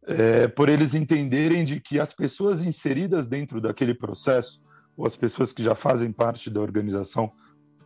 é, 0.06 0.50
por 0.50 0.68
eles 0.68 0.94
entenderem 0.94 1.64
de 1.64 1.80
que 1.80 1.98
as 1.98 2.12
pessoas 2.12 2.62
inseridas 2.62 3.26
dentro 3.26 3.62
daquele 3.62 3.94
processo, 3.94 4.62
ou 4.98 5.08
as 5.08 5.16
pessoas 5.16 5.54
que 5.54 5.64
já 5.64 5.76
fazem 5.76 6.12
parte 6.12 6.50
da 6.50 6.60
organização, 6.60 7.32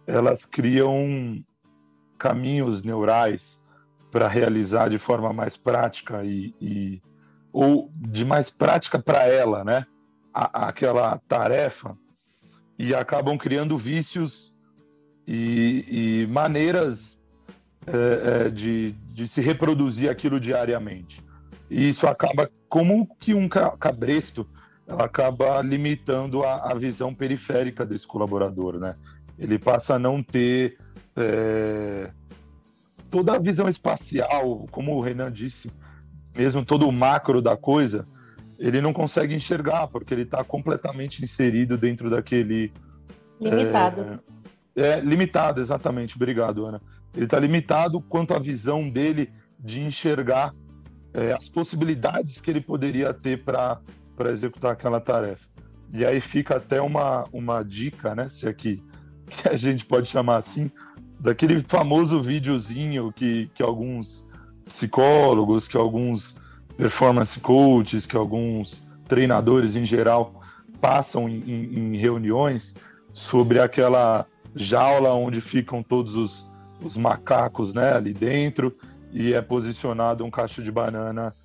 elas 0.07 0.47
criam 0.47 1.45
caminhos 2.17 2.81
neurais 2.81 3.61
para 4.09 4.27
realizar 4.27 4.89
de 4.89 4.97
forma 4.97 5.31
mais 5.31 5.55
prática 5.55 6.23
e, 6.25 6.55
e 6.59 6.99
ou 7.53 7.91
de 7.93 8.25
mais 8.25 8.49
prática 8.49 8.97
para 8.97 9.27
ela, 9.27 9.63
né? 9.63 9.85
A, 10.33 10.69
aquela 10.69 11.19
tarefa 11.27 11.95
e 12.79 12.95
acabam 12.95 13.37
criando 13.37 13.77
vícios 13.77 14.51
e, 15.27 16.23
e 16.23 16.27
maneiras 16.31 17.18
é, 17.93 18.45
é, 18.45 18.49
de, 18.49 18.91
de 19.13 19.27
se 19.27 19.41
reproduzir 19.41 20.09
aquilo 20.09 20.39
diariamente. 20.39 21.23
E 21.69 21.89
isso 21.89 22.07
acaba, 22.07 22.49
como 22.67 23.07
que 23.19 23.33
um 23.33 23.47
cabresto, 23.47 24.47
ela 24.87 25.05
acaba 25.05 25.61
limitando 25.61 26.43
a, 26.43 26.71
a 26.71 26.73
visão 26.75 27.13
periférica 27.13 27.85
desse 27.85 28.07
colaborador, 28.07 28.79
né? 28.79 28.95
Ele 29.37 29.57
passa 29.57 29.95
a 29.95 29.99
não 29.99 30.21
ter 30.21 30.77
é, 31.15 32.09
toda 33.09 33.35
a 33.35 33.39
visão 33.39 33.67
espacial, 33.67 34.67
como 34.71 34.95
o 34.95 35.01
Renan 35.01 35.31
disse, 35.31 35.71
mesmo 36.35 36.65
todo 36.65 36.87
o 36.87 36.91
macro 36.91 37.41
da 37.41 37.55
coisa, 37.55 38.07
ele 38.57 38.81
não 38.81 38.91
consegue 38.91 39.33
enxergar, 39.33 39.87
porque 39.87 40.13
ele 40.13 40.23
está 40.23 40.43
completamente 40.43 41.23
inserido 41.23 41.77
dentro 41.77 42.09
daquele. 42.09 42.71
Limitado. 43.39 44.21
É, 44.75 44.81
é, 44.81 44.99
limitado, 44.99 45.61
exatamente. 45.61 46.15
Obrigado, 46.15 46.65
Ana. 46.65 46.81
Ele 47.15 47.25
está 47.25 47.39
limitado 47.39 47.99
quanto 48.01 48.33
à 48.33 48.39
visão 48.39 48.89
dele 48.89 49.31
de 49.59 49.81
enxergar 49.81 50.53
é, 51.13 51.33
as 51.33 51.49
possibilidades 51.49 52.39
que 52.39 52.49
ele 52.49 52.61
poderia 52.61 53.13
ter 53.13 53.43
para 53.43 53.81
executar 54.31 54.71
aquela 54.71 55.01
tarefa. 55.01 55.47
E 55.91 56.05
aí 56.05 56.21
fica 56.21 56.57
até 56.57 56.79
uma, 56.79 57.25
uma 57.33 57.63
dica, 57.63 58.13
né, 58.13 58.29
se 58.29 58.47
aqui 58.47 58.83
que 59.29 59.47
a 59.47 59.55
gente 59.55 59.85
pode 59.85 60.09
chamar 60.09 60.37
assim, 60.37 60.71
daquele 61.19 61.59
famoso 61.61 62.21
videozinho 62.21 63.11
que, 63.11 63.49
que 63.53 63.61
alguns 63.61 64.25
psicólogos, 64.65 65.67
que 65.67 65.77
alguns 65.77 66.35
performance 66.75 67.39
coaches, 67.39 68.05
que 68.05 68.15
alguns 68.15 68.83
treinadores 69.07 69.75
em 69.75 69.85
geral 69.85 70.41
passam 70.79 71.27
em, 71.27 71.41
em, 71.41 71.93
em 71.93 71.97
reuniões 71.97 72.73
sobre 73.11 73.59
aquela 73.59 74.25
jaula 74.55 75.13
onde 75.13 75.41
ficam 75.41 75.83
todos 75.83 76.15
os, 76.15 76.48
os 76.83 76.95
macacos 76.95 77.73
né, 77.73 77.93
ali 77.93 78.13
dentro 78.13 78.75
e 79.11 79.33
é 79.33 79.41
posicionado 79.41 80.23
um 80.23 80.31
cacho 80.31 80.63
de 80.63 80.71
banana 80.71 81.35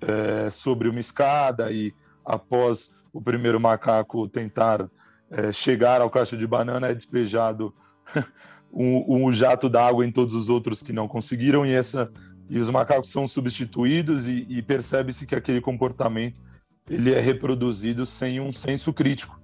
é, 0.00 0.50
sobre 0.50 0.88
uma 0.88 1.00
escada 1.00 1.70
e 1.72 1.92
após 2.24 2.94
o 3.12 3.20
primeiro 3.20 3.60
macaco 3.60 4.28
tentar 4.28 4.88
é, 5.30 5.52
chegar 5.52 6.00
ao 6.00 6.10
cacho 6.10 6.36
de 6.36 6.46
banana 6.46 6.88
é 6.88 6.94
despejado 6.94 7.74
um, 8.72 9.26
um 9.26 9.32
jato 9.32 9.68
d'água 9.68 10.04
em 10.04 10.12
todos 10.12 10.34
os 10.34 10.48
outros 10.48 10.82
que 10.82 10.92
não 10.92 11.08
conseguiram 11.08 11.64
e 11.64 11.72
essa 11.72 12.10
e 12.48 12.58
os 12.58 12.68
macacos 12.68 13.10
são 13.10 13.26
substituídos 13.26 14.28
e, 14.28 14.46
e 14.48 14.60
percebe-se 14.60 15.26
que 15.26 15.34
aquele 15.34 15.62
comportamento 15.62 16.40
ele 16.88 17.12
é 17.14 17.20
reproduzido 17.20 18.04
sem 18.04 18.38
um 18.38 18.52
senso 18.52 18.92
crítico 18.92 19.40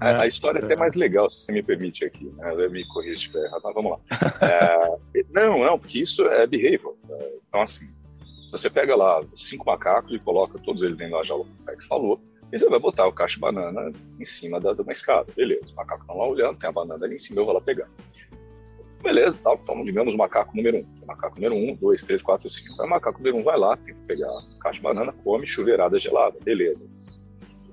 a, 0.00 0.22
a, 0.22 0.26
história 0.26 0.58
é 0.58 0.64
até 0.64 0.74
mais 0.74 0.94
legal, 0.94 1.30
se 1.30 1.44
você 1.44 1.52
me 1.52 1.62
permite 1.62 2.04
aqui, 2.04 2.24
né? 2.36 2.68
Me 2.68 2.86
corrija 2.88 3.14
se 3.14 3.20
estiver 3.22 3.44
errado, 3.44 3.60
mas 3.64 3.74
vamos 3.74 3.92
lá. 3.92 3.98
É, 4.40 5.22
não, 5.30 5.64
não, 5.64 5.78
porque 5.78 6.00
isso 6.00 6.26
é 6.26 6.46
behavior. 6.46 6.96
É, 7.08 7.38
então, 7.48 7.62
assim, 7.62 7.88
você 8.50 8.68
pega 8.68 8.94
lá 8.96 9.22
cinco 9.34 9.66
macacos 9.66 10.12
e 10.12 10.18
coloca 10.18 10.58
todos 10.58 10.82
eles 10.82 10.96
dentro 10.96 11.16
da 11.16 11.22
jaula, 11.22 11.44
como 11.44 11.76
o 11.76 11.78
que 11.78 11.86
falou, 11.86 12.20
e 12.52 12.58
você 12.58 12.68
vai 12.68 12.78
botar 12.78 13.06
o 13.06 13.12
cacho 13.12 13.36
de 13.36 13.40
banana 13.40 13.90
em 14.20 14.24
cima 14.24 14.60
da, 14.60 14.74
de 14.74 14.82
uma 14.82 14.92
escada. 14.92 15.26
Beleza, 15.34 15.64
os 15.64 15.72
macacos 15.72 16.02
estão 16.02 16.18
lá 16.18 16.28
olhando, 16.28 16.58
tem 16.58 16.68
a 16.68 16.72
banana 16.72 17.04
ali 17.04 17.14
em 17.14 17.18
cima, 17.18 17.40
eu 17.40 17.46
vou 17.46 17.54
lá 17.54 17.60
pegar. 17.60 17.88
Beleza, 19.02 19.40
então 19.40 19.82
digamos 19.82 20.14
macaco 20.14 20.54
número 20.54 20.78
um. 20.78 21.06
Macaco 21.06 21.34
número 21.36 21.54
um, 21.54 21.74
dois, 21.74 22.02
três, 22.02 22.22
quatro, 22.22 22.48
cinco. 22.48 22.80
Aí 22.80 22.86
o 22.86 22.90
macaco 22.90 23.18
número 23.18 23.38
um 23.38 23.42
vai 23.42 23.58
lá, 23.58 23.76
tenta 23.76 23.98
pegar 24.06 24.28
a 24.28 24.62
caixa 24.62 24.78
de 24.78 24.82
banana, 24.82 25.12
come 25.24 25.46
chuveirada 25.46 25.98
gelada. 25.98 26.38
Beleza. 26.44 26.86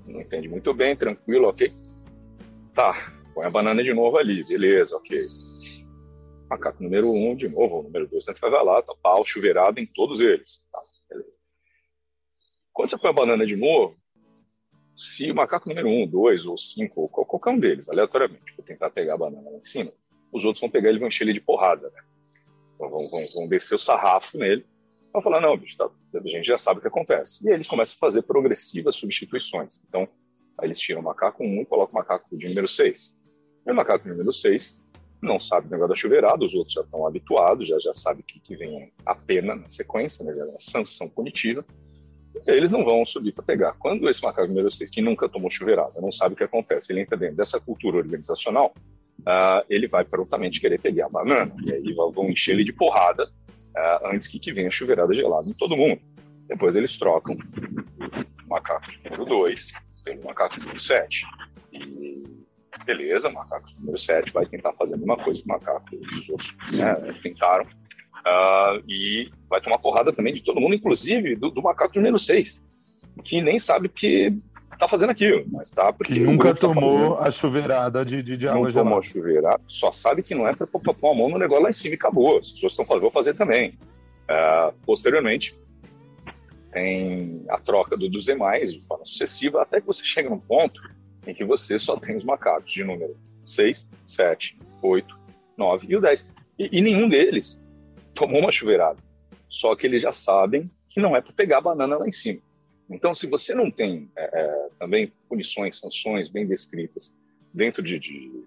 Não 0.06 0.20
entende 0.20 0.48
muito 0.48 0.74
bem, 0.74 0.96
tranquilo, 0.96 1.48
ok. 1.48 1.70
Tá, 2.74 2.94
põe 3.34 3.46
a 3.46 3.50
banana 3.50 3.82
de 3.82 3.92
novo 3.92 4.16
ali, 4.16 4.44
beleza, 4.46 4.96
ok. 4.96 5.18
Macaco 6.48 6.82
número 6.82 7.12
um, 7.12 7.34
de 7.34 7.48
novo, 7.48 7.80
o 7.80 7.82
número 7.82 8.08
dois, 8.08 8.24
você 8.24 8.32
vai 8.32 8.64
lá, 8.64 8.82
tá 8.82 8.94
pau 9.02 9.24
chuveirado 9.24 9.80
em 9.80 9.86
todos 9.86 10.20
eles. 10.20 10.64
Tá, 10.72 10.80
beleza. 11.08 11.38
Quando 12.72 12.90
você 12.90 12.98
põe 12.98 13.10
a 13.10 13.14
banana 13.14 13.44
de 13.44 13.56
novo, 13.56 13.96
se 14.96 15.30
o 15.30 15.34
macaco 15.34 15.68
número 15.68 15.88
um, 15.88 16.06
dois 16.06 16.46
ou 16.46 16.56
cinco, 16.56 17.02
ou 17.02 17.08
qualquer 17.08 17.50
um 17.50 17.58
deles, 17.58 17.88
aleatoriamente, 17.88 18.52
for 18.52 18.62
tentar 18.62 18.90
pegar 18.90 19.14
a 19.14 19.18
banana 19.18 19.50
lá 19.50 19.56
em 19.56 19.62
cima, 19.62 19.92
os 20.32 20.44
outros 20.44 20.60
vão 20.60 20.70
pegar 20.70 20.88
ele 20.88 20.98
e 20.98 21.00
vão 21.00 21.08
encher 21.08 21.24
ele 21.24 21.32
de 21.32 21.40
porrada, 21.40 21.90
né? 21.90 22.02
Vão, 22.78 23.08
vão, 23.08 23.26
vão 23.34 23.48
descer 23.48 23.74
o 23.74 23.78
sarrafo 23.78 24.38
nele. 24.38 24.64
Vão 25.12 25.20
falar, 25.20 25.40
não, 25.40 25.56
bicho, 25.56 25.76
tá, 25.76 25.90
a 26.14 26.28
gente 26.28 26.46
já 26.46 26.56
sabe 26.56 26.78
o 26.78 26.80
que 26.82 26.88
acontece. 26.88 27.44
E 27.44 27.48
aí 27.48 27.54
eles 27.54 27.66
começam 27.66 27.96
a 27.96 27.98
fazer 27.98 28.22
progressivas 28.22 28.94
substituições. 28.94 29.82
Então, 29.88 30.08
Aí 30.58 30.66
eles 30.66 30.78
tiram 30.78 31.00
o 31.00 31.04
macaco 31.04 31.42
1 31.42 31.62
e 31.62 31.66
colocam 31.66 31.94
o 31.94 31.96
macaco 31.96 32.36
de 32.36 32.48
número 32.48 32.68
6. 32.68 33.14
E 33.66 33.70
o 33.70 33.74
macaco 33.74 34.08
número 34.08 34.32
6 34.32 34.78
não 35.22 35.38
sabe 35.38 35.66
o 35.66 35.70
negócio 35.70 35.90
da 35.90 35.94
chuveirada, 35.94 36.44
os 36.44 36.54
outros 36.54 36.74
já 36.74 36.80
estão 36.80 37.06
habituados, 37.06 37.66
já, 37.66 37.78
já 37.78 37.92
sabem 37.92 38.24
que, 38.26 38.40
que 38.40 38.56
vem 38.56 38.92
a 39.04 39.14
pena 39.14 39.54
na 39.54 39.68
sequência, 39.68 40.24
né, 40.24 40.32
a 40.54 40.58
sanção 40.58 41.08
punitiva. 41.08 41.64
Eles 42.46 42.70
não 42.70 42.84
vão 42.84 43.04
subir 43.04 43.32
para 43.32 43.44
pegar. 43.44 43.72
Quando 43.74 44.08
esse 44.08 44.22
macaco 44.22 44.48
número 44.48 44.70
6, 44.70 44.90
que 44.90 45.02
nunca 45.02 45.28
tomou 45.28 45.50
chuveirada, 45.50 46.00
não 46.00 46.10
sabe 46.10 46.34
o 46.34 46.36
que 46.36 46.44
acontece, 46.44 46.92
ele 46.92 47.00
entra 47.00 47.16
dentro 47.16 47.36
dessa 47.36 47.60
cultura 47.60 47.98
organizacional, 47.98 48.72
uh, 49.20 49.64
ele 49.68 49.88
vai 49.88 50.04
prontamente 50.04 50.60
querer 50.60 50.80
pegar 50.80 51.06
a 51.06 51.10
banana. 51.10 51.54
E 51.64 51.72
aí 51.72 51.92
vão 51.92 52.30
encher 52.30 52.52
ele 52.52 52.64
de 52.64 52.72
porrada 52.72 53.24
uh, 53.24 54.06
antes 54.06 54.26
que, 54.26 54.38
que 54.38 54.52
venha 54.52 54.68
a 54.68 54.70
chuveirada 54.70 55.12
gelada 55.12 55.48
em 55.48 55.54
todo 55.54 55.76
mundo. 55.76 56.00
Depois 56.48 56.76
eles 56.76 56.96
trocam 56.96 57.34
o 57.34 58.48
macaco 58.48 58.86
número 59.04 59.24
2 59.26 59.72
pelo 60.04 60.24
macaco 60.24 60.58
número 60.60 60.80
7. 60.80 61.24
E 61.72 62.22
beleza, 62.84 63.30
macaco 63.30 63.68
número 63.78 63.98
7 63.98 64.32
vai 64.32 64.46
tentar 64.46 64.72
fazer 64.72 64.94
a 64.94 64.98
mesma 64.98 65.16
coisa 65.16 65.40
que 65.40 65.46
o 65.46 65.52
macaco 65.52 65.86
os 66.16 66.28
outros 66.28 66.56
né, 66.72 66.94
tentaram. 67.22 67.64
Uh, 68.20 68.82
e 68.86 69.30
vai 69.48 69.60
tomar 69.60 69.78
porrada 69.78 70.12
também 70.12 70.34
de 70.34 70.44
todo 70.44 70.60
mundo, 70.60 70.74
inclusive 70.74 71.36
do, 71.36 71.50
do 71.50 71.62
macaco 71.62 71.96
número 71.96 72.18
6, 72.18 72.62
que 73.24 73.40
nem 73.40 73.58
sabe 73.58 73.88
que 73.88 74.36
tá 74.80 74.88
fazendo 74.88 75.10
aquilo, 75.10 75.44
mas 75.52 75.70
tá 75.70 75.92
porque 75.92 76.14
que 76.14 76.20
nunca 76.20 76.54
tá 76.54 76.60
tomou 76.60 77.16
tá 77.16 77.28
a 77.28 77.30
chuveirada 77.30 78.04
de, 78.04 78.22
de, 78.22 78.36
de 78.36 78.48
água 78.48 78.66
não 78.66 78.72
tomou 78.72 78.98
a 78.98 79.02
chuveirada, 79.02 79.60
só 79.66 79.92
sabe 79.92 80.22
que 80.22 80.34
não 80.34 80.48
é 80.48 80.54
para 80.54 80.66
pôr 80.66 81.10
a 81.10 81.14
mão 81.14 81.28
no 81.28 81.38
negócio 81.38 81.64
lá 81.64 81.68
em 81.68 81.74
cima 81.74 81.94
e 81.94 81.96
acabou. 81.96 82.38
As 82.38 82.50
pessoas 82.50 82.72
estão 82.72 82.84
falando, 82.84 83.02
vou 83.02 83.10
fazer 83.10 83.34
também. 83.34 83.78
Uh, 84.24 84.72
posteriormente, 84.86 85.54
tem 86.70 87.44
a 87.48 87.58
troca 87.58 87.96
do, 87.96 88.08
dos 88.08 88.24
demais 88.24 88.72
de 88.72 88.80
forma 88.86 89.04
sucessiva, 89.04 89.62
até 89.62 89.80
que 89.80 89.86
você 89.86 90.04
chega 90.04 90.30
num 90.30 90.38
ponto 90.38 90.80
em 91.26 91.34
que 91.34 91.44
você 91.44 91.78
só 91.78 91.96
tem 91.96 92.16
os 92.16 92.24
macacos 92.24 92.72
de 92.72 92.84
número 92.84 93.16
6, 93.42 93.86
7, 94.06 94.58
8, 94.82 95.18
9 95.56 95.86
e 95.88 95.96
o 95.96 96.00
10. 96.00 96.28
E, 96.58 96.78
e 96.78 96.80
nenhum 96.80 97.08
deles 97.08 97.60
tomou 98.14 98.40
uma 98.40 98.52
chuveirada. 98.52 98.98
Só 99.48 99.74
que 99.74 99.86
eles 99.86 100.02
já 100.02 100.12
sabem 100.12 100.70
que 100.88 101.00
não 101.00 101.16
é 101.16 101.20
para 101.20 101.32
pegar 101.32 101.58
a 101.58 101.62
banana 101.62 101.98
lá 101.98 102.06
em 102.06 102.12
cima. 102.12 102.40
Então, 102.88 103.14
se 103.14 103.28
você 103.28 103.54
não 103.54 103.70
tem 103.70 104.10
é, 104.16 104.40
é, 104.40 104.68
também 104.76 105.12
punições, 105.28 105.78
sanções 105.78 106.28
bem 106.28 106.46
descritas 106.46 107.16
dentro 107.54 107.82
de, 107.82 107.98
de, 107.98 108.44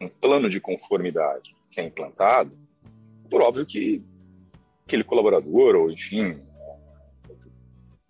um 0.00 0.08
plano 0.08 0.50
de 0.50 0.60
conformidade 0.60 1.56
que 1.70 1.80
é 1.80 1.84
implantado, 1.84 2.52
por 3.30 3.40
óbvio 3.40 3.64
que 3.64 4.04
aquele 4.86 5.02
colaborador, 5.02 5.74
ou 5.74 5.90
enfim, 5.90 6.38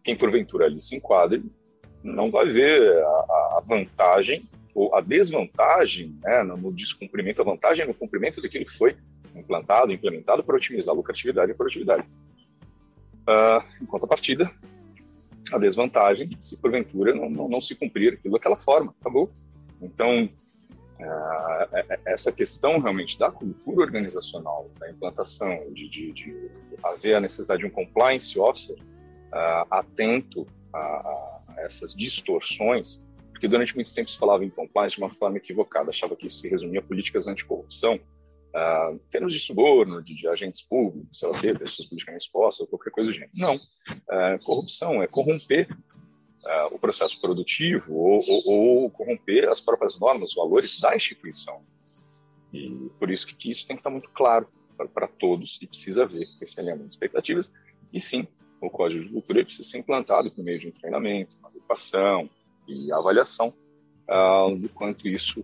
quem 0.07 0.14
porventura 0.14 0.66
ali 0.66 0.80
se 0.80 0.94
enquadre, 0.94 1.44
não 2.00 2.30
vai 2.30 2.46
ver 2.46 2.96
a, 3.02 3.59
a 3.59 3.62
vantagem 3.66 4.48
ou 4.72 4.94
a 4.94 5.00
desvantagem 5.00 6.16
né, 6.22 6.44
no 6.44 6.72
descumprimento, 6.72 7.42
a 7.42 7.44
vantagem 7.44 7.84
no 7.84 7.92
cumprimento 7.92 8.40
daquilo 8.40 8.64
que 8.64 8.72
foi 8.72 8.96
implantado, 9.34 9.92
implementado 9.92 10.44
para 10.44 10.54
otimizar 10.54 10.94
a 10.94 10.96
lucratividade 10.96 11.50
e 11.50 11.52
a 11.52 11.57
produtividade. 11.57 12.07
Uh, 13.26 13.82
em 13.82 13.86
contrapartida, 13.86 14.48
a 15.52 15.59
desvantagem 15.59 16.30
se 16.40 16.57
porventura 16.57 17.12
não, 17.12 17.28
não, 17.28 17.48
não, 17.48 17.61
se 17.61 17.74
cumprir 17.74 18.12
aquilo 18.12 18.34
daquela 18.34 18.54
forma, 18.54 18.94
acabou. 19.00 19.28
Então, 19.82 20.30
uh, 21.00 21.96
essa 22.07 22.30
questão 22.30 22.78
realmente 22.78 23.18
da 23.18 23.28
cultura 23.28 23.80
organizacional, 23.80 24.70
da 24.78 24.88
implantação, 24.88 25.72
de, 25.72 25.88
de, 25.88 26.12
de 26.12 26.38
haver 26.84 27.16
a 27.16 27.20
necessidade 27.20 27.62
de 27.62 27.66
um 27.66 27.70
compliance 27.70 28.38
officer 28.38 28.76
uh, 29.33 29.66
atento 29.70 30.47
a, 30.72 30.79
a, 30.79 31.55
essas 31.59 31.95
distorções, 31.95 33.03
porque 33.31 33.49
durante 33.49 33.74
muito 33.74 33.93
tempo 33.93 34.11
se 34.11 34.18
falava 34.18 34.45
em 34.45 34.51
compliance 34.51 34.97
de 34.97 35.03
uma 35.03 35.11
forma 35.11 35.37
equivocada, 35.37 35.91
achava 35.91 36.16
que 36.16 36.27
isso 36.27 36.39
se 36.39 36.49
resumia 36.49 36.81
a 36.81 36.83
políticas 36.83 37.29
anticorrupção, 37.29 38.01
uh, 38.57 38.99
termos 39.11 39.33
de 39.33 39.41
suborno, 39.41 40.03
de, 40.03 40.14
de, 40.14 40.29
agentes 40.29 40.62
públicos, 40.62 41.18
sei 41.18 41.29
lá 41.29 41.37
o 41.37 41.41
quê, 41.41 41.55
pessoas 41.55 41.89
politicamente 41.89 42.24
expostas, 42.24 42.68
qualquer 42.68 42.91
coisa 42.91 43.11
do 43.11 43.14
gênero. 43.14 43.33
Não. 43.35 43.57
Uh, 43.57 44.45
corrupção 44.45 45.03
é 45.03 45.07
corromper 45.07 45.68
uh, 45.70 46.74
o 46.74 46.79
processo 46.79 47.20
produtivo 47.20 47.95
ou, 47.95 48.20
ou, 48.27 48.43
ou, 48.47 48.91
corromper 48.91 49.49
as 49.49 49.61
próprias 49.61 49.99
normas, 49.99 50.35
valores 50.35 50.81
da 50.81 50.97
instituição. 50.97 51.62
E 52.53 52.70
por 52.99 53.11
isso 53.11 53.27
que, 53.27 53.35
que 53.35 53.51
isso 53.51 53.66
tem 53.66 53.77
que 53.77 53.81
estar 53.81 53.91
muito 53.91 54.11
claro 54.11 54.49
para 54.95 55.07
todos 55.07 55.61
e 55.61 55.66
precisa 55.66 56.05
haver 56.05 56.27
esse 56.41 56.59
alinhamento 56.61 56.89
de 56.89 56.95
expectativas. 56.95 57.53
E 57.93 58.01
sim, 58.01 58.27
o 58.61 58.70
código 58.70 59.02
de 59.02 59.09
cultura 59.11 59.44
precisa 59.44 59.68
ser 59.68 59.78
implantado 59.78 60.30
por 60.30 60.44
meio 60.44 60.59
de 60.59 60.68
um 60.68 60.70
treinamento, 60.70 61.36
uma 61.38 61.50
educação 61.50 62.28
e 62.68 62.92
avaliação 62.92 63.52
uh, 64.09 64.57
do 64.57 64.68
quanto 64.68 65.09
isso 65.09 65.42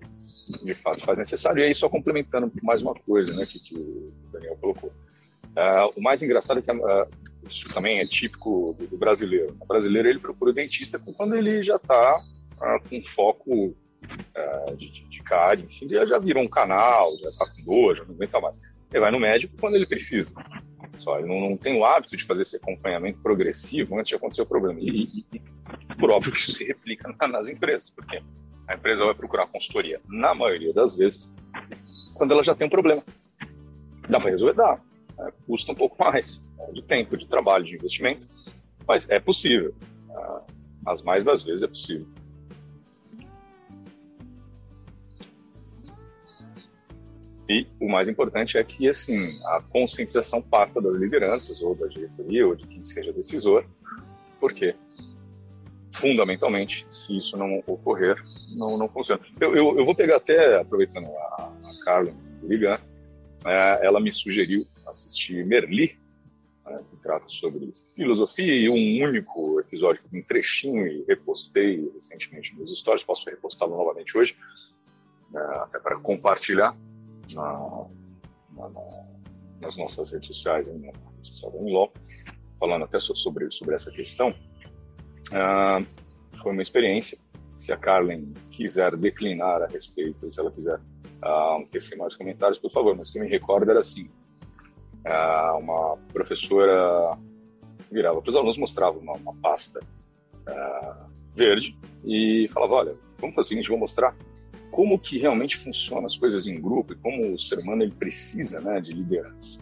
de 0.62 0.74
fato 0.74 1.04
faz 1.04 1.18
necessário. 1.18 1.60
E 1.60 1.66
aí, 1.66 1.74
só 1.74 1.88
complementando 1.88 2.50
mais 2.62 2.82
uma 2.82 2.94
coisa 2.94 3.34
né, 3.34 3.44
que, 3.46 3.60
que 3.60 3.74
o 3.74 4.12
Daniel 4.32 4.56
colocou. 4.56 4.90
Uh, 4.90 5.92
o 5.96 6.02
mais 6.02 6.22
engraçado 6.22 6.58
é 6.58 6.62
que 6.62 6.70
uh, 6.70 7.08
isso 7.46 7.68
também 7.72 7.98
é 7.98 8.06
típico 8.06 8.74
do, 8.78 8.86
do, 8.86 8.96
brasileiro. 8.96 9.56
O 9.60 9.66
brasileiro 9.66 10.08
ele 10.08 10.18
procura 10.18 10.50
o 10.50 10.54
dentista 10.54 10.98
quando 10.98 11.34
ele 11.34 11.62
já 11.62 11.76
está 11.76 12.18
com 12.88 13.02
foco 13.02 13.74
de, 14.76 14.88
de, 14.88 15.08
de 15.08 15.22
cárie, 15.22 15.64
enfim, 15.64 15.86
ele 15.86 16.06
já 16.06 16.18
virou 16.18 16.42
um 16.42 16.48
canal, 16.48 17.16
já 17.18 17.28
está 17.28 17.44
com 17.44 17.64
dor, 17.64 17.96
já 17.96 18.04
não 18.04 18.14
aguenta 18.14 18.40
mais. 18.40 18.60
Ele 18.90 19.00
vai 19.00 19.10
no 19.10 19.18
médico 19.18 19.56
quando 19.58 19.74
ele 19.74 19.86
precisa. 19.86 20.34
Só 21.02 21.18
ele 21.18 21.26
não, 21.26 21.50
não 21.50 21.56
tem 21.56 21.76
o 21.76 21.84
hábito 21.84 22.16
de 22.16 22.24
fazer 22.24 22.42
esse 22.42 22.56
acompanhamento 22.56 23.18
progressivo 23.20 23.98
antes 23.98 24.10
de 24.10 24.14
acontecer 24.14 24.42
o 24.42 24.46
problema. 24.46 24.78
E, 24.80 24.86
e, 24.88 25.26
e 25.34 25.96
por 25.98 26.10
óbvio 26.10 26.32
que 26.32 26.38
isso 26.38 26.52
se 26.52 26.64
replica 26.64 27.12
nas 27.26 27.48
empresas, 27.48 27.90
porque 27.90 28.22
a 28.68 28.74
empresa 28.74 29.04
vai 29.04 29.14
procurar 29.14 29.48
consultoria, 29.48 30.00
na 30.08 30.32
maioria 30.32 30.72
das 30.72 30.96
vezes, 30.96 31.32
quando 32.14 32.32
ela 32.32 32.42
já 32.42 32.54
tem 32.54 32.68
um 32.68 32.70
problema. 32.70 33.02
Dá 34.08 34.20
para 34.20 34.30
resolver? 34.30 34.54
Dá. 34.54 34.78
É, 35.18 35.32
custa 35.44 35.72
um 35.72 35.74
pouco 35.74 35.96
mais 36.02 36.42
é, 36.60 36.72
de 36.72 36.82
tempo, 36.82 37.16
de 37.16 37.26
trabalho, 37.26 37.64
de 37.64 37.74
investimento, 37.74 38.26
mas 38.86 39.08
é 39.10 39.18
possível. 39.18 39.74
É, 40.10 40.40
as 40.86 41.02
mais 41.02 41.24
das 41.24 41.42
vezes 41.42 41.62
é 41.64 41.66
possível. 41.66 42.06
E 47.48 47.66
o 47.80 47.88
mais 47.88 48.08
importante 48.08 48.56
é 48.56 48.64
que 48.64 48.88
assim 48.88 49.24
a 49.46 49.60
conscientização 49.60 50.40
parta 50.40 50.80
das 50.80 50.96
lideranças 50.96 51.60
ou 51.60 51.74
da 51.74 51.86
diretoria 51.86 52.46
ou 52.46 52.54
de 52.54 52.66
quem 52.66 52.84
seja 52.84 53.12
decisor, 53.12 53.64
porque 54.40 54.74
fundamentalmente, 55.92 56.86
se 56.88 57.18
isso 57.18 57.36
não 57.36 57.62
ocorrer, 57.66 58.16
não, 58.56 58.78
não 58.78 58.88
funciona. 58.88 59.20
Eu, 59.40 59.54
eu, 59.54 59.78
eu 59.78 59.84
vou 59.84 59.94
pegar 59.94 60.16
até, 60.16 60.58
aproveitando 60.58 61.06
a, 61.06 61.52
a 61.62 61.84
Carla 61.84 62.12
ligar, 62.42 62.80
é, 63.44 63.86
ela 63.86 64.00
me 64.00 64.10
sugeriu 64.10 64.64
assistir 64.86 65.44
Merli, 65.44 65.98
né, 66.64 66.80
que 66.90 66.96
trata 66.96 67.28
sobre 67.28 67.72
filosofia, 67.94 68.54
e 68.54 68.68
um 68.68 69.04
único 69.04 69.60
episódio, 69.60 70.02
um 70.12 70.22
trechinho, 70.22 70.86
e 70.86 71.04
repostei 71.06 71.90
recentemente 71.94 72.54
nos 72.56 72.76
stories, 72.78 73.04
posso 73.04 73.28
repostá-lo 73.28 73.76
novamente 73.76 74.16
hoje, 74.16 74.36
é, 75.34 75.38
até 75.38 75.78
para 75.78 76.00
compartilhar 76.00 76.74
na, 77.34 77.86
na, 78.56 78.70
nas 79.60 79.76
nossas 79.76 80.12
redes 80.12 80.28
sociais, 80.28 80.68
na 80.68 80.74
rede 80.74 81.26
social 81.26 81.50
da 81.52 81.58
Uniló, 81.58 81.88
falando 82.58 82.84
até 82.84 82.98
sobre, 82.98 83.50
sobre 83.50 83.74
essa 83.74 83.90
questão. 83.90 84.34
Uh, 85.30 85.86
foi 86.42 86.52
uma 86.52 86.62
experiência. 86.62 87.18
Se 87.56 87.72
a 87.72 87.76
Carlen 87.76 88.32
quiser 88.50 88.96
declinar 88.96 89.62
a 89.62 89.66
respeito, 89.66 90.28
se 90.28 90.40
ela 90.40 90.50
quiser 90.50 90.78
uh, 90.78 91.66
tecer 91.70 91.96
mais 91.96 92.16
comentários, 92.16 92.58
por 92.58 92.70
favor. 92.70 92.96
Mas 92.96 93.10
que 93.10 93.20
me 93.20 93.28
recordo 93.28 93.70
era 93.70 93.80
assim: 93.80 94.08
uh, 95.06 95.58
uma 95.58 95.96
professora 96.12 97.16
virava 97.90 98.20
para 98.20 98.30
os 98.30 98.36
alunos, 98.36 98.58
mostrava 98.58 98.98
uma, 98.98 99.12
uma 99.14 99.34
pasta 99.34 99.80
uh, 99.80 101.10
verde 101.34 101.78
e 102.04 102.48
falava: 102.48 102.74
Olha, 102.74 102.96
vamos 103.18 103.36
fazer 103.36 103.46
o 103.46 103.48
seguinte, 103.48 103.68
vou 103.68 103.78
mostrar 103.78 104.16
como 104.72 104.98
que 104.98 105.18
realmente 105.18 105.58
funcionam 105.58 106.06
as 106.06 106.16
coisas 106.16 106.46
em 106.46 106.60
grupo 106.60 106.94
e 106.94 106.96
como 106.96 107.34
o 107.34 107.38
ser 107.38 107.58
humano 107.58 107.82
ele 107.82 107.92
precisa 107.92 108.58
né, 108.60 108.80
de 108.80 108.92
liderança. 108.92 109.60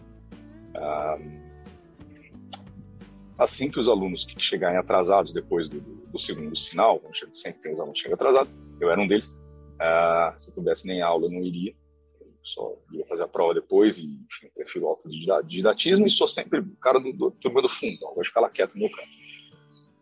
assim 3.37 3.69
que 3.69 3.79
os 3.79 3.89
alunos 3.89 4.23
que 4.23 4.41
chegarem 4.41 4.79
atrasados 4.79 5.33
depois 5.33 5.67
do, 5.67 5.81
do 5.81 6.17
segundo 6.17 6.55
sinal, 6.55 7.01
sempre 7.33 7.59
tem 7.59 7.73
os 7.73 7.79
alunos 7.79 7.99
que 7.99 8.03
chegam 8.03 8.15
atrasados, 8.15 8.51
eu 8.79 8.89
era 8.89 9.01
um 9.01 9.05
deles, 9.05 9.27
uh, 9.27 10.39
se 10.39 10.49
eu 10.49 10.53
pudesse 10.55 10.87
nem 10.87 11.01
aula 11.01 11.25
eu 11.25 11.31
não 11.31 11.43
iria, 11.43 11.75
eu 12.21 12.27
só 12.41 12.73
ia 12.93 13.05
fazer 13.05 13.23
a 13.23 13.27
prova 13.27 13.53
depois 13.53 13.97
e 13.97 14.05
enfim, 14.05 14.49
prefiro 14.55 14.97
de 15.05 15.27
didatismo 15.45 16.07
e 16.07 16.09
sou 16.09 16.25
sempre 16.25 16.59
o 16.59 16.75
cara 16.77 16.99
do, 16.99 17.11
do 17.11 17.31
turma 17.31 17.61
do 17.61 17.69
fundo, 17.69 17.99
vou 18.15 18.23
ficar 18.23 18.39
lá 18.39 18.49
quieto 18.49 18.75
no 18.75 18.81
meu 18.81 18.91
canto. 18.91 19.09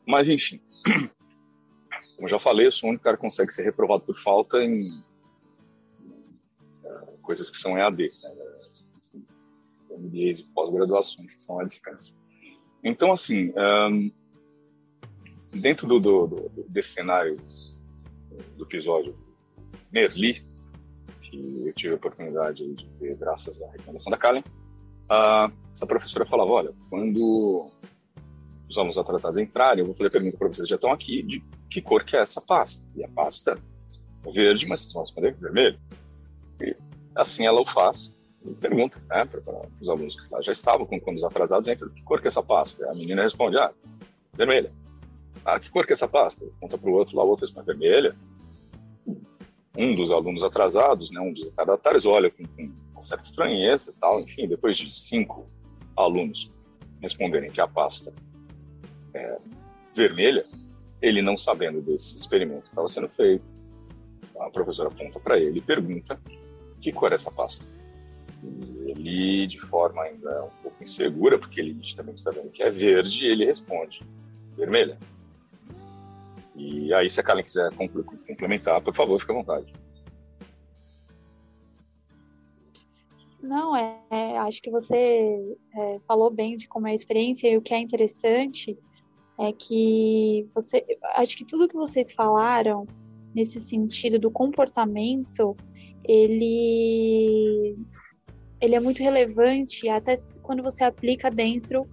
Mas 0.06 0.30
enfim, 0.30 0.62
como 2.20 2.28
já 2.28 2.38
falei, 2.38 2.68
eu 2.68 2.72
sou 2.72 2.88
o 2.88 2.90
único 2.90 3.06
cara 3.06 3.16
que 3.16 3.22
consegue 3.22 3.50
ser 3.50 3.64
reprovado 3.64 4.04
por 4.04 4.14
falta 4.14 4.62
em 4.62 5.02
coisas 7.22 7.50
que 7.50 7.58
são 7.58 7.78
EAD, 7.78 8.12
né? 8.22 8.36
MBAs 9.98 10.40
e 10.40 10.44
pós-graduações 10.54 11.34
que 11.34 11.42
são 11.42 11.62
à 11.62 11.64
distância. 11.64 12.14
Então, 12.84 13.14
assim, 13.14 13.54
um, 13.56 14.12
dentro 15.54 15.88
do, 15.88 15.98
do, 16.00 16.28
do, 16.28 16.66
desse 16.68 16.90
cenário 16.90 17.38
do 18.58 18.66
episódio 18.66 19.18
Merli, 19.90 20.46
que 21.22 21.68
eu 21.68 21.74
tive 21.74 21.94
a 21.94 21.96
oportunidade 21.96 22.68
de 22.74 22.90
ver 23.00 23.16
graças 23.16 23.62
à 23.62 23.72
recomendação 23.72 24.12
da 24.12 24.18
Kalen, 24.18 24.44
uh, 24.44 25.54
essa 25.72 25.88
professora 25.88 26.26
falava, 26.26 26.52
olha, 26.52 26.74
quando 26.90 27.72
os 28.68 28.78
alunos 28.78 28.98
atrasados 28.98 29.38
entrarem, 29.38 29.80
eu 29.80 29.86
vou 29.86 29.96
fazer 29.96 30.08
a 30.08 30.12
pergunta 30.12 30.38
para 30.38 30.48
vocês 30.48 30.68
já 30.68 30.76
estão 30.76 30.92
aqui, 30.92 31.24
de 31.24 31.42
que 31.70 31.82
cor 31.82 32.04
que 32.04 32.16
é 32.16 32.20
essa 32.20 32.42
pasta? 32.42 32.86
E 32.96 33.04
a 33.04 33.08
pasta 33.08 33.60
é 34.26 34.32
verde, 34.32 34.66
mas 34.68 34.82
vocês 34.82 34.94
vão 34.94 35.04
responder 35.04 35.34
vermelho. 35.36 35.80
E 36.60 36.76
assim 37.16 37.46
ela 37.46 37.62
o 37.62 37.66
faz 37.66 38.14
e 38.46 38.54
pergunta 38.54 39.02
né, 39.10 39.26
para 39.26 39.42
os 39.82 39.90
alunos 39.90 40.16
que 40.16 40.34
lá 40.34 40.42
já 40.42 40.52
estavam, 40.52 40.86
com, 40.86 41.00
quando 41.00 41.18
os 41.18 41.24
atrasados 41.24 41.68
entram, 41.68 41.90
que 41.90 42.02
cor 42.04 42.22
que 42.22 42.28
é 42.28 42.30
essa 42.30 42.44
pasta? 42.44 42.90
A 42.90 42.94
menina 42.94 43.22
responde, 43.22 43.58
ah, 43.58 43.72
vermelha. 44.34 44.72
Ah, 45.46 45.60
que 45.60 45.70
cor 45.70 45.86
que 45.86 45.94
é 45.94 45.96
essa 45.96 46.08
pasta? 46.08 46.46
Conta 46.60 46.78
para 46.78 46.90
o 46.90 46.94
outro 46.94 47.18
lá, 47.18 47.24
o 47.24 47.28
outro 47.28 47.46
responde, 47.46 47.68
vermelha. 47.68 48.16
Um 49.78 49.96
dos 49.96 50.12
alunos 50.12 50.44
atrasados, 50.44 51.12
né, 51.12 51.20
um 51.20 51.34
dos 51.34 51.44
retardatários, 51.44 52.06
olha 52.06 52.30
com, 52.32 52.44
com 52.46 52.72
uma 52.94 53.02
certa 53.02 53.24
estranheza 53.24 53.92
e 53.92 54.00
tal, 54.00 54.20
enfim, 54.20 54.48
depois 54.48 54.78
de 54.78 54.92
cinco 54.92 55.48
alunos 55.96 56.52
responderem 57.02 57.52
que 57.52 57.62
a 57.62 57.68
pasta 57.68 58.14
é 59.14 59.38
vermelha, 59.94 60.46
ele 61.02 61.22
não 61.22 61.38
sabendo 61.38 61.82
desse 61.82 62.18
experimento 62.18 62.64
que 62.64 62.70
estava 62.70 62.88
sendo 62.88 63.10
feito, 63.10 63.44
a 64.40 64.50
professora 64.50 64.90
aponta 64.90 65.20
para 65.20 65.38
ele 65.38 65.60
e 65.60 65.62
pergunta 65.62 66.20
que 66.80 66.92
cor 66.92 67.12
é 67.12 67.16
essa 67.16 67.32
pasta. 67.32 67.66
E 68.44 68.92
ele, 68.92 69.48
de 69.48 69.60
forma 69.60 70.02
ainda 70.04 70.46
um 70.46 70.64
pouco 70.64 70.82
insegura, 70.84 71.38
porque 71.38 71.60
ele 71.60 71.78
também 71.96 72.16
está 72.16 72.32
vendo 72.32 72.50
que 72.50 72.64
é 72.64 72.70
verde, 72.70 73.26
ele 73.26 73.46
responde 73.46 74.06
vermelha. 74.56 74.98
E 76.56 76.94
aí, 76.94 77.10
se 77.10 77.20
a 77.20 77.24
Karen 77.24 77.42
quiser 77.42 77.72
complementar, 78.28 78.82
por 78.82 78.94
favor, 78.94 79.20
fique 79.20 79.32
à 79.32 79.36
vontade. 79.36 79.74
Não, 83.42 83.76
é, 83.76 83.98
é 84.10 84.38
acho 84.40 84.62
que 84.62 84.70
você 84.70 85.58
é, 85.74 86.00
falou 86.06 86.30
bem 86.30 86.58
de 86.58 86.68
como 86.68 86.88
é 86.88 86.92
a 86.92 86.96
experiência 86.96 87.50
e 87.50 87.56
o 87.56 87.62
que 87.62 87.74
é 87.74 87.80
interessante 87.80 88.78
é 89.40 89.54
que 89.54 90.48
você, 90.54 90.86
acho 91.16 91.38
que 91.38 91.46
tudo 91.46 91.68
que 91.68 91.76
vocês 91.76 92.12
falaram 92.12 92.86
nesse 93.34 93.60
sentido 93.60 94.20
do 94.20 94.30
comportamento, 94.30 95.56
ele 96.04 97.78
ele 98.62 98.76
é 98.76 98.80
muito 98.80 99.02
relevante 99.02 99.88
até 99.88 100.16
quando 100.42 100.62
você 100.62 100.84
aplica 100.84 101.32
dentro 101.32 101.88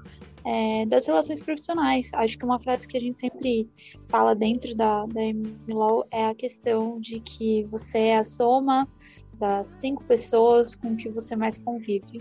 é, 0.44 0.84
das 0.86 1.06
relações 1.06 1.40
profissionais. 1.40 2.10
Acho 2.14 2.36
que 2.36 2.44
uma 2.44 2.58
frase 2.58 2.88
que 2.88 2.96
a 2.96 3.00
gente 3.00 3.20
sempre 3.20 3.70
fala 4.08 4.34
dentro 4.34 4.74
da, 4.74 5.06
da 5.06 5.20
MLAW 5.68 6.04
é 6.10 6.26
a 6.26 6.34
questão 6.34 7.00
de 7.00 7.20
que 7.20 7.62
você 7.64 7.98
é 7.98 8.18
a 8.18 8.24
soma 8.24 8.88
das 9.34 9.68
cinco 9.68 10.02
pessoas 10.04 10.74
com 10.74 10.96
que 10.96 11.08
você 11.08 11.36
mais 11.36 11.58
convive. 11.58 12.20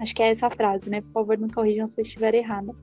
Acho 0.00 0.14
que 0.14 0.22
é 0.22 0.30
essa 0.30 0.50
frase, 0.50 0.90
né? 0.90 1.00
Por 1.00 1.12
favor, 1.12 1.38
me 1.38 1.52
corrijam 1.52 1.86
se 1.86 2.00
eu 2.00 2.02
estiver 2.02 2.34
errada. 2.34 2.74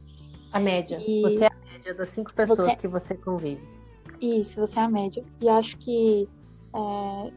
A 0.52 0.60
média. 0.60 1.02
E 1.06 1.22
você 1.22 1.46
é 1.46 1.48
a 1.48 1.72
média 1.72 1.94
das 1.94 2.10
cinco 2.10 2.34
pessoas 2.34 2.60
você... 2.60 2.76
que 2.76 2.88
você 2.88 3.16
convive. 3.16 3.62
Isso, 4.20 4.60
você 4.60 4.80
é 4.80 4.84
a 4.84 4.90
média. 4.90 5.24
E 5.42 5.50
acho 5.50 5.78
que 5.78 6.28
é, 6.76 7.32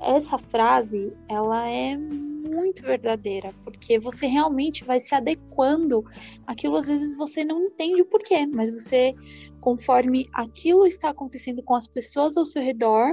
essa 0.00 0.38
frase, 0.38 1.12
ela 1.28 1.68
é 1.68 1.96
muito 1.96 2.82
verdadeira, 2.82 3.52
porque 3.64 3.98
você 3.98 4.26
realmente 4.26 4.82
vai 4.84 4.98
se 4.98 5.14
adequando 5.14 6.04
aquilo 6.46 6.76
às 6.76 6.86
vezes 6.86 7.16
você 7.16 7.44
não 7.44 7.66
entende 7.66 8.02
o 8.02 8.06
porquê, 8.06 8.46
mas 8.46 8.70
você 8.70 9.14
conforme 9.60 10.28
aquilo 10.32 10.86
está 10.86 11.10
acontecendo 11.10 11.62
com 11.62 11.74
as 11.74 11.86
pessoas 11.86 12.36
ao 12.36 12.44
seu 12.44 12.62
redor, 12.62 13.12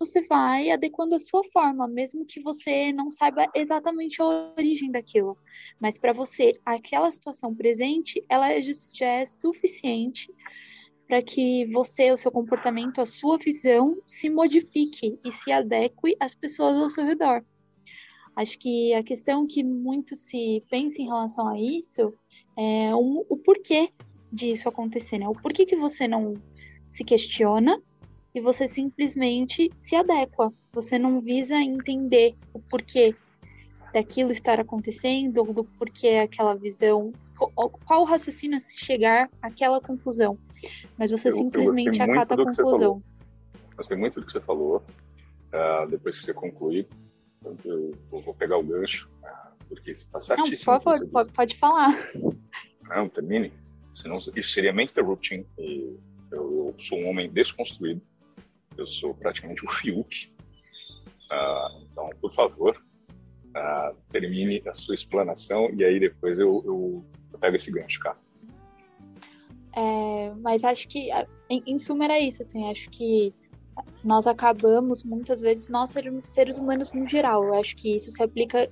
você 0.00 0.22
vai 0.22 0.70
adequando 0.70 1.14
a 1.14 1.20
sua 1.20 1.44
forma, 1.44 1.86
mesmo 1.86 2.24
que 2.24 2.40
você 2.40 2.90
não 2.90 3.10
saiba 3.10 3.46
exatamente 3.54 4.22
a 4.22 4.54
origem 4.56 4.90
daquilo. 4.90 5.36
Mas 5.78 5.98
para 5.98 6.14
você, 6.14 6.58
aquela 6.64 7.12
situação 7.12 7.54
presente, 7.54 8.24
ela 8.26 8.48
já 8.60 9.06
é 9.06 9.26
suficiente 9.26 10.32
para 11.06 11.20
que 11.20 11.66
você, 11.66 12.10
o 12.10 12.16
seu 12.16 12.32
comportamento, 12.32 13.00
a 13.00 13.06
sua 13.06 13.36
visão 13.36 14.00
se 14.06 14.30
modifique 14.30 15.18
e 15.22 15.30
se 15.30 15.52
adeque 15.52 16.16
às 16.18 16.34
pessoas 16.34 16.78
ao 16.78 16.88
seu 16.88 17.04
redor. 17.04 17.44
Acho 18.34 18.58
que 18.58 18.94
a 18.94 19.02
questão 19.02 19.46
que 19.46 19.62
muito 19.62 20.16
se 20.16 20.64
pensa 20.70 21.02
em 21.02 21.06
relação 21.06 21.46
a 21.46 21.60
isso 21.60 22.14
é 22.56 22.94
o, 22.94 23.26
o 23.28 23.36
porquê 23.36 23.90
disso 24.32 24.66
acontecer, 24.66 25.18
né? 25.18 25.28
O 25.28 25.34
porquê 25.34 25.66
que 25.66 25.76
você 25.76 26.08
não 26.08 26.34
se 26.88 27.04
questiona 27.04 27.82
e 28.34 28.40
você 28.40 28.68
simplesmente 28.68 29.70
se 29.76 29.96
adequa. 29.96 30.52
Você 30.72 30.98
não 30.98 31.20
visa 31.20 31.56
entender 31.56 32.34
o 32.52 32.60
porquê 32.60 33.14
daquilo 33.92 34.30
estar 34.30 34.60
acontecendo, 34.60 35.42
do 35.42 35.64
porquê 35.64 36.20
aquela 36.24 36.54
visão, 36.54 37.12
qual 37.84 38.04
raciocínio 38.04 38.60
se 38.60 38.78
chegar 38.78 39.28
àquela 39.42 39.80
conclusão. 39.80 40.38
Mas 40.96 41.10
você 41.10 41.28
eu, 41.30 41.36
simplesmente 41.36 42.00
eu 42.00 42.04
acata 42.04 42.34
a 42.34 42.36
conclusão. 42.36 43.02
Gostei 43.76 43.96
muito 43.96 44.20
do 44.20 44.26
que 44.26 44.32
você 44.32 44.40
falou. 44.40 44.82
Uh, 45.52 45.88
depois 45.90 46.18
que 46.18 46.24
você 46.24 46.34
concluir, 46.34 46.86
eu 47.44 47.92
vou 48.20 48.34
pegar 48.34 48.58
o 48.58 48.62
gancho, 48.62 49.10
uh, 49.24 49.64
porque 49.68 49.90
isso 49.90 50.04
está 50.04 50.20
certíssimo. 50.20 50.72
Não, 50.72 50.78
por 50.78 50.84
favor, 50.84 51.08
pode, 51.08 51.32
pode, 51.32 51.56
falar. 51.56 51.98
Não, 52.88 53.08
termine. 53.08 53.52
Senão, 53.92 54.18
isso 54.18 54.52
seria 54.52 54.72
me 54.72 54.84
interrupting. 54.84 55.44
E 55.58 55.98
eu, 56.30 56.68
eu 56.68 56.74
sou 56.78 56.98
um 57.00 57.08
homem 57.08 57.28
desconstruído 57.28 58.00
eu 58.80 58.86
sou 58.86 59.14
praticamente 59.14 59.64
o 59.64 59.68
Fiuk. 59.70 60.32
Uh, 61.30 61.84
então, 61.90 62.10
por 62.20 62.30
favor, 62.30 62.76
uh, 62.76 63.96
termine 64.10 64.62
a 64.66 64.74
sua 64.74 64.94
explanação 64.94 65.70
e 65.74 65.84
aí 65.84 66.00
depois 66.00 66.40
eu, 66.40 66.62
eu, 66.64 67.04
eu 67.32 67.38
pego 67.38 67.56
esse 67.56 67.70
gancho, 67.70 68.00
cara. 68.00 68.18
É, 69.76 70.34
mas 70.40 70.64
acho 70.64 70.88
que, 70.88 71.10
em, 71.48 71.62
em 71.64 71.78
suma, 71.78 72.04
era 72.04 72.18
isso. 72.18 72.42
Assim, 72.42 72.68
acho 72.70 72.90
que 72.90 73.32
nós 74.02 74.26
acabamos, 74.26 75.04
muitas 75.04 75.40
vezes, 75.40 75.68
nós 75.68 75.94
seres 76.26 76.58
humanos 76.58 76.92
no 76.92 77.06
geral. 77.06 77.44
Eu 77.44 77.54
acho 77.54 77.76
que 77.76 77.94
isso 77.94 78.10
se 78.10 78.22
aplica 78.22 78.68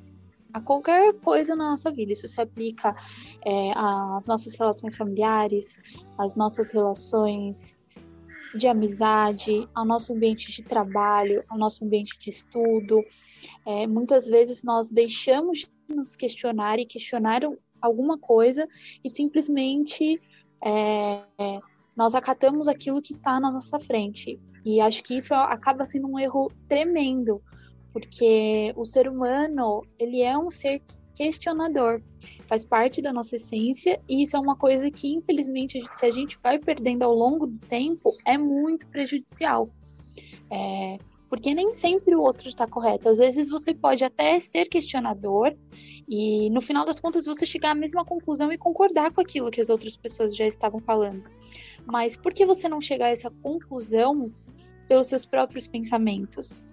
a 0.53 0.61
qualquer 0.61 1.15
coisa 1.21 1.55
na 1.55 1.71
nossa 1.71 1.91
vida. 1.93 2.13
Isso 2.13 2.27
se 2.27 2.41
aplica 2.41 2.97
é, 3.45 3.73
às 3.77 4.27
nossas 4.27 4.57
relações 4.57 4.97
familiares, 4.97 5.79
às 6.19 6.35
nossas 6.35 6.73
relações 6.73 7.78
de 8.55 8.67
amizade, 8.67 9.69
ao 9.75 9.85
nosso 9.85 10.13
ambiente 10.13 10.51
de 10.51 10.63
trabalho, 10.63 11.45
ao 11.49 11.59
nosso 11.59 11.85
ambiente 11.85 12.19
de 12.19 12.31
estudo. 12.31 13.05
É, 13.67 13.87
muitas 13.87 14.27
vezes 14.27 14.63
nós 14.63 14.91
deixamos 14.91 15.61
de 15.61 15.95
nos 15.95 16.17
questionar 16.17 16.79
e 16.79 16.87
questionar 16.87 17.43
alguma 17.81 18.19
coisa 18.19 18.67
e 19.05 19.11
simplesmente 19.15 20.21
é, 20.65 21.23
nós 21.97 22.15
acatamos 22.15 22.69
aquilo 22.69 23.03
que 23.03 23.13
está 23.13 23.41
na 23.41 23.51
nossa 23.51 23.79
frente. 23.79 24.41
E 24.65 24.81
acho 24.81 25.03
que 25.03 25.17
isso 25.17 25.35
acaba 25.35 25.87
sendo 25.87 26.09
um 26.09 26.19
erro 26.19 26.51
tremendo, 26.69 27.43
porque 27.93 28.73
o 28.77 28.85
ser 28.85 29.09
humano 29.09 29.83
ele 29.99 30.23
é 30.23 30.37
um 30.37 30.51
ser 30.51 30.83
questionador. 31.19 32.01
Faz 32.47 32.65
parte 32.65 33.03
da 33.03 33.13
nossa 33.13 33.35
essência 33.35 34.01
e 34.09 34.23
isso 34.23 34.37
é 34.37 34.41
uma 34.41 34.55
coisa 34.55 34.89
que, 34.89 35.13
infelizmente, 35.13 35.83
se 35.97 36.07
a 36.07 36.11
gente 36.11 36.39
vai 36.41 36.59
perdendo 36.59 37.03
ao 37.03 37.13
longo 37.13 37.45
do 37.49 37.59
tempo, 37.59 38.17
é 38.25 38.39
muito 38.39 38.87
prejudicial. 38.87 39.69
É, 40.49 40.97
porque 41.29 41.53
nem 41.53 41.75
sempre 41.75 42.15
o 42.15 42.23
outro 42.23 42.49
está 42.49 42.67
correto. 42.67 43.09
Às 43.09 43.19
vezes 43.19 43.51
você 43.51 43.75
pode 43.75 44.05
até 44.05 44.39
ser 44.39 44.67
questionador 44.67 45.55
e, 46.09 46.49
no 46.51 46.63
final 46.63 46.87
das 46.87 47.01
contas, 47.01 47.27
você 47.27 47.45
chegar 47.45 47.73
à 47.73 47.75
mesma 47.75 48.05
conclusão 48.05 48.53
e 48.53 48.57
concordar 48.57 49.13
com 49.13 49.21
aquilo 49.21 49.51
que 49.51 49.61
as 49.61 49.69
outras 49.69 49.97
pessoas 49.97 50.35
já 50.35 50.47
estavam 50.47 50.81
falando. 50.81 51.25
Mas 51.85 52.15
por 52.15 52.33
que 52.33 52.47
você 52.47 52.69
não 52.69 52.81
chegar 52.81 53.07
a 53.07 53.11
essa 53.11 53.31
conclusão 53.43 54.33
pelos 54.87 55.09
seus 55.09 55.27
próprios 55.27 55.67
pensamentos? 55.67 56.65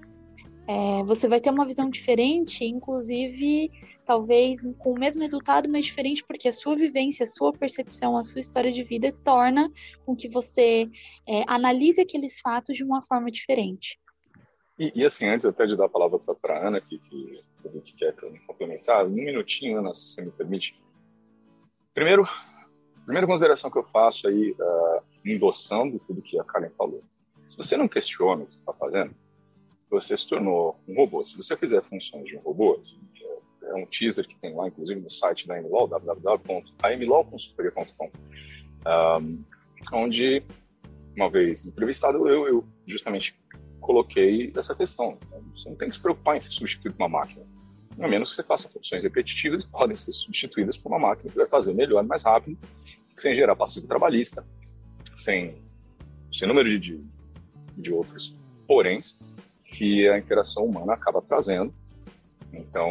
É, 0.68 1.04
você 1.04 1.28
vai 1.28 1.39
ter 1.39 1.52
uma 1.52 1.66
visão 1.66 1.89
diferente, 1.89 2.66
inclusive, 2.66 3.72
talvez 4.06 4.62
com 4.78 4.93
o 4.93 4.99
mesmo 4.99 5.22
resultado, 5.22 5.68
mas 5.68 5.86
diferente, 5.86 6.24
porque 6.24 6.47
a 6.47 6.51
sua 6.51 6.76
vivência, 6.76 7.24
a 7.24 7.28
sua 7.28 7.51
percepção, 7.51 8.18
a 8.18 8.24
sua 8.24 8.39
história 8.39 8.72
de 8.72 8.84
vida 8.84 9.12
torna 9.24 9.72
com 10.06 10.16
que 10.16 10.30
você 10.30 10.89
é, 11.28 11.43
analise 11.47 11.99
aqueles 11.99 12.39
fatos 12.39 12.78
de 12.78 12.84
uma 12.84 13.03
forma 13.03 13.32
diferente. 13.32 13.99
E, 14.78 14.91
e 14.93 15.06
assim, 15.06 15.28
antes 15.28 15.45
até 15.45 15.66
de 15.66 15.76
dar 15.76 15.86
a 15.86 15.89
palavra 15.89 16.20
para 16.20 16.58
a 16.58 16.68
Ana, 16.68 16.82
que, 16.82 16.99
que, 16.99 17.39
que 17.84 17.93
quer 17.95 18.14
complementar, 18.45 19.06
um 19.06 19.10
minutinho, 19.10 19.80
Ana, 19.80 19.93
se 19.93 20.08
você 20.08 20.22
me 20.24 20.32
permite. 20.32 20.80
Primeiro, 21.93 22.24
primeira 23.06 23.26
consideração 23.26 23.72
que 23.72 23.78
eu 23.78 23.86
faço 23.86 24.28
aí, 24.28 24.51
uh, 24.51 25.03
endossando 25.26 25.99
tudo 25.99 26.22
que 26.22 26.38
a 26.39 26.43
Karen 26.43 26.70
falou. 26.78 27.01
Se 27.47 27.56
você 27.56 27.78
não 27.78 27.88
questiona 27.88 28.43
o 28.43 28.45
que 28.45 28.53
você 28.53 28.60
está 28.60 28.74
fazendo, 28.74 29.16
você 29.89 30.18
se 30.18 30.28
tornou 30.28 30.78
um 30.88 30.95
robô. 30.95 31.24
Se 31.24 31.38
você 31.38 31.56
fizer 31.56 31.82
funções 31.82 32.26
de 32.26 32.36
um 32.36 32.41
robô, 32.41 32.82
é 33.76 33.84
um 33.84 33.86
teaser 33.86 34.28
que 34.28 34.36
tem 34.38 34.55
lá, 34.55 34.67
inclusive, 34.67 34.99
no 34.99 35.09
site 35.09 35.47
da 35.47 35.61
MLAW, 35.61 35.88
www.amlawconsultoria.com, 35.88 38.11
um, 39.21 39.43
onde, 39.93 40.43
uma 41.15 41.30
vez 41.30 41.63
entrevistado 41.65 42.28
eu, 42.28 42.47
eu 42.47 42.65
justamente 42.86 43.36
coloquei 43.80 44.51
essa 44.55 44.76
questão. 44.76 45.17
Você 45.55 45.69
não 45.69 45.76
tem 45.76 45.89
que 45.89 45.95
se 45.95 46.01
preocupar 46.01 46.36
em 46.36 46.39
ser 46.39 46.51
substituído 46.51 46.97
por 46.97 47.03
uma 47.03 47.19
máquina. 47.19 47.45
A 47.99 48.07
menos 48.07 48.30
que 48.30 48.36
você 48.36 48.43
faça 48.43 48.67
funções 48.67 49.03
repetitivas 49.03 49.65
podem 49.65 49.95
ser 49.95 50.11
substituídas 50.11 50.78
por 50.78 50.89
uma 50.89 50.99
máquina 50.99 51.32
que 51.32 51.38
vai 51.38 51.47
fazer 51.47 51.73
melhor, 51.73 52.03
mais 52.03 52.23
rápido, 52.23 52.57
sem 53.13 53.36
gerar 53.36 53.55
passivo 53.55 53.88
trabalhista, 53.88 54.45
sem, 55.13 55.55
sem 56.32 56.47
número 56.47 56.67
de, 56.67 56.80
de, 56.80 57.05
de 57.78 57.93
outros 57.93 58.38
poréns 58.67 59.17
que 59.63 60.07
a 60.09 60.17
interação 60.17 60.65
humana 60.65 60.93
acaba 60.93 61.21
trazendo. 61.21 61.73
Então, 62.51 62.89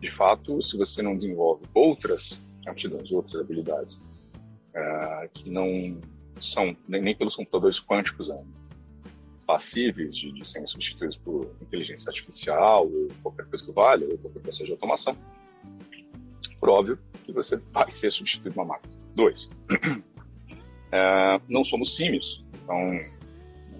de 0.00 0.10
fato, 0.10 0.60
se 0.62 0.76
você 0.76 1.02
não 1.02 1.16
desenvolve 1.16 1.64
outras 1.74 2.38
aptidões, 2.66 3.10
outras 3.12 3.36
habilidades 3.36 3.96
uh, 3.96 5.28
que 5.34 5.50
não 5.50 6.00
são 6.40 6.76
nem, 6.88 7.02
nem, 7.02 7.16
pelos 7.16 7.36
computadores 7.36 7.78
quânticos 7.80 8.30
ainda 8.30 8.60
passíveis 9.46 10.16
de, 10.16 10.30
de 10.30 10.48
serem 10.48 10.66
substituídos 10.66 11.16
por 11.16 11.56
inteligência 11.60 12.08
artificial 12.08 12.86
ou 12.86 13.08
qualquer 13.20 13.46
coisa 13.46 13.64
que 13.64 13.72
valha, 13.72 14.06
ou 14.08 14.16
qualquer 14.16 14.42
coisa 14.42 14.64
de 14.64 14.70
automação, 14.70 15.16
por 16.60 16.68
óbvio 16.68 16.98
que 17.24 17.32
você 17.32 17.58
vai 17.72 17.90
ser 17.90 18.12
substituído 18.12 18.54
por 18.54 18.62
uma 18.62 18.74
máquina. 18.74 18.94
Dois, 19.16 19.50
uh, 20.92 21.42
não 21.50 21.64
somos 21.64 21.96
símios, 21.96 22.44
então 22.62 22.76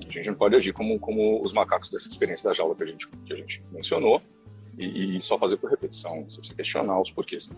a 0.09 0.11
gente 0.11 0.27
não 0.27 0.35
pode 0.35 0.57
agir 0.57 0.73
como, 0.73 0.99
como 0.99 1.41
os 1.41 1.53
macacos 1.53 1.89
dessa 1.89 2.09
experiência 2.09 2.51
da 2.51 2.55
jaula 2.55 2.75
que 2.75 2.83
a 2.83 2.87
gente, 2.87 3.09
que 3.25 3.33
a 3.33 3.37
gente 3.37 3.62
mencionou 3.71 4.21
e, 4.85 5.16
e 5.16 5.20
só 5.20 5.39
fazer 5.39 5.57
por 5.57 5.70
repetição, 5.70 6.24
você 6.24 6.39
precisa 6.39 6.57
questionar 6.57 7.01
os 7.01 7.11
porquês. 7.11 7.51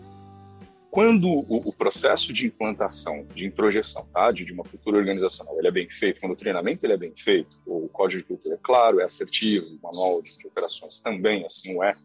Quando 0.93 1.27
o, 1.27 1.69
o, 1.69 1.73
processo 1.73 2.31
de 2.31 2.45
implantação, 2.45 3.25
de 3.33 3.47
introjeção 3.47 4.05
tá, 4.13 4.31
de, 4.31 4.45
de, 4.45 4.53
uma 4.53 4.63
cultura 4.63 4.97
organizacional 4.97 5.57
ele 5.57 5.67
é 5.67 5.71
bem 5.71 5.89
feito, 5.89 6.19
quando 6.19 6.33
o 6.33 6.35
treinamento 6.35 6.85
ele 6.85 6.93
é 6.93 6.97
bem 6.97 7.15
feito, 7.15 7.57
o 7.65 7.89
código 7.89 8.21
de 8.21 8.27
cultura 8.27 8.53
é 8.53 8.59
claro, 8.61 8.99
é 8.99 9.03
assertivo, 9.03 9.65
o 9.65 9.79
manual 9.81 10.21
de, 10.21 10.37
de 10.37 10.45
operações 10.45 11.01
também 11.01 11.43
assim 11.47 11.75
o 11.75 11.83
é, 11.83 11.95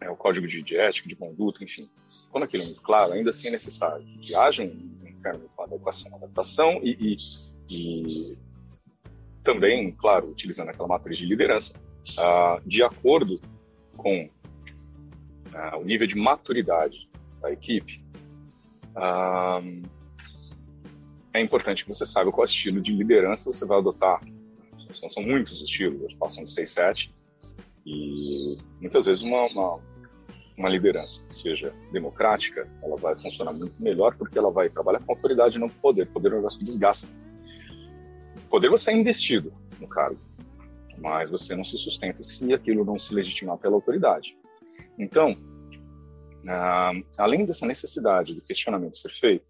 é 0.00 0.10
o 0.10 0.16
código 0.16 0.44
de, 0.48 0.60
de, 0.60 0.76
ética, 0.76 1.08
de 1.08 1.14
conduta, 1.14 1.62
enfim. 1.62 1.88
Quando 2.32 2.42
aquilo 2.42 2.64
é 2.64 2.66
muito 2.66 2.82
claro, 2.82 3.12
ainda 3.12 3.30
assim 3.30 3.46
é 3.46 3.52
necessário 3.52 4.04
que 4.20 4.34
haja 4.34 4.64
um, 4.64 4.66
um 4.66 5.16
treinamento, 5.16 5.62
adequação, 5.62 6.16
adaptação 6.16 6.80
e, 6.82 6.96
e, 7.00 7.16
e 7.70 8.38
também, 9.44 9.92
claro, 9.92 10.30
utilizando 10.30 10.70
aquela 10.70 10.88
matriz 10.88 11.16
de 11.16 11.26
liderança, 11.26 11.74
uh, 12.18 12.60
de 12.68 12.82
acordo 12.82 13.40
com 13.96 14.24
uh, 14.24 15.78
o 15.80 15.84
nível 15.84 16.06
de 16.06 16.16
maturidade 16.16 17.08
da 17.40 17.50
equipe, 17.50 18.04
uh, 18.96 19.82
é 21.34 21.40
importante 21.40 21.84
que 21.84 21.88
você 21.88 22.06
saiba 22.06 22.32
qual 22.32 22.44
estilo 22.44 22.80
de 22.80 22.92
liderança 22.92 23.52
você 23.52 23.66
vai 23.66 23.78
adotar. 23.78 24.20
São, 24.94 25.10
são 25.10 25.22
muitos 25.22 25.60
estilos, 25.60 26.14
passam 26.14 26.44
de 26.44 26.50
6, 26.50 26.70
7, 26.70 27.14
e 27.84 28.56
muitas 28.80 29.06
vezes 29.06 29.22
uma, 29.22 29.46
uma, 29.46 29.80
uma 30.56 30.68
liderança 30.68 31.26
que 31.26 31.34
seja 31.34 31.74
democrática, 31.92 32.68
ela 32.82 32.96
vai 32.96 33.16
funcionar 33.16 33.52
muito 33.52 33.74
melhor 33.80 34.16
porque 34.16 34.38
ela 34.38 34.50
vai 34.50 34.70
trabalhar 34.70 35.00
com 35.00 35.12
autoridade 35.12 35.56
e 35.56 35.60
não 35.60 35.68
com 35.68 35.78
poder. 35.80 36.06
Poder 36.06 36.30
é 36.30 36.32
um 36.32 36.36
negócio 36.36 36.58
que 36.58 36.64
desgasta 36.64 37.08
poder 38.48 38.68
você 38.68 38.90
é 38.90 38.94
investido 38.94 39.52
no 39.80 39.88
cargo, 39.88 40.18
mas 41.06 41.30
você 41.30 41.54
não 41.54 41.62
se 41.62 41.78
sustenta 41.78 42.20
se 42.24 42.52
aquilo 42.52 42.84
não 42.84 42.98
se 42.98 43.14
legitimar 43.14 43.56
pela 43.58 43.76
autoridade. 43.76 44.36
Então, 44.98 45.34
uh, 46.42 47.06
além 47.16 47.46
dessa 47.46 47.64
necessidade 47.64 48.34
do 48.34 48.40
questionamento 48.40 48.96
ser 48.96 49.10
feito, 49.10 49.46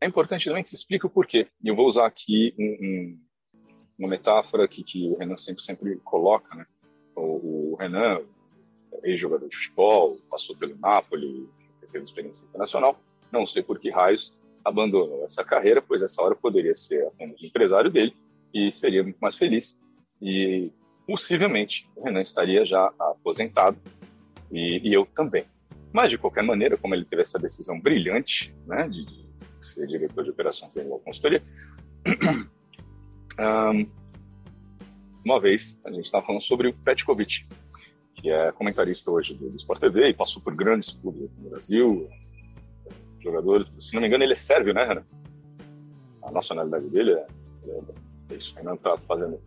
é 0.00 0.06
importante 0.06 0.48
também 0.48 0.62
que 0.62 0.68
se 0.68 0.76
explique 0.76 1.06
o 1.06 1.10
porquê. 1.10 1.48
E 1.60 1.66
eu 1.66 1.74
vou 1.74 1.86
usar 1.86 2.06
aqui 2.06 2.54
um, 2.56 2.64
um, 2.64 3.20
uma 3.98 4.08
metáfora 4.08 4.68
que, 4.68 4.84
que, 4.84 5.08
o 5.08 5.18
Renan 5.18 5.34
sempre, 5.34 5.60
sempre 5.60 5.96
coloca, 6.04 6.54
né? 6.54 6.64
O, 7.16 7.72
o 7.72 7.76
Renan, 7.76 8.20
ex-jogador 9.02 9.48
de 9.48 9.56
futebol, 9.56 10.16
passou 10.30 10.56
pelo 10.56 10.78
Napoli, 10.78 11.48
teve 11.90 12.04
experiência 12.04 12.44
internacional, 12.44 12.96
não 13.32 13.44
sei 13.44 13.62
por 13.62 13.80
que 13.80 13.90
raios, 13.90 14.32
abandonou 14.64 15.24
essa 15.24 15.42
carreira, 15.42 15.82
pois 15.82 16.00
essa 16.00 16.22
hora 16.22 16.36
poderia 16.36 16.76
ser 16.76 17.04
o 17.06 17.44
empresário 17.44 17.90
dele 17.90 18.14
e 18.52 18.70
seria 18.70 19.02
muito 19.02 19.18
mais 19.18 19.36
feliz. 19.36 19.76
E 20.24 20.72
possivelmente 21.06 21.86
o 21.94 22.02
Renan 22.02 22.22
estaria 22.22 22.64
já 22.64 22.90
aposentado 22.98 23.76
e, 24.50 24.80
e 24.82 24.94
eu 24.94 25.04
também. 25.04 25.44
Mas, 25.92 26.10
de 26.10 26.16
qualquer 26.16 26.42
maneira, 26.42 26.78
como 26.78 26.94
ele 26.94 27.04
teve 27.04 27.20
essa 27.20 27.38
decisão 27.38 27.78
brilhante 27.78 28.54
né, 28.66 28.88
de, 28.88 29.04
de 29.04 29.26
ser 29.60 29.86
diretor 29.86 30.24
de 30.24 30.30
operações 30.30 30.72
da 30.72 30.82
consultoria, 30.82 31.42
um, 33.38 33.86
uma 35.24 35.38
vez 35.38 35.78
a 35.84 35.92
gente 35.92 36.06
estava 36.06 36.24
falando 36.24 36.42
sobre 36.42 36.68
o 36.68 36.74
Petkovic, 36.74 37.46
que 38.14 38.30
é 38.30 38.50
comentarista 38.52 39.10
hoje 39.10 39.34
do, 39.34 39.50
do 39.50 39.56
Sport 39.56 39.80
TV 39.80 40.08
e 40.08 40.14
passou 40.14 40.42
por 40.42 40.54
grandes 40.54 40.92
clubes 40.92 41.30
no 41.38 41.50
Brasil, 41.50 42.08
jogador, 43.20 43.68
se 43.78 43.94
não 43.94 44.00
me 44.00 44.08
engano, 44.08 44.24
ele 44.24 44.32
é 44.32 44.36
sérvio, 44.36 44.72
né, 44.72 44.86
Renan? 44.86 45.04
A 46.22 46.30
nacionalidade 46.30 46.88
dele 46.88 47.12
é, 47.12 47.26
é 48.30 48.34
isso. 48.34 48.54
O 48.54 48.56
Renan 48.56 48.76
tá 48.76 48.96
fazendo 48.98 49.38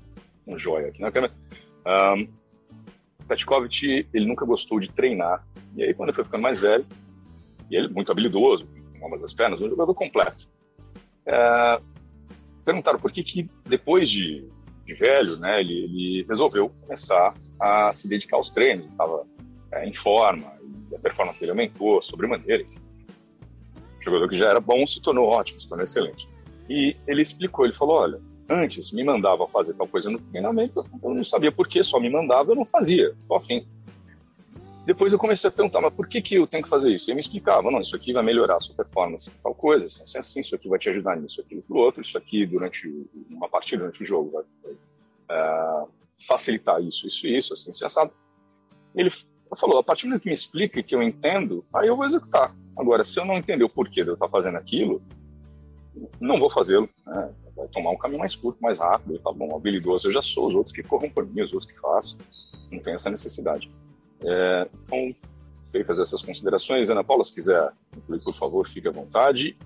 um 0.47 0.57
joia 0.57 0.87
aqui 0.87 1.01
na 1.01 1.11
câmera. 1.11 1.33
Um, 1.85 2.27
Petkovic, 3.27 4.07
ele 4.13 4.25
nunca 4.25 4.45
gostou 4.45 4.79
de 4.79 4.89
treinar. 4.89 5.45
E 5.75 5.83
aí, 5.83 5.93
quando 5.93 6.09
ele 6.09 6.15
foi 6.15 6.23
ficando 6.23 6.41
mais 6.41 6.59
velho, 6.59 6.85
e 7.69 7.75
ele 7.75 7.89
muito 7.89 8.11
habilidoso, 8.11 8.67
com 8.99 9.07
ambas 9.07 9.23
as 9.23 9.33
pernas, 9.33 9.59
um 9.59 9.69
jogador 9.69 9.93
completo. 9.93 10.49
É, 11.25 11.81
perguntaram 12.63 12.99
por 12.99 13.11
que 13.11 13.21
que 13.21 13.49
depois 13.65 14.09
de, 14.09 14.47
de 14.85 14.93
velho, 14.93 15.37
né, 15.37 15.59
ele, 15.59 15.83
ele, 15.83 16.25
resolveu 16.27 16.69
começar 16.69 17.33
a 17.59 17.91
se 17.91 18.07
dedicar 18.07 18.37
aos 18.37 18.49
treinos. 18.49 18.85
Estava 18.87 19.25
é, 19.73 19.85
em 19.85 19.93
forma, 19.93 20.47
a 20.95 20.99
performance 20.99 21.39
dele 21.39 21.51
aumentou 21.51 22.01
sobremaneira. 22.01 22.63
Assim 22.63 22.87
jogador 24.07 24.29
que 24.29 24.37
já 24.37 24.49
era 24.49 24.59
bom 24.59 24.85
se 24.87 25.01
tornou 25.01 25.27
ótimo, 25.27 25.59
se 25.59 25.67
tornou 25.67 25.83
excelente. 25.83 26.27
E 26.69 26.95
ele 27.05 27.21
explicou, 27.21 27.65
ele 27.65 27.73
falou, 27.73 27.97
olha, 27.97 28.21
antes 28.49 28.91
me 28.91 29.03
mandava 29.03 29.47
fazer 29.47 29.73
tal 29.73 29.87
coisa 29.87 30.09
no 30.09 30.19
treinamento, 30.19 30.85
eu 31.03 31.13
não 31.13 31.23
sabia 31.23 31.51
por 31.51 31.67
que, 31.67 31.83
só 31.83 31.99
me 31.99 32.09
mandava, 32.09 32.51
eu 32.51 32.55
não 32.55 32.65
fazia, 32.65 33.15
tô 33.27 33.35
afim. 33.35 33.65
Depois 34.85 35.11
eu 35.11 35.19
comecei 35.19 35.49
a 35.49 35.51
perguntar, 35.51 35.81
mas 35.81 35.93
por 35.93 36.07
que, 36.07 36.21
que 36.21 36.35
eu 36.35 36.47
tenho 36.47 36.63
que 36.63 36.69
fazer 36.69 36.93
isso? 36.93 37.09
E 37.09 37.11
ele 37.11 37.15
me 37.15 37.21
explicava, 37.21 37.69
não, 37.69 37.81
isso 37.81 37.95
aqui 37.95 38.13
vai 38.13 38.23
melhorar 38.23 38.55
a 38.55 38.59
sua 38.59 38.73
performance, 38.73 39.29
tal 39.43 39.53
coisa, 39.53 39.85
assim, 39.85 40.01
assim, 40.01 40.17
assim 40.17 40.39
isso 40.39 40.55
aqui 40.55 40.69
vai 40.69 40.79
te 40.79 40.89
ajudar 40.89 41.17
nisso, 41.17 41.41
aquilo, 41.41 41.61
pro 41.61 41.77
outro, 41.77 42.01
isso 42.01 42.17
aqui 42.17 42.45
durante 42.45 42.89
uma 43.29 43.49
partida, 43.49 43.79
durante 43.79 44.01
o 44.01 44.05
jogo, 44.05 44.31
vai, 44.31 44.43
vai 44.63 45.83
uh, 45.83 45.89
facilitar 46.25 46.81
isso, 46.81 47.05
isso 47.05 47.27
isso, 47.27 47.53
assim, 47.53 47.69
assim, 47.69 47.85
assado. 47.85 48.11
Ele 48.95 49.09
falou, 49.57 49.77
a 49.79 49.83
partir 49.83 50.03
do 50.03 50.09
momento 50.09 50.23
que 50.23 50.29
me 50.29 50.35
explica, 50.35 50.81
que 50.81 50.95
eu 50.95 51.03
entendo, 51.03 51.65
aí 51.75 51.87
eu 51.87 51.95
vou 51.97 52.05
executar. 52.05 52.55
Agora, 52.77 53.03
se 53.03 53.19
eu 53.19 53.25
não 53.25 53.37
entender 53.37 53.63
o 53.63 53.69
porquê 53.69 54.03
de 54.03 54.09
eu 54.09 54.13
estar 54.13 54.29
fazendo 54.29 54.55
aquilo, 54.55 55.01
não 56.19 56.39
vou 56.39 56.49
fazê-lo. 56.49 56.89
Né? 57.05 57.29
Vai 57.57 57.67
tomar 57.69 57.89
um 57.89 57.97
caminho 57.97 58.19
mais 58.19 58.35
curto, 58.35 58.61
mais 58.61 58.77
rápido. 58.77 59.13
Ele 59.13 59.19
fala, 59.19 59.35
bom, 59.35 59.55
habilidoso 59.55 60.07
eu 60.07 60.11
já 60.11 60.21
sou, 60.21 60.47
os 60.47 60.55
outros 60.55 60.73
que 60.73 60.83
corram 60.83 61.09
por 61.09 61.25
mim, 61.25 61.41
os 61.41 61.51
outros 61.51 61.65
que 61.65 61.77
façam. 61.77 62.19
Não 62.71 62.79
tem 62.79 62.93
essa 62.93 63.09
necessidade. 63.09 63.69
É, 64.21 64.69
então, 64.83 65.13
feitas 65.71 65.99
essas 65.99 66.21
considerações, 66.21 66.89
Ana 66.89 67.03
Paula, 67.03 67.23
se 67.23 67.33
quiser 67.33 67.71
incluir, 67.95 68.23
por 68.23 68.33
favor, 68.33 68.65
fique 68.67 68.87
à 68.87 68.91
vontade. 68.91 69.57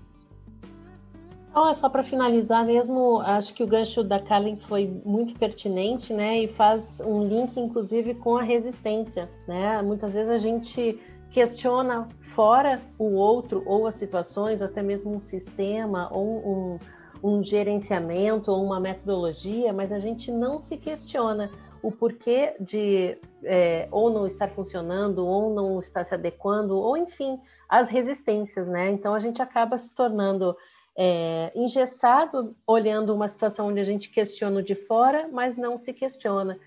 Então, 1.50 1.68
é 1.68 1.74
só 1.74 1.90
para 1.90 2.02
finalizar 2.02 2.64
mesmo, 2.64 3.20
acho 3.20 3.52
que 3.52 3.62
o 3.62 3.66
gancho 3.66 4.02
da 4.02 4.18
Carlin 4.18 4.56
foi 4.56 4.86
muito 5.04 5.38
pertinente, 5.38 6.14
né? 6.14 6.44
E 6.44 6.48
faz 6.48 6.98
um 7.00 7.22
link, 7.22 7.60
inclusive, 7.60 8.14
com 8.14 8.38
a 8.38 8.42
resistência, 8.42 9.28
né? 9.46 9.82
Muitas 9.82 10.14
vezes 10.14 10.30
a 10.30 10.38
gente 10.38 10.98
questiona 11.30 12.08
fora 12.22 12.80
o 12.98 13.12
outro 13.12 13.62
ou 13.66 13.86
as 13.86 13.96
situações, 13.96 14.62
ou 14.62 14.66
até 14.66 14.82
mesmo 14.82 15.14
um 15.14 15.20
sistema 15.20 16.08
ou 16.10 16.26
um, 16.26 16.78
um 17.22 17.42
gerenciamento 17.42 18.50
ou 18.50 18.64
uma 18.64 18.80
metodologia, 18.80 19.72
mas 19.72 19.92
a 19.92 19.98
gente 19.98 20.30
não 20.32 20.58
se 20.58 20.76
questiona 20.76 21.50
o 21.82 21.90
porquê 21.90 22.54
de 22.60 23.18
é, 23.42 23.88
ou 23.90 24.10
não 24.10 24.26
estar 24.26 24.48
funcionando, 24.48 25.26
ou 25.26 25.52
não 25.54 25.80
estar 25.80 26.04
se 26.04 26.14
adequando, 26.14 26.76
ou 26.76 26.96
enfim, 26.96 27.40
as 27.68 27.88
resistências, 27.88 28.68
né? 28.68 28.90
Então 28.90 29.14
a 29.14 29.20
gente 29.20 29.42
acaba 29.42 29.78
se 29.78 29.94
tornando 29.94 30.56
é, 30.96 31.50
engessado, 31.54 32.54
olhando 32.66 33.14
uma 33.14 33.28
situação 33.28 33.68
onde 33.68 33.80
a 33.80 33.84
gente 33.84 34.10
questiona 34.10 34.62
de 34.62 34.74
fora, 34.74 35.28
mas 35.32 35.56
não 35.56 35.76
se 35.76 35.92
questiona. 35.92 36.58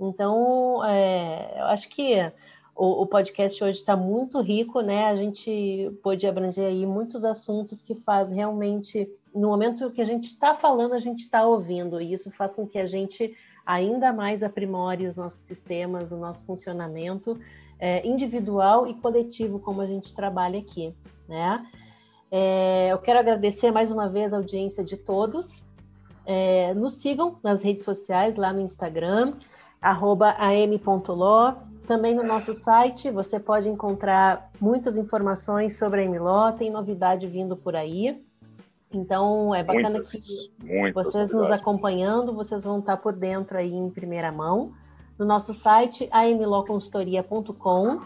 Então, 0.00 0.84
é, 0.84 1.60
eu 1.60 1.64
acho 1.66 1.88
que 1.88 2.16
o, 2.74 3.02
o 3.02 3.06
podcast 3.06 3.62
hoje 3.62 3.78
está 3.78 3.96
muito 3.96 4.40
rico, 4.40 4.80
né? 4.80 5.06
A 5.06 5.16
gente 5.16 5.92
pôde 6.02 6.26
abranger 6.26 6.66
aí 6.66 6.86
muitos 6.86 7.24
assuntos 7.24 7.82
que 7.82 7.94
faz 7.94 8.30
realmente, 8.30 9.08
no 9.34 9.48
momento 9.48 9.90
que 9.90 10.00
a 10.00 10.04
gente 10.04 10.26
está 10.26 10.54
falando, 10.54 10.94
a 10.94 10.98
gente 10.98 11.20
está 11.20 11.44
ouvindo, 11.44 12.00
e 12.00 12.12
isso 12.12 12.30
faz 12.30 12.54
com 12.54 12.66
que 12.66 12.78
a 12.78 12.86
gente 12.86 13.36
ainda 13.66 14.12
mais 14.12 14.42
aprimore 14.42 15.06
os 15.06 15.16
nossos 15.16 15.40
sistemas, 15.40 16.12
o 16.12 16.16
nosso 16.16 16.44
funcionamento 16.44 17.38
é, 17.78 18.06
individual 18.06 18.86
e 18.86 18.94
coletivo, 18.94 19.58
como 19.58 19.80
a 19.80 19.86
gente 19.86 20.14
trabalha 20.14 20.58
aqui, 20.58 20.94
né? 21.28 21.66
É, 22.30 22.88
eu 22.92 22.98
quero 22.98 23.18
agradecer 23.18 23.70
mais 23.70 23.90
uma 23.90 24.08
vez 24.08 24.32
a 24.32 24.36
audiência 24.36 24.82
de 24.84 24.96
todos 24.96 25.62
É, 26.26 26.72
nos 26.72 26.94
sigam 26.94 27.38
nas 27.42 27.62
redes 27.62 27.84
sociais, 27.84 28.34
lá 28.36 28.50
no 28.50 28.62
Instagram, 28.62 29.34
am.law. 29.82 31.56
Também 31.86 32.14
no 32.14 32.22
nosso 32.22 32.54
site 32.54 33.10
você 33.10 33.38
pode 33.38 33.68
encontrar 33.68 34.50
muitas 34.58 34.96
informações 34.96 35.76
sobre 35.76 36.02
a 36.02 36.08
MLO, 36.08 36.56
tem 36.56 36.70
novidade 36.70 37.26
vindo 37.26 37.54
por 37.58 37.76
aí. 37.76 38.23
Então 38.96 39.54
é 39.54 39.62
bacana 39.62 39.90
muitas, 39.90 40.12
que 40.12 40.92
vocês 40.92 41.32
nos 41.32 41.50
acompanhando, 41.50 42.32
vocês 42.32 42.64
vão 42.64 42.78
estar 42.78 42.96
por 42.96 43.12
dentro 43.12 43.58
aí 43.58 43.72
em 43.72 43.90
primeira 43.90 44.30
mão. 44.30 44.72
No 45.18 45.24
nosso 45.24 45.52
site, 45.54 46.08
amloconsultoria.com. 46.10 48.00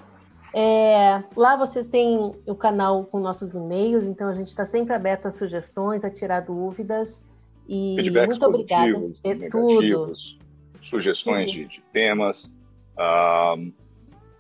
É, 0.55 1.23
lá 1.37 1.57
vocês 1.57 1.87
têm 1.87 2.33
o 2.47 2.55
canal 2.55 3.05
com 3.05 3.21
nossos 3.21 3.55
e-mails, 3.55 4.07
então 4.07 4.29
a 4.29 4.35
gente 4.35 4.49
está 4.49 4.65
sempre 4.65 4.95
aberto 4.95 5.27
a 5.27 5.31
sugestões, 5.31 6.05
a 6.05 6.11
tirar 6.11 6.41
dúvidas. 6.41 7.21
E 7.69 7.95
Feedbacks 7.97 8.39
muito 8.39 8.47
obrigada. 8.47 9.09
É 9.25 9.35
tudo. 9.49 10.13
Sugestões 10.81 11.51
de, 11.51 11.67
de, 11.67 11.81
temas, 11.93 12.57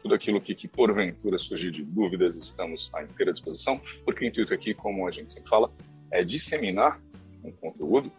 tudo 0.00 0.14
aquilo 0.14 0.40
que, 0.40 0.54
que, 0.54 0.68
porventura 0.68 1.36
surgir 1.36 1.70
de 1.70 1.84
dúvidas, 1.84 2.36
estamos 2.36 2.90
à 2.94 3.02
inteira 3.02 3.32
disposição, 3.32 3.80
porque 4.04 4.24
o 4.24 4.28
intuito 4.28 4.54
aqui, 4.54 4.72
como 4.72 5.06
a 5.06 5.10
gente 5.10 5.32
sempre 5.32 5.50
fala, 5.50 5.70
é 6.10 6.24
disseminar 6.24 7.00
um 7.44 7.52
conteúdo 7.52 8.10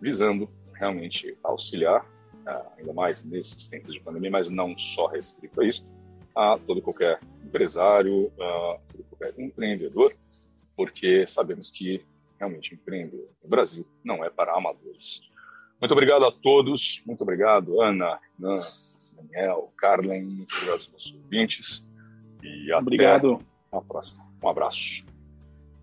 visando 0.00 0.48
realmente 0.74 1.36
auxiliar, 1.42 2.04
uh, 2.46 2.78
ainda 2.78 2.92
mais 2.92 3.22
nesses 3.24 3.66
tempos 3.66 3.92
de 3.92 4.00
pandemia, 4.00 4.30
mas 4.30 4.50
não 4.50 4.76
só 4.76 5.06
restrito 5.06 5.60
a 5.60 5.66
isso, 5.66 5.86
a 6.34 6.56
todo 6.58 6.80
qualquer 6.80 7.20
empresário, 7.44 8.32
a 8.40 8.78
todo 8.90 9.04
qualquer 9.04 9.38
empreendedor, 9.40 10.14
porque 10.76 11.26
sabemos 11.26 11.70
que 11.70 12.04
realmente 12.38 12.74
empreender 12.74 13.28
no 13.42 13.50
Brasil 13.50 13.86
não 14.02 14.24
é 14.24 14.30
para 14.30 14.56
amadores. 14.56 15.20
Muito 15.78 15.92
obrigado 15.92 16.24
a 16.24 16.32
todos, 16.32 17.02
muito 17.06 17.22
obrigado, 17.22 17.80
Ana, 17.82 18.18
Nan, 18.38 18.60
Daniel, 19.14 19.72
Carlen, 19.76 20.24
muito 20.24 20.54
obrigado 20.54 20.74
aos 20.74 20.92
nossos 20.92 21.14
ouvintes 21.14 21.86
e 22.42 22.72
obrigado. 22.72 23.34
até 23.34 23.76
a 23.76 23.80
próxima. 23.80 24.26
Um 24.42 24.48
abraço. 24.48 25.09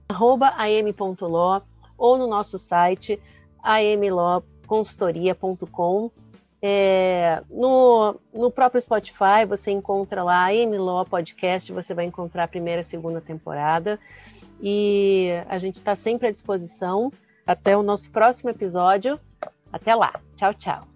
Am.law 0.10 1.62
ou 1.98 2.18
no 2.18 2.28
nosso 2.28 2.58
site 2.58 3.22
amlawconsultoria.com 3.64 6.12
é, 6.62 7.44
no, 7.50 8.16
no 8.34 8.50
próprio 8.50 8.82
Spotify 8.82 9.46
você 9.48 9.72
encontra 9.72 10.24
lá 10.24 10.48
MLO 10.52 11.06
Podcast, 11.06 11.72
você 11.72 11.94
vai 11.94 12.06
encontrar 12.06 12.46
a 12.46 12.48
primeira 12.48 12.82
e 12.82 12.86
segunda 12.86 13.22
temporada. 13.22 14.00
E 14.60 15.30
a 15.48 15.60
gente 15.60 15.76
está 15.76 15.96
sempre 15.96 16.28
à 16.28 16.32
disposição. 16.32 17.12
Até 17.46 17.78
o 17.78 17.84
nosso 17.84 18.12
próximo 18.12 18.50
episódio. 18.50 19.20
Até 19.72 19.96
lá. 19.96 20.20
Tchau, 20.36 20.54
tchau. 20.54 20.88